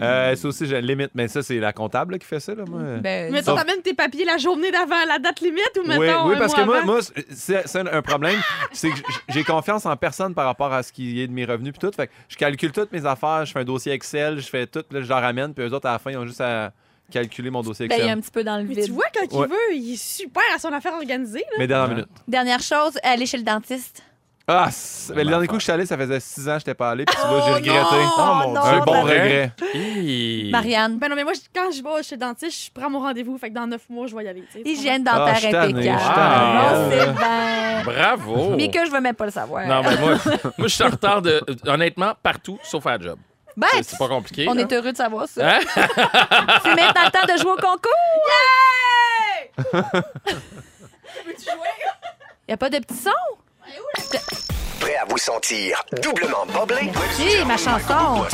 Euh, 0.00 0.36
ça 0.36 0.48
aussi, 0.48 0.66
j'ai 0.66 0.78
une 0.78 0.86
limite. 0.86 1.10
Mais 1.14 1.26
ça, 1.26 1.42
c'est 1.42 1.58
la 1.58 1.72
comptable 1.72 2.12
là, 2.12 2.18
qui 2.18 2.26
fait 2.26 2.38
ça. 2.38 2.54
Là, 2.54 2.64
moi. 2.64 2.80
Ben, 3.00 3.32
Mettons, 3.32 3.56
Sauf- 3.56 3.58
t'amènes 3.64 3.82
tes 3.82 3.92
papiers 3.94 4.24
la 4.24 4.38
journée 4.38 4.70
d'avant 4.70 5.04
la 5.06 5.18
date 5.18 5.40
limite 5.40 5.72
ou 5.78 5.80
Oui, 5.80 5.98
mettons. 5.98 6.28
oui, 6.28 6.34
un 6.36 6.38
parce 6.38 6.54
que 6.54 6.60
moi, 6.60 6.84
moi 6.84 7.00
c'est 7.32 7.66
c'est 7.66 7.76
un 7.92 8.02
problème. 8.02 8.38
C'est 8.72 8.88
que 8.90 8.98
j'ai 9.28 9.42
confiance 9.42 9.86
en 9.86 9.96
personne 9.96 10.32
par 10.34 10.44
rapport 10.46 10.72
à 10.72 10.82
ce 10.84 10.92
qui 10.92 11.20
est 11.20 11.26
de 11.26 11.32
mes 11.32 11.44
revenus 11.44 11.72
puis 11.76 11.80
tout. 11.88 11.94
Fait 11.94 12.06
que 12.06 12.12
je 12.28 12.36
calcule 12.36 12.70
toutes 12.70 12.92
mes 12.92 13.04
affaires, 13.04 13.44
je 13.44 13.52
fais 13.52 13.60
un 13.60 13.64
dossier 13.64 13.92
Excel, 13.92 14.38
je 14.40 14.48
fais 14.48 14.66
tout, 14.68 14.84
là, 14.92 15.00
je 15.02 15.08
leur 15.08 15.20
ramène, 15.20 15.52
puis 15.54 15.64
eux 15.66 15.72
autres, 15.74 15.88
à 15.88 15.92
la 15.92 15.98
fin, 15.98 16.12
ils 16.12 16.18
ont 16.18 16.26
juste 16.26 16.40
à 16.40 16.72
calculer 17.10 17.50
mon 17.50 17.62
dossier 17.62 17.88
ben, 17.88 17.96
il 17.96 18.00
Excel. 18.02 18.18
un 18.18 18.20
petit 18.20 18.30
peu 18.30 18.44
dans 18.44 18.56
le 18.56 18.64
Mais 18.64 18.74
vide. 18.74 18.84
tu 18.86 18.92
vois, 18.92 19.04
quand 19.14 19.36
Ouais. 19.38 19.46
il 19.46 19.50
veut, 19.50 19.74
il 19.76 19.92
est 19.94 20.02
super 20.02 20.42
à 20.54 20.58
son 20.58 20.72
affaire 20.72 20.94
organisée. 20.94 21.40
là. 21.50 21.56
Mais 21.58 21.66
dernière 21.66 21.88
Ouais. 21.88 21.94
minute. 21.94 22.08
Dernière 22.28 22.60
chose, 22.60 22.98
aller 23.02 23.26
chez 23.26 23.36
le 23.38 23.44
dentiste. 23.44 24.02
Ah, 24.52 24.66
c'est- 24.72 25.12
ben, 25.14 25.22
le 25.22 25.30
dernier 25.30 25.46
coup 25.46 25.52
que 25.54 25.60
je 25.60 25.64
suis 25.64 25.70
allé, 25.72 25.86
ça 25.86 25.96
faisait 25.96 26.18
six 26.18 26.40
ans 26.48 26.54
que 26.54 26.60
je 26.60 26.62
n'étais 26.62 26.74
pas 26.74 26.90
allé, 26.90 27.04
puis 27.04 27.14
là, 27.16 27.22
j'ai 27.22 27.50
Oh 27.52 27.54
regretté. 27.54 27.70
non, 27.70 28.10
Oh, 28.18 28.34
mon 28.48 28.52
non, 28.54 28.60
un 28.62 28.78
bon 28.80 28.92
t'as- 28.94 29.00
regret. 29.02 29.52
Hi. 29.74 30.48
Marianne, 30.50 30.98
Ben 30.98 31.08
non, 31.08 31.14
mais 31.14 31.22
moi, 31.22 31.34
je- 31.34 31.40
quand 31.54 31.70
je 31.70 31.80
vais 31.80 32.02
chez 32.02 32.16
le 32.16 32.20
dentiste, 32.20 32.64
je 32.66 32.70
prends 32.72 32.90
mon 32.90 32.98
rendez-vous. 32.98 33.38
Fait 33.38 33.50
que 33.50 33.54
dans 33.54 33.68
neuf 33.68 33.82
mois, 33.88 34.08
je 34.08 34.16
vais 34.16 34.24
y 34.24 34.28
aller. 34.28 34.42
tu 34.50 34.60
sais. 34.60 34.68
hygiène 34.68 35.04
Ah, 35.06 35.18
dentaire 35.20 35.36
suis 35.38 35.50
tanné, 35.52 35.72
impeccable. 35.72 35.98
je 36.00 36.04
suis 36.04 36.14
tanné. 36.14 36.54
Non, 36.56 36.90
c'est 36.90 37.00
Ah. 37.22 37.82
bien. 37.84 37.92
Bravo! 37.92 38.56
Mais 38.56 38.70
que 38.70 38.84
je 38.84 38.90
veux 38.90 39.00
même 39.00 39.14
pas 39.14 39.26
le 39.26 39.30
savoir. 39.30 39.66
Non, 39.68 39.82
ben 39.82 40.00
moi, 40.00 40.10
moi, 40.58 40.66
je 40.66 40.74
suis 40.74 40.82
en 40.84 40.88
retard 40.90 41.22
de. 41.22 41.40
Honnêtement, 41.66 42.14
partout, 42.20 42.58
sauf 42.64 42.84
à 42.86 42.98
la 42.98 43.04
job. 43.04 43.18
Ben, 43.56 43.66
C'est- 43.82 43.98
pas 43.98 44.08
compliqué. 44.08 44.46
on 44.48 44.54
là. 44.54 44.62
est 44.62 44.72
heureux 44.72 44.92
de 44.92 44.96
savoir 44.96 45.26
ça. 45.28 45.56
Hein? 45.56 45.60
C'est 45.74 46.74
maintenant 46.74 47.04
le 47.04 47.10
temps 47.10 47.32
de 47.32 47.38
jouer 47.38 47.52
au 47.52 47.56
concours. 47.56 47.90
Il 52.48 52.54
a 52.54 52.56
pas 52.56 52.70
de 52.70 52.78
petits 52.78 52.94
sons? 52.94 53.10
Prêt 54.80 54.96
à 54.96 55.04
vous 55.04 55.18
sentir 55.18 55.82
doublement 56.02 56.46
boblé? 56.46 56.90
Si, 57.12 57.44
ma 57.44 57.56
chanson. 57.56 58.24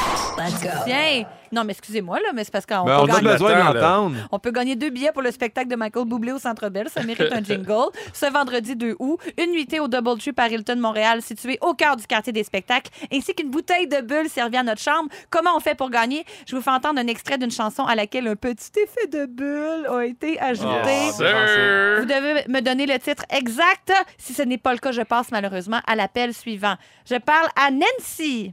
Tiens. 0.87 1.25
Non, 1.53 1.65
mais 1.65 1.73
excusez-moi, 1.73 2.19
là, 2.21 2.29
mais 2.35 2.45
c'est 2.45 2.53
parce 2.53 2.67
qu'on 2.67 2.85
Ben, 2.85 2.97
peut 3.05 3.11
a 3.13 3.15
gagner- 3.17 3.33
besoin 3.33 3.51
de 3.51 3.55
Attends, 3.55 3.73
là. 3.73 3.81
l'entendre. 3.81 4.17
On 4.33 4.39
peut 4.39 4.51
gagner 4.51 4.77
deux 4.77 4.91
billets 4.91 5.13
pour 5.13 5.23
le 5.23 5.31
spectacle 5.31 5.69
de 5.69 5.77
Michael 5.77 6.05
Bublé 6.07 6.33
au 6.33 6.39
Centre 6.39 6.69
Bell. 6.69 6.89
Ça 6.89 7.03
mérite 7.03 7.33
un 7.33 7.43
jingle. 7.45 7.91
Ce 8.13 8.27
vendredi 8.31 8.77
2 8.77 8.97
août, 8.99 9.19
une 9.39 9.51
nuitée 9.53 9.81
au 9.81 9.89
Double 9.89 10.19
Tree 10.19 10.33
par 10.33 10.49
Hilton 10.51 10.77
Montréal, 10.77 11.23
situé 11.23 11.59
au 11.61 11.75
cœur 11.75 11.97
du 11.97 12.07
quartier 12.07 12.33
des 12.33 12.45
spectacles, 12.45 12.91
ainsi 13.13 13.35
qu'une 13.35 13.51
bouteille 13.51 13.87
de 13.87 14.01
bulle 14.01 14.29
servie 14.29 14.57
à 14.57 14.63
notre 14.63 14.81
chambre. 14.83 15.09
Comment 15.31 15.57
on 15.57 15.61
fait 15.61 15.75
pour 15.75 15.91
gagner? 15.91 16.25
Je 16.47 16.57
vous 16.57 16.63
fais 16.63 16.71
entendre 16.71 16.99
un 17.01 17.07
extrait 17.07 17.39
d'une 17.39 17.51
chanson 17.51 17.85
à 17.85 17.95
laquelle 17.95 18.27
un 18.29 18.37
petit 18.37 18.71
effet 18.83 19.07
de 19.07 19.27
bulle 19.27 19.87
a 19.91 20.03
été 20.05 20.39
ajouté. 20.41 20.69
Oh, 21.09 21.13
sir. 21.13 21.97
Vous 22.01 22.05
devez 22.07 22.45
me 22.49 22.61
donner 22.61 22.87
le 22.87 22.99
titre 22.99 23.25
exact. 23.31 23.93
Si 24.19 24.33
ce 24.35 24.43
n'est 24.43 24.59
pas 24.59 24.73
le 24.73 24.79
cas, 24.79 24.93
je 24.93 25.03
passe 25.03 25.31
malheureusement 25.31 25.81
à 25.87 25.95
l'appel 25.97 26.35
suivant. 26.35 26.75
Je 27.09 27.17
parle 27.17 27.49
à 27.57 27.71
Nancy. 27.71 28.53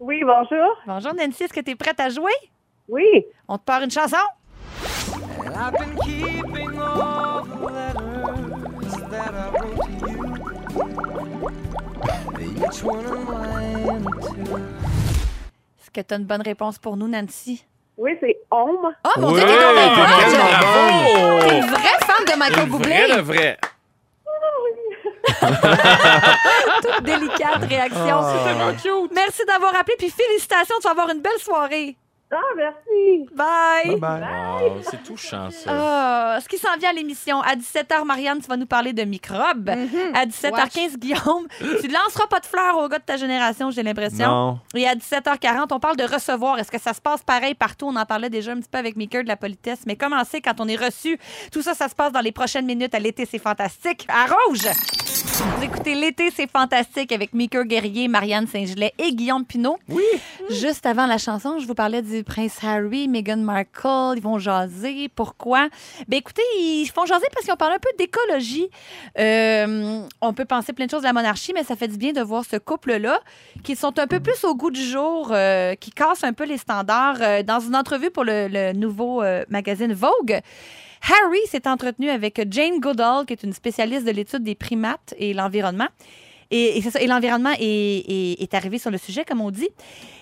Oui, 0.00 0.22
bonjour. 0.24 0.76
Bonjour 0.86 1.14
Nancy, 1.14 1.44
est-ce 1.44 1.52
que 1.52 1.60
tu 1.60 1.70
es 1.72 1.74
prête 1.76 1.98
à 2.00 2.08
jouer? 2.08 2.32
Oui. 2.88 3.24
On 3.48 3.58
te 3.58 3.64
part 3.64 3.82
une 3.82 3.90
chanson? 3.90 4.16
Est-ce 15.80 15.90
que 15.92 16.00
tu 16.00 16.14
as 16.14 16.16
une 16.16 16.24
bonne 16.24 16.42
réponse 16.42 16.78
pour 16.78 16.96
nous, 16.96 17.08
Nancy? 17.08 17.64
Oui, 17.96 18.12
c'est 18.20 18.36
Homme. 18.50 18.92
Oh 19.04 19.20
mon 19.20 19.28
Oui, 19.32 19.40
Dieu, 19.40 19.46
t'es 19.48 19.54
donc 19.54 19.74
bien 19.74 19.94
t'es 19.94 20.00
bonne! 21.50 21.56
une 21.56 21.70
vraie 21.70 21.98
fan 22.06 22.24
de 22.26 22.38
Michael 22.38 22.64
Une 22.66 22.70
Bublé. 22.70 22.90
vraie 22.94 23.16
de 23.16 23.20
vraie. 23.22 23.58
Toute 26.82 27.04
délicate 27.04 27.64
réaction. 27.68 28.20
Tellement 28.44 28.72
cute. 28.72 29.12
Merci 29.14 29.42
d'avoir 29.46 29.74
appelé, 29.76 29.96
puis 29.98 30.10
félicitations, 30.10 30.76
tu 30.80 30.84
vas 30.84 30.92
avoir 30.92 31.10
une 31.10 31.20
belle 31.20 31.38
soirée. 31.38 31.96
Ah, 32.30 32.36
merci. 32.56 33.26
Bye! 33.34 33.96
Bye 33.96 34.20
bye. 34.20 34.70
Wow, 34.70 34.82
c'est 34.82 35.02
touchant, 35.02 35.50
ça. 35.50 35.70
Ah, 35.72 36.38
ce 36.42 36.48
qui 36.48 36.58
s'en 36.58 36.76
vient 36.78 36.90
à 36.90 36.92
l'émission, 36.92 37.40
à 37.40 37.56
17h, 37.56 38.04
Marianne, 38.04 38.40
tu 38.40 38.48
vas 38.48 38.58
nous 38.58 38.66
parler 38.66 38.92
de 38.92 39.02
microbes. 39.04 39.70
À 40.14 40.26
17h15, 40.26 40.98
Guillaume, 40.98 41.46
tu 41.58 41.88
ne 41.88 41.92
lanceras 41.92 42.26
pas 42.28 42.40
de 42.40 42.46
fleurs 42.46 42.76
aux 42.76 42.88
gars 42.88 42.98
de 42.98 43.04
ta 43.04 43.16
génération, 43.16 43.70
j'ai 43.70 43.82
l'impression. 43.82 44.28
Non. 44.28 44.60
Et 44.74 44.86
à 44.86 44.94
17h40, 44.94 45.68
on 45.72 45.80
parle 45.80 45.96
de 45.96 46.04
recevoir. 46.04 46.58
Est-ce 46.58 46.70
que 46.70 46.80
ça 46.80 46.92
se 46.92 47.00
passe 47.00 47.22
pareil 47.22 47.54
partout? 47.54 47.86
On 47.86 47.96
en 47.96 48.04
parlait 48.04 48.30
déjà 48.30 48.52
un 48.52 48.56
petit 48.56 48.68
peu 48.70 48.78
avec 48.78 48.96
Maker 48.96 49.22
de 49.22 49.28
la 49.28 49.36
politesse. 49.36 49.80
Mais 49.86 49.96
comment 49.96 50.22
c'est 50.28 50.42
quand 50.42 50.60
on 50.60 50.68
est 50.68 50.76
reçu? 50.76 51.18
Tout 51.50 51.62
ça, 51.62 51.72
ça 51.72 51.88
se 51.88 51.94
passe 51.94 52.12
dans 52.12 52.20
les 52.20 52.32
prochaines 52.32 52.66
minutes 52.66 52.94
à 52.94 52.98
l'été, 52.98 53.26
c'est 53.30 53.38
fantastique. 53.38 54.06
À 54.08 54.26
Rouge! 54.26 54.68
Vous 55.56 55.64
écoutez 55.64 55.94
L'été, 55.94 56.30
c'est 56.30 56.50
fantastique 56.50 57.12
avec 57.12 57.32
Maker 57.32 57.64
Guerrier, 57.64 58.08
Marianne 58.08 58.46
Saint-Gelais 58.46 58.92
et 58.98 59.12
Guillaume 59.12 59.44
Pinot. 59.44 59.78
Oui. 59.88 60.02
Juste 60.50 60.84
avant 60.86 61.06
la 61.06 61.18
chanson, 61.18 61.58
je 61.58 61.66
vous 61.66 61.74
parlais 61.74 62.02
du 62.02 62.17
prince 62.22 62.58
Harry, 62.62 63.08
Meghan 63.08 63.38
Markle. 63.38 64.16
Ils 64.16 64.22
vont 64.22 64.38
jaser. 64.38 65.08
Pourquoi? 65.08 65.68
Ben 66.08 66.18
écoutez, 66.18 66.42
ils 66.58 66.86
font 66.86 67.06
jaser 67.06 67.26
parce 67.32 67.44
qu'ils 67.44 67.52
ont 67.52 67.56
parlé 67.56 67.76
un 67.76 67.78
peu 67.78 67.90
d'écologie. 67.98 68.68
Euh, 69.18 70.02
on 70.20 70.32
peut 70.32 70.44
penser 70.44 70.72
plein 70.72 70.86
de 70.86 70.90
choses 70.90 71.02
de 71.02 71.06
la 71.06 71.12
monarchie, 71.12 71.52
mais 71.54 71.64
ça 71.64 71.76
fait 71.76 71.88
du 71.88 71.96
bien 71.96 72.12
de 72.12 72.20
voir 72.20 72.44
ce 72.44 72.56
couple-là 72.56 73.20
qui 73.62 73.76
sont 73.76 73.98
un 73.98 74.06
peu 74.06 74.20
plus 74.20 74.44
au 74.44 74.54
goût 74.54 74.70
du 74.70 74.82
jour, 74.82 75.30
euh, 75.32 75.74
qui 75.74 75.90
cassent 75.90 76.24
un 76.24 76.32
peu 76.32 76.44
les 76.44 76.58
standards. 76.58 77.20
Euh, 77.20 77.42
dans 77.42 77.60
une 77.60 77.76
entrevue 77.76 78.10
pour 78.10 78.24
le, 78.24 78.72
nouveau 78.72 79.22
magazine 79.48 79.92
Vogue, 79.92 80.40
Harry 81.02 81.38
s'est 81.48 81.68
entretenu 81.68 82.10
avec 82.10 82.40
Jane 82.50 82.80
Goodall, 82.80 83.24
qui 83.26 83.32
est 83.32 83.42
une 83.42 83.52
spécialiste 83.52 84.04
de 84.04 84.10
l'étude 84.10 84.42
des 84.42 84.54
primates 84.54 85.14
et 85.18 85.32
l'environnement. 85.32 85.88
Et, 86.50 86.82
l'environnement 87.06 87.52
est, 87.58 88.54
arrivé 88.54 88.78
sur 88.78 88.90
le 88.90 88.98
sujet, 88.98 89.24
comme 89.24 89.40
on 89.40 89.50
dit. 89.50 89.68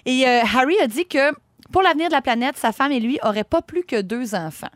Et 0.04 0.26
Harry 0.26 0.78
a 0.80 0.86
dit 0.86 1.06
que 1.06 1.32
pour 1.72 1.82
l'avenir 1.82 2.08
de 2.08 2.12
la 2.12 2.22
planète, 2.22 2.56
sa 2.56 2.72
femme 2.72 2.92
et 2.92 3.00
lui 3.00 3.18
n'auraient 3.24 3.44
pas 3.44 3.62
plus 3.62 3.84
que 3.84 4.00
deux 4.00 4.34
enfants. 4.34 4.68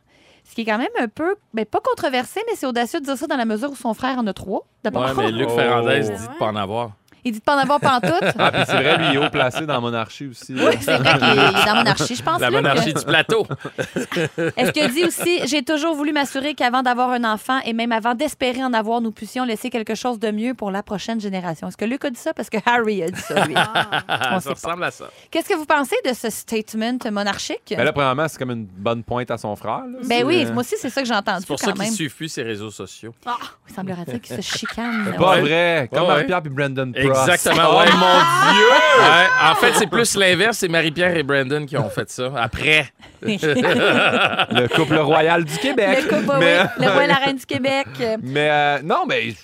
Ce 0.49 0.55
qui 0.55 0.63
est 0.63 0.65
quand 0.65 0.79
même 0.79 0.89
un 0.99 1.07
peu, 1.09 1.37
ben, 1.55 1.65
pas 1.65 1.81
controversé, 1.81 2.41
mais 2.49 2.57
c'est 2.57 2.67
audacieux 2.67 2.99
de 3.01 3.05
dire 3.05 3.17
ça 3.17 3.27
dans 3.27 3.37
la 3.37 3.45
mesure 3.45 3.71
où 3.71 3.77
son 3.77 3.95
frère 3.95 4.19
en 4.19 4.27
a 4.27 4.33
trois. 4.33 4.67
D'abord, 4.83 5.03
Ouais, 5.05 5.15
mais 5.17 5.31
Luc 5.31 5.49
Oh. 5.51 5.55
Ferrandez 5.57 6.01
dit 6.01 6.09
de 6.11 6.39
pas 6.39 6.47
en 6.47 6.57
avoir. 6.57 6.93
Il 7.25 7.33
dit 7.33 7.39
de 7.39 7.45
pas 7.45 7.57
en 7.57 7.61
avoir 7.61 7.81
pantoute. 7.81 8.13
Ah, 8.39 8.51
puis 8.53 8.63
c'est 8.67 8.73
vrai, 8.75 8.97
lui, 8.99 9.07
il 9.11 9.15
est 9.15 9.19
haut 9.27 9.31
placé 9.31 9.67
dans 9.67 9.81
Monarchie 9.81 10.27
aussi. 10.29 10.55
Oui, 10.55 10.77
c'est 10.81 10.97
vrai 10.97 11.19
qu'il 11.19 11.29
est, 11.29 11.67
dans 11.67 11.75
monarchie, 11.77 12.15
je 12.17 12.23
pense. 12.23 12.41
La 12.41 12.49
Luc. 12.49 12.57
monarchie 12.59 12.95
du 12.95 13.05
plateau. 13.05 13.47
Est-ce 14.57 14.71
qu'il 14.73 14.91
dit 14.93 15.05
aussi 15.05 15.41
J'ai 15.47 15.63
toujours 15.63 15.95
voulu 15.95 16.13
m'assurer 16.13 16.55
qu'avant 16.55 16.83
d'avoir 16.83 17.11
un 17.11 17.25
enfant 17.25 17.59
et 17.65 17.73
même 17.73 17.93
avant 17.93 18.15
d'espérer 18.15 18.63
en 18.65 18.73
avoir, 18.73 19.01
nous 19.01 19.13
puissions 19.13 19.45
laisser 19.45 19.71
quelque 19.71 19.95
chose 19.95 20.19
de 20.19 20.31
mieux 20.31 20.55
pour 20.55 20.71
la 20.71 20.83
prochaine 20.83 21.21
génération. 21.21 21.69
Est-ce 21.69 21.77
que 21.77 21.85
Luc 21.85 22.05
a 22.05 22.11
dit 22.11 22.19
ça? 22.19 22.33
Parce 22.35 22.51
que 22.51 22.59
Harry 22.67 23.03
a 23.03 23.11
dit 23.11 23.21
ça, 23.21 23.47
lui. 23.47 23.55
On 24.33 24.41
sait 24.41 24.49
ça 24.49 24.55
ressemble 24.55 24.85
à 24.85 24.91
ça. 24.91 25.11
Qu'est-ce 25.31 25.49
que 25.49 25.55
vous 25.55 25.67
pensez 25.67 25.97
de 26.07 26.13
ce 26.13 26.31
statement 26.31 26.99
monarchique? 27.11 27.75
Ben 27.77 27.85
là, 27.85 27.93
premièrement, 27.93 28.27
c'est 28.29 28.39
comme 28.39 28.51
une 28.51 28.65
bonne 28.67 29.03
pointe 29.03 29.31
à 29.31 29.39
son 29.39 29.55
frère. 29.57 29.83
là. 29.87 29.99
Ben 30.05 30.25
oui, 30.25 30.45
euh, 30.47 30.53
moi 30.53 30.61
aussi, 30.63 30.75
c'est 30.79 30.91
ça 30.91 31.03
que 31.03 31.07
j'ai 31.09 31.15
entendu 31.15 31.41
C'est 31.41 31.47
pour 31.47 31.61
quand 31.61 31.77
ça 31.77 31.85
suivent 31.91 32.15
plus 32.15 32.29
ses 32.29 32.43
réseaux 32.43 32.71
sociaux. 32.71 33.15
Il 33.69 33.75
semblerait-il 33.75 34.21
qu'ils 34.21 34.37
se 34.43 34.59
chicanent. 34.59 35.05
C'est 35.11 35.17
pas 35.17 35.31
Ouais. 35.33 35.41
vrai. 35.41 35.89
Comme 35.93 36.03
Ouais, 36.03 36.09
Marie-Pierre 36.09 36.43
puis 36.43 36.51
Brandon 36.53 36.93
Prost. 36.93 37.10
Exactement, 37.11 37.79
ouais. 37.79 37.87
Oh 37.93 37.97
mon 37.97 38.53
Dieu! 38.53 38.69
Ouais, 39.01 39.51
en 39.51 39.55
fait, 39.57 39.73
c'est 39.75 39.87
plus 39.87 40.17
l'inverse. 40.17 40.59
C'est 40.59 40.69
Marie-Pierre 40.69 41.17
et 41.17 41.23
Brandon 41.23 41.65
qui 41.67 41.77
ont 41.77 41.89
fait 41.91 42.09
ça. 42.11 42.31
Après. 42.37 42.87
Le 43.23 44.67
couple 44.75 44.97
royal 44.97 45.45
du 45.45 45.57
Québec. 45.59 46.05
Le 46.05 46.09
couple, 46.09 46.37
mais, 46.39 46.61
oui, 46.79 46.85
le 46.85 46.91
roi 46.91 47.05
et 47.05 47.07
la 47.07 47.15
reine 47.17 47.37
du 47.37 47.47
Québec. 47.47 47.87
mais 48.23 48.51
euh, 48.51 48.79
non, 48.83 49.05
mais. 49.07 49.35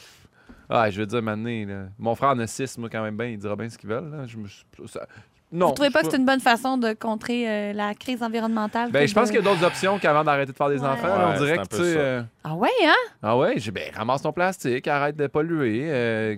Ah, 0.68 0.90
je 0.90 0.98
veux 1.00 1.06
dire, 1.06 1.22
maintenant, 1.22 1.48
là, 1.50 1.84
mon 1.98 2.14
frère 2.14 2.30
en 2.30 2.38
a 2.40 2.46
six, 2.46 2.76
moi, 2.78 2.88
quand 2.90 3.02
même 3.02 3.16
bien. 3.16 3.26
Il 3.26 3.38
dira 3.38 3.54
bien 3.54 3.68
ce 3.68 3.78
qu'ils 3.78 3.88
veulent. 3.88 4.10
là. 4.10 4.24
Je 4.26 4.36
me 4.36 4.48
suis- 4.48 4.64
ça- 4.86 5.06
Non. 5.52 5.68
Vous 5.68 5.74
trouvez 5.74 5.90
pas 5.90 6.02
que 6.02 6.10
c'est 6.10 6.16
une 6.16 6.26
bonne 6.26 6.40
façon 6.40 6.76
de 6.76 6.92
contrer 6.92 7.48
euh, 7.48 7.72
la 7.72 7.94
crise 7.94 8.20
environnementale? 8.22 8.90
Ben, 8.90 9.06
je 9.06 9.14
pense 9.14 9.28
de- 9.28 9.36
qu'il 9.36 9.44
y 9.44 9.48
a 9.48 9.48
d'autres 9.48 9.64
options 9.64 9.98
qu'avant 10.00 10.24
d'arrêter 10.24 10.50
de 10.50 10.56
faire 10.56 10.68
des 10.68 10.80
Ouais. 10.80 10.88
enfants. 10.88 11.06
Ouais, 11.06 11.24
on 11.36 11.38
dirait 11.38 11.58
que, 11.58 11.68
tu 11.68 11.76
sais. 11.76 11.82
euh, 11.96 12.22
Ah 12.42 12.54
ouais, 12.54 12.68
hein? 12.84 12.94
Ah 13.22 13.36
ouais, 13.36 13.54
j'ai 13.58 13.70
ben, 13.70 13.84
ramasse 13.96 14.22
ton 14.22 14.32
plastique, 14.32 14.88
arrête 14.88 15.16
de 15.16 15.28
polluer. 15.28 15.82
euh, 15.84 16.34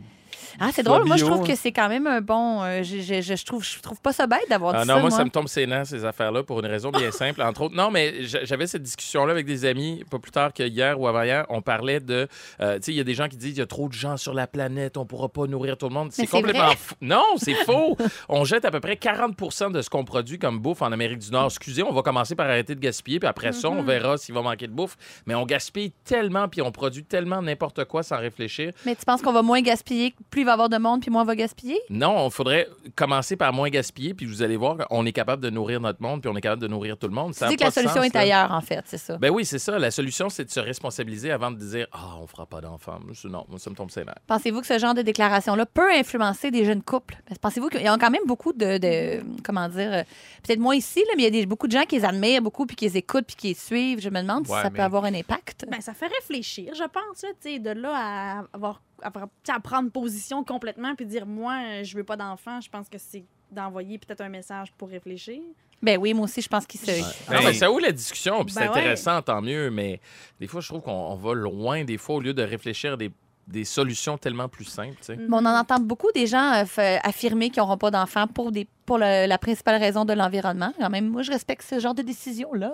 Ah, 0.61 0.71
c'est 0.73 0.83
drôle. 0.83 1.05
Moi, 1.05 1.17
je 1.17 1.25
trouve 1.25 1.43
hein. 1.43 1.47
que 1.47 1.55
c'est 1.55 1.73
quand 1.73 1.89
même 1.89 2.07
un 2.07 2.21
bon. 2.21 2.63
euh, 2.63 2.83
je, 2.83 2.99
je- 3.01 3.21
je- 3.21 3.37
je 3.37 3.45
trouve, 3.45 3.65
je 3.65 3.79
trouve 3.81 4.01
pas 4.01 4.13
ça 4.13 4.27
bête 4.27 4.49
d'avoir 4.49 4.75
Ah 4.75 4.83
dit 4.83 4.89
non, 4.89 4.95
ça. 4.95 5.01
moi, 5.01 5.09
moi. 5.11 5.19
ça 5.19 5.25
me 5.25 5.31
tombe 5.31 5.47
nerfs, 5.69 5.87
ces 5.87 6.05
affaires-là, 6.05 6.43
pour 6.43 6.61
une 6.61 6.67
raison 6.67 6.91
bien 6.91 7.11
simple. 7.11 7.43
Entre 7.43 7.63
autres, 7.63 7.75
non, 7.75 7.91
mais 7.91 8.23
j'avais 8.25 8.67
cette 8.67 8.83
discussion-là 8.83 9.33
avec 9.33 9.47
des 9.47 9.65
amis, 9.65 10.05
pas 10.11 10.19
plus 10.19 10.31
tard 10.33 10.53
que 10.53 10.63
hier 10.63 10.99
ou 11.01 11.07
avant-hier. 11.09 11.47
On 11.49 11.63
parlait 11.63 12.01
de. 12.01 12.29
euh, 12.61 12.77
tu 12.77 12.83
sais, 12.85 12.93
il 12.93 12.97
y 12.97 13.01
a 13.01 13.05
des 13.05 13.15
gens 13.15 13.29
qui 13.29 13.37
disent 13.37 13.57
il 13.57 13.59
y 13.59 13.63
a 13.63 13.67
trop 13.67 13.89
de 13.89 13.93
gens 13.95 14.17
sur 14.17 14.35
la 14.35 14.47
planète, 14.47 14.97
on 14.97 15.07
pourra 15.07 15.29
pas 15.29 15.47
nourrir 15.47 15.77
tout 15.77 15.89
le 15.89 15.95
monde. 15.95 16.11
C'est 16.13 16.27
complètement 16.27 16.71
fou. 16.77 16.95
Non, 17.01 17.25
c'est 17.37 17.55
faux. 17.65 17.97
on 18.29 18.45
jette 18.45 18.65
à 18.65 18.71
peu 18.71 18.81
près 18.81 18.95
40% 18.95 19.73
de 19.73 19.83
ce 19.83 19.91
qu'on 19.91 20.05
produit 20.05 20.39
comme 20.39 20.59
bouffe 20.59 20.83
en 20.83 20.93
Amérique 20.93 21.19
du 21.19 21.31
Nord. 21.31 21.47
Excusez, 21.47 21.83
on 21.83 21.93
va 21.93 22.03
commencer 22.03 22.35
par 22.35 22.47
arrêter 22.47 22.75
de 22.75 22.81
gaspiller, 22.81 23.19
puis 23.21 23.29
après 23.29 23.53
ça, 23.53 23.69
on 23.71 23.83
verra 23.83 24.17
s'il 24.17 24.35
va 24.35 24.43
manquer 24.43 24.67
de 24.67 24.73
bouffe. 24.73 24.97
Mais 25.27 25.35
on 25.35 25.45
gaspille 25.47 25.93
tellement, 26.05 26.49
puis 26.49 26.63
on 26.63 26.73
produit 26.73 27.05
tellement 27.05 27.43
n'importe 27.43 27.85
quoi 27.85 28.03
sans 28.03 28.19
réfléchir. 28.19 28.73
Mais 28.87 28.95
tu 28.97 29.05
penses 29.05 29.23
qu'on 29.23 29.33
va 29.33 29.43
moins 29.43 29.61
gaspiller, 29.61 30.15
plus 30.31 30.45
va 30.49 30.53
y 30.53 30.55
avoir 30.55 30.69
de 30.69 30.79
monde, 30.79 31.01
puis 31.01 31.11
moins 31.11 31.23
on 31.23 31.25
va 31.27 31.37
gaspiller? 31.37 31.81
Non, 31.91 32.27
il 32.27 32.31
faudrait 32.33 32.69
commencer 32.97 33.37
par 33.37 33.53
moins 33.53 33.69
gaspiller, 33.71 34.15
puis 34.15 34.27
vous 34.27 34.43
allez 34.43 34.57
voir 34.57 34.77
qu'on 34.79 35.07
est 35.07 35.13
capable 35.13 35.43
de 35.43 35.51
nourrir 35.51 35.81
notre 35.81 36.03
monde, 36.03 36.21
puis 36.21 36.31
on 36.31 36.37
est 36.37 36.41
capable 36.41 36.63
de 36.63 36.69
nourrir 36.69 36.97
tout 36.99 37.07
le 37.09 37.15
monde. 37.15 37.33
Tu 37.33 37.39
Ça 37.39 37.47
a 37.47 37.49
dis 37.49 37.57
que 37.57 37.65
la 37.65 37.71
solution 37.71 37.97
sens, 38.03 38.07
est 38.07 38.15
là. 38.15 38.21
ailleurs, 38.21 38.53
en 38.53 38.61
fait, 38.61 38.83
c'est 38.87 38.99
ça. 38.99 39.17
Ben 39.19 39.31
oui, 39.31 39.45
c'est 39.45 39.59
ça. 39.59 39.79
La 39.79 39.91
solution, 39.91 40.29
c'est 40.29 40.45
de 40.45 40.51
se 40.51 40.61
responsabiliser 40.61 41.31
avant 41.31 41.51
de 41.51 41.57
dire 41.59 41.87
Ah, 41.93 42.17
on 42.21 42.27
fera 42.27 42.47
pas 42.47 42.61
d'enfants. 42.61 42.99
Non, 43.25 43.45
moi, 43.49 43.59
ça 43.59 43.71
me 43.71 43.75
tombe 43.77 43.91
nerfs. 43.97 44.15
Pensez-vous 44.27 44.61
que 44.61 44.67
ce 44.67 44.79
genre 44.79 44.95
de 44.95 45.03
déclaration-là 45.03 45.67
peut 45.67 45.91
influencer 45.93 46.51
des 46.51 46.65
jeunes 46.65 46.83
couples? 46.83 47.17
Pensez-vous 47.41 47.69
qu'il 47.69 47.83
y 47.83 47.87
a 47.89 47.97
quand 47.99 48.11
même 48.11 48.23
beaucoup 48.27 48.53
de, 48.53 48.79
de- 48.79 49.23
comment 49.45 49.69
dire, 49.69 49.93
euh, 49.93 50.03
peut-être 50.43 50.61
moins 50.61 50.75
ici, 50.77 51.01
là, 51.01 51.13
mais 51.17 51.23
il 51.23 51.25
y 51.25 51.29
a 51.29 51.31
des, 51.31 51.47
beaucoup 51.47 51.67
de 51.67 51.73
gens 51.73 51.85
qui 51.85 51.97
les 51.97 52.05
admirent 52.05 52.43
beaucoup, 52.43 52.67
puis 52.67 52.77
qui 52.77 52.85
les 52.87 52.97
écoutent, 52.97 53.27
puis 53.27 53.37
qui 53.37 53.49
les 53.49 53.55
suivent. 53.55 54.01
Je 54.01 54.09
me 54.11 54.21
demande 54.21 54.47
si 54.47 54.53
ça 54.53 54.65
mais- 54.65 54.71
peut 54.71 54.83
avoir 54.83 55.05
un 55.05 55.15
impact. 55.15 55.67
Ben, 55.71 55.81
ça 55.81 55.95
fait 55.95 56.07
réfléchir, 56.09 56.73
je 56.75 56.85
pense. 56.85 57.23
Là, 57.23 57.29
tu 57.43 57.51
sais, 57.51 57.59
de 57.59 57.71
là 57.71 57.93
à 57.95 58.45
avoir, 58.53 58.81
à 59.03 59.61
prendre 59.61 59.91
position 59.91 60.45
complètement 60.45 60.95
puis 60.95 61.07
dire 61.07 61.27
moi, 61.27 61.55
euh, 61.65 61.85
je 61.85 61.97
veux 61.97 62.05
pas 62.05 62.17
d'enfant, 62.17 62.61
je 62.61 62.69
pense 62.69 62.89
que 62.89 62.99
c'est 62.99 63.25
d'envoyer 63.51 63.99
peut-être 63.99 64.21
un 64.21 64.29
message 64.29 64.73
pour 64.77 64.89
réfléchir. 64.89 65.41
Ben 65.81 65.97
oui, 65.99 66.13
moi 66.13 66.25
aussi, 66.25 66.43
je 66.43 66.49
pense 66.49 66.67
qu'il 66.67 66.81
se. 66.81 66.91
Non, 67.33 67.39
mais 67.45 67.55
ça 67.55 67.71
ouvre 67.71 67.83
la 67.83 67.93
discussion, 67.93 68.45
puis 68.45 68.53
c'est 68.53 68.61
Ben 68.61 68.73
ouais. 68.73 68.79
intéressant, 68.81 69.23
tant 69.23 69.41
mieux. 69.41 69.71
Mais 69.71 70.01
des 70.41 70.49
fois, 70.49 70.61
je 70.61 70.69
trouve 70.69 70.83
qu'on 70.83 70.91
on 70.91 71.15
va 71.15 71.35
loin, 71.35 71.85
des 71.85 71.99
fois, 71.99 72.17
au 72.17 72.21
lieu 72.21 72.35
de 72.35 72.43
réfléchir 72.43 72.95
à 72.95 72.97
des, 72.97 73.13
des 73.47 73.65
solutions 73.65 74.19
tellement 74.19 74.49
plus 74.49 74.65
simples. 74.65 74.97
Mais 75.09 75.27
on 75.31 75.37
en 75.37 75.57
entend 75.57 75.79
beaucoup 75.79 76.11
des 76.13 76.27
gens 76.27 76.65
euh, 76.79 76.97
affirmer 77.05 77.51
qu'ils 77.51 77.63
n'auront 77.63 77.79
pas 77.79 77.93
d'enfants 77.93 78.27
pour 78.27 78.51
des 78.51 78.67
pour 78.89 78.97
le- 78.99 79.27
la 79.27 79.37
principale 79.39 79.79
raison 79.79 80.05
de 80.07 80.15
l'environnement. 80.15 80.73
Quand 80.81 80.89
même, 80.89 81.07
moi, 81.09 81.21
je 81.23 81.31
respecte 81.31 81.63
ce 81.69 81.79
genre 81.79 81.95
de 81.95 82.01
décision-là. 82.03 82.73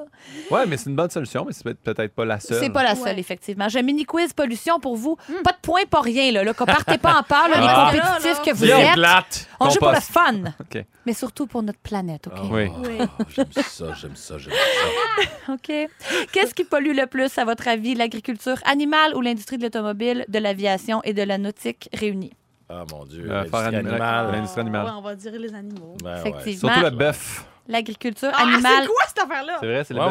Ouais, 0.50 0.64
mais 0.66 0.76
c'est 0.76 0.88
une 0.88 0.94
bonne 0.96 1.10
solution, 1.10 1.44
mais 1.44 1.52
c'est 1.52 1.64
peut- 1.64 1.74
peut-être 1.74 2.14
pas 2.14 2.24
la 2.24 2.38
seule. 2.38 2.60
C'est 2.60 2.70
pas 2.70 2.84
la 2.84 2.94
seule, 2.94 3.14
Ouais. 3.14 3.20
effectivement. 3.20 3.68
J'ai 3.68 3.80
un 3.80 3.82
mini 3.82 4.04
quiz 4.04 4.32
pollution 4.32 4.78
pour 4.78 4.96
vous. 4.96 5.16
Pas 5.42 5.50
de 5.52 5.58
points, 5.60 5.84
pas 5.90 6.00
rien. 6.00 6.30
Là, 6.30 6.44
là. 6.44 6.54
Qu'on 6.54 6.66
partez 6.66 6.98
pas 6.98 7.18
en 7.18 7.22
part, 7.24 7.48
là, 7.48 7.56
Ah. 7.58 7.90
les 7.92 7.98
compétitifs 8.00 8.42
que 8.42 8.54
vous 8.56 8.64
êtes. 8.64 8.92
plate. 8.94 9.48
On 9.58 9.68
joue 9.70 9.78
pour 9.80 9.88
le 9.88 9.94
Compost. 9.94 10.12
fun, 10.12 10.52
OK. 10.60 10.84
mais 11.06 11.12
surtout 11.14 11.46
pour 11.48 11.62
notre 11.64 11.80
planète, 11.80 12.28
OK? 12.28 12.34
Oui. 12.50 12.68
Oui. 12.84 12.98
Oh, 13.00 13.24
j'aime 13.28 13.46
ça, 13.52 13.92
j'aime 14.00 14.14
ça, 14.16 14.38
j'aime 14.38 14.52
ça. 14.52 15.52
OK. 15.54 15.72
Qu'est-ce 16.32 16.54
qui 16.54 16.64
pollue 16.64 16.94
le 16.94 17.06
plus, 17.06 17.36
à 17.38 17.44
votre 17.44 17.66
avis, 17.66 17.94
l'agriculture 17.94 18.58
animale 18.64 19.16
ou 19.16 19.20
l'industrie 19.20 19.58
de 19.58 19.64
l'automobile, 19.64 20.24
de 20.28 20.38
l'aviation 20.38 21.00
et 21.02 21.12
de 21.12 21.22
la 21.22 21.38
nautique 21.38 21.88
réunis? 21.92 22.32
Ah, 22.68 22.84
mon 22.90 23.04
Dieu. 23.04 23.24
Euh, 23.30 23.34
l'industrie 23.34 23.60
animal- 23.66 23.86
animale. 23.92 24.32
L'industrie 24.32 24.60
animale. 24.60 24.84
Ouais, 24.86 24.92
on 24.96 25.00
va 25.02 25.14
dire 25.14 25.32
les 25.32 25.54
animaux. 25.54 25.96
Ben 26.02 26.14
ouais. 26.22 26.30
Effectivement. 26.30 26.70
Surtout 26.72 26.84
le 26.84 26.90
bœuf. 26.90 27.46
L'agriculture 27.68 28.30
Ah, 28.32 28.42
animale. 28.42 28.72
c'est 28.82 28.86
quoi 28.86 29.02
cette 29.08 29.18
affaire-là? 29.18 29.56
C'est 29.60 29.66
vrai, 29.66 29.84
c'est 29.84 29.94
le 29.94 30.00
bœuf 30.00 30.10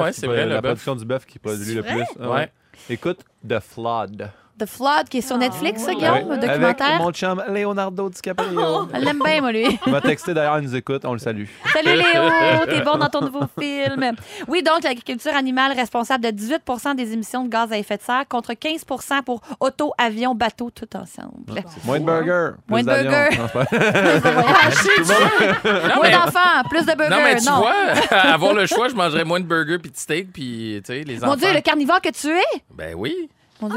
la 0.49 0.61
bœuf. 0.61 0.61
production 0.71 0.95
du 0.95 1.05
bœuf 1.05 1.25
qui 1.25 1.39
produit 1.39 1.73
le 1.75 1.83
plus. 1.83 2.03
Ah 2.21 2.29
Ouais. 2.31 2.51
Écoute, 2.89 3.19
The 3.47 3.59
Flood. 3.59 4.29
The 4.59 4.65
Flood, 4.67 5.09
qui 5.09 5.17
est 5.17 5.21
sur 5.21 5.35
Netflix, 5.37 5.81
ça, 5.81 5.87
Ouais. 5.89 5.95
Guillaume, 5.95 6.27
Ouais. 6.29 6.37
documentaire. 6.37 6.87
Avec 6.87 7.01
mon 7.01 7.11
chum 7.11 7.43
Leonardo 7.49 8.07
DiCaprio. 8.09 8.87
Je 8.93 8.99
l'aime 8.99 9.19
bien, 9.23 9.41
moi, 9.41 9.51
lui. 9.51 9.79
Il 9.85 9.91
m'a 9.91 9.99
texté 9.99 10.31
d'ailleurs, 10.33 10.59
il 10.59 10.65
nous 10.65 10.75
écoute, 10.75 11.03
on 11.05 11.13
le 11.13 11.19
salue. 11.19 11.45
Salut 11.73 11.89
Léo, 11.97 12.03
t'es 12.67 12.81
bon 12.81 12.97
dans 12.97 13.09
ton 13.09 13.21
nouveau 13.21 13.41
film. 13.59 14.11
Oui, 14.47 14.61
donc 14.61 14.83
l'agriculture 14.83 15.33
animale 15.35 15.71
responsable 15.73 16.23
de 16.23 16.29
18% 16.29 16.93
des 16.95 17.13
émissions 17.13 17.43
de 17.45 17.49
gaz 17.49 17.71
à 17.71 17.77
effet 17.79 17.97
de 17.97 18.03
serre 18.03 18.27
contre 18.29 18.53
15% 18.53 19.23
pour 19.23 19.41
auto, 19.59 19.91
avion, 19.97 20.35
bateau, 20.35 20.69
tout 20.69 20.87
ensemble. 20.95 21.63
Moins 21.85 21.99
de 21.99 22.05
burgers. 22.05 22.51
plus 22.67 22.69
Moins 22.69 22.81
de 22.81 22.85
d'avions. 22.85 23.09
burgers. 23.11 23.37
Non, 23.37 23.47
c'est 23.47 23.53
pas- 23.53 23.65
Non, 25.87 25.95
Moins 25.95 26.03
mais- 26.03 26.11
d'enfants, 26.11 26.63
plus 26.69 26.85
de 26.85 26.93
burgers. 26.95 27.09
Non, 27.09 27.17
mais 27.23 27.35
tu 27.37 27.49
vois, 27.49 27.73
avoir 28.17 28.53
le 28.53 28.65
choix, 28.67 28.87
je 28.87 28.93
mangerais 28.95 29.23
moins 29.23 29.39
de 29.39 29.45
burgers 29.45 29.79
puis 29.79 29.89
de 29.91 29.97
steak 29.97 30.31
puis, 30.31 30.79
tu 30.85 30.93
sais, 30.93 31.03
les 31.03 31.17
enfants. 31.17 31.27
Mon 31.31 31.35
Dieu, 31.37 31.47
le 31.53 31.61
carnivore 31.61 32.01
que 32.01 32.09
tu 32.09 32.29
es? 32.29 32.61
Ben 32.73 32.93
oui. 32.95 33.29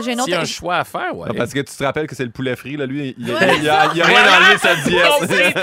J'ai 0.02 0.12
une 0.12 0.20
S'il 0.20 0.32
y 0.32 0.34
a 0.34 0.40
un 0.40 0.44
choix 0.44 0.76
à 0.78 0.84
faire, 0.84 1.16
ouais. 1.16 1.28
Non, 1.28 1.34
parce 1.34 1.52
que 1.52 1.60
tu 1.60 1.74
te 1.76 1.84
rappelles 1.84 2.06
que 2.08 2.14
c'est 2.16 2.24
le 2.24 2.30
poulet 2.30 2.56
frit, 2.56 2.76
là, 2.76 2.86
lui, 2.86 3.14
il, 3.18 3.28
il 3.28 3.34
a, 3.36 3.54
il 3.56 3.68
a 3.68 3.88
rien 3.88 4.36
enlevé 4.36 4.54
de 4.54 4.60
sa 4.60 4.74
Compris, 4.74 5.36
diète. 5.36 5.54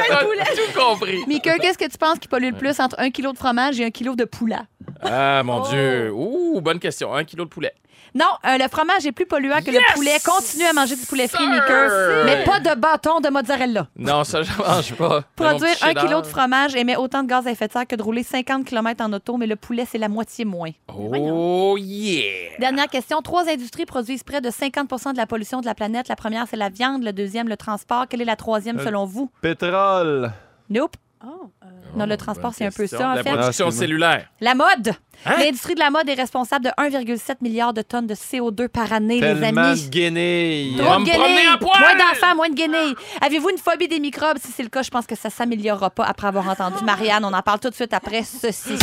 tout 0.55 0.79
compris. 0.79 1.19
Mika, 1.27 1.57
qu'est-ce 1.59 1.77
que 1.77 1.89
tu 1.89 1.97
penses 1.97 2.19
qui 2.19 2.27
pollue 2.27 2.51
le 2.51 2.57
plus 2.57 2.79
entre 2.79 2.95
un 2.99 3.09
kilo 3.09 3.33
de 3.33 3.37
fromage 3.37 3.79
et 3.79 3.85
un 3.85 3.91
kilo 3.91 4.15
de 4.15 4.23
poulet? 4.25 4.55
Ah, 5.01 5.41
Oh. 5.41 5.45
mon 5.45 5.59
Dieu. 5.69 6.11
Ouh, 6.13 6.61
bonne 6.61 6.79
question. 6.79 7.13
Un 7.13 7.23
kilo 7.25 7.43
de 7.45 7.49
poulet. 7.49 7.73
Non, 8.15 8.25
euh, 8.45 8.57
le 8.57 8.67
fromage 8.69 9.05
est 9.05 9.11
plus 9.11 9.25
polluant 9.25 9.59
que 9.59 9.71
Yes, 9.71 9.81
le 9.89 9.93
poulet. 9.95 10.17
Continue 10.23 10.65
à 10.65 10.73
manger 10.73 10.95
du 10.95 11.05
poulet 11.05 11.27
frit, 11.27 11.43
sir! 11.43 12.23
Mais 12.25 12.43
pas 12.43 12.59
de 12.59 12.79
bâton 12.79 13.19
de 13.19 13.29
mozzarella. 13.29 13.87
Non, 13.95 14.23
ça, 14.23 14.43
je 14.43 14.51
mange 14.57 14.93
pas. 14.95 15.23
Produire 15.35 15.75
un 15.81 15.93
kilo 15.93 16.21
de 16.21 16.27
fromage 16.27 16.75
émet 16.75 16.95
autant 16.95 17.23
de 17.23 17.27
gaz 17.27 17.47
à 17.47 17.51
effet 17.51 17.67
de 17.67 17.71
serre 17.73 17.87
que 17.87 17.95
de 17.95 18.03
rouler 18.03 18.23
50 18.23 18.65
km 18.65 19.03
en 19.03 19.11
auto, 19.13 19.37
mais 19.37 19.47
le 19.47 19.55
poulet, 19.55 19.85
c'est 19.89 19.97
la 19.97 20.09
moitié 20.09 20.45
moins. 20.45 20.71
Oh, 20.95 21.75
yeah. 21.77 22.57
Dernière 22.59 22.87
question. 22.87 23.21
Trois 23.21 23.49
industries 23.49 23.85
produisent 23.85 24.23
près 24.23 24.41
de 24.41 24.49
50 24.51 25.13
de 25.13 25.17
la 25.17 25.25
pollution 25.25 25.61
de 25.61 25.65
la 25.65 25.73
planète. 25.75 26.07
La 26.07 26.15
première, 26.15 26.45
c'est 26.47 26.57
la 26.57 26.69
viande. 26.69 27.03
Le 27.03 27.13
deuxième, 27.13 27.47
le 27.49 27.57
transport. 27.57 28.05
Quelle 28.07 28.21
est 28.21 28.25
la 28.25 28.35
troisième, 28.35 28.79
Euh, 28.79 28.83
selon 28.85 29.05
vous? 29.05 29.31
Pétrole. 29.41 30.31
Nope. 30.69 30.95
Oh, 31.25 31.49
euh, 31.63 31.67
Non, 31.95 32.05
le 32.05 32.17
transport, 32.17 32.53
c'est 32.53 32.65
un 32.65 32.71
peu 32.71 32.85
ça, 32.85 33.11
en 33.11 33.13
La 33.13 33.23
fait. 33.23 33.29
production 33.31 33.65
Ah, 33.65 33.69
excuse-moi. 33.69 33.71
cellulaire. 33.71 34.27
La 34.41 34.55
mode. 34.55 34.91
Hein? 35.25 35.35
L'industrie 35.39 35.73
de 35.73 35.79
la 35.79 35.89
mode 35.89 36.09
est 36.09 36.15
responsable 36.15 36.65
de 36.65 36.71
1,7 36.71 37.35
milliard 37.41 37.73
de 37.73 37.81
tonnes 37.81 38.07
de 38.07 38.13
CO2 38.15 38.67
par 38.67 38.91
année, 38.91 39.21
les 39.21 39.27
amis. 39.43 39.85
de 39.85 39.89
guenilles. 39.89 40.75
Trop 40.77 40.99
de 40.99 41.05
guenilles. 41.05 41.47
Moins 41.61 41.95
d'enfants, 41.95 42.35
moins 42.35 42.49
de 42.49 42.55
guenilles. 42.55 42.95
Avez-vous 43.21 43.49
une 43.51 43.57
phobie 43.57 43.87
des 43.87 43.99
microbes? 43.99 44.37
Si 44.43 44.51
c'est 44.51 44.63
le 44.63 44.69
cas, 44.69 44.81
je 44.83 44.89
pense 44.89 45.05
que 45.07 45.15
ça 45.15 45.29
s'améliorera 45.29 45.91
pas 45.91 46.03
après 46.03 46.27
avoir 46.27 46.49
entendu 46.49 46.83
Marianne. 46.83 47.23
On 47.23 47.31
en 47.33 47.41
parle 47.41 47.59
tout 47.61 47.69
de 47.69 47.75
suite 47.75 47.93
après 47.93 48.23
ceci. 48.23 48.73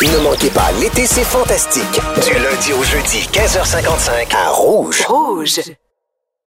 Ne 0.00 0.22
manquez 0.24 0.48
pas, 0.50 0.72
l'été, 0.80 1.04
c'est 1.06 1.24
fantastique. 1.24 1.84
Du 1.92 2.32
lundi 2.42 2.72
au 2.72 2.82
jeudi, 2.82 3.28
15h55, 3.30 4.34
à 4.34 4.48
Rouge. 4.50 5.02
Rouge. 5.06 5.60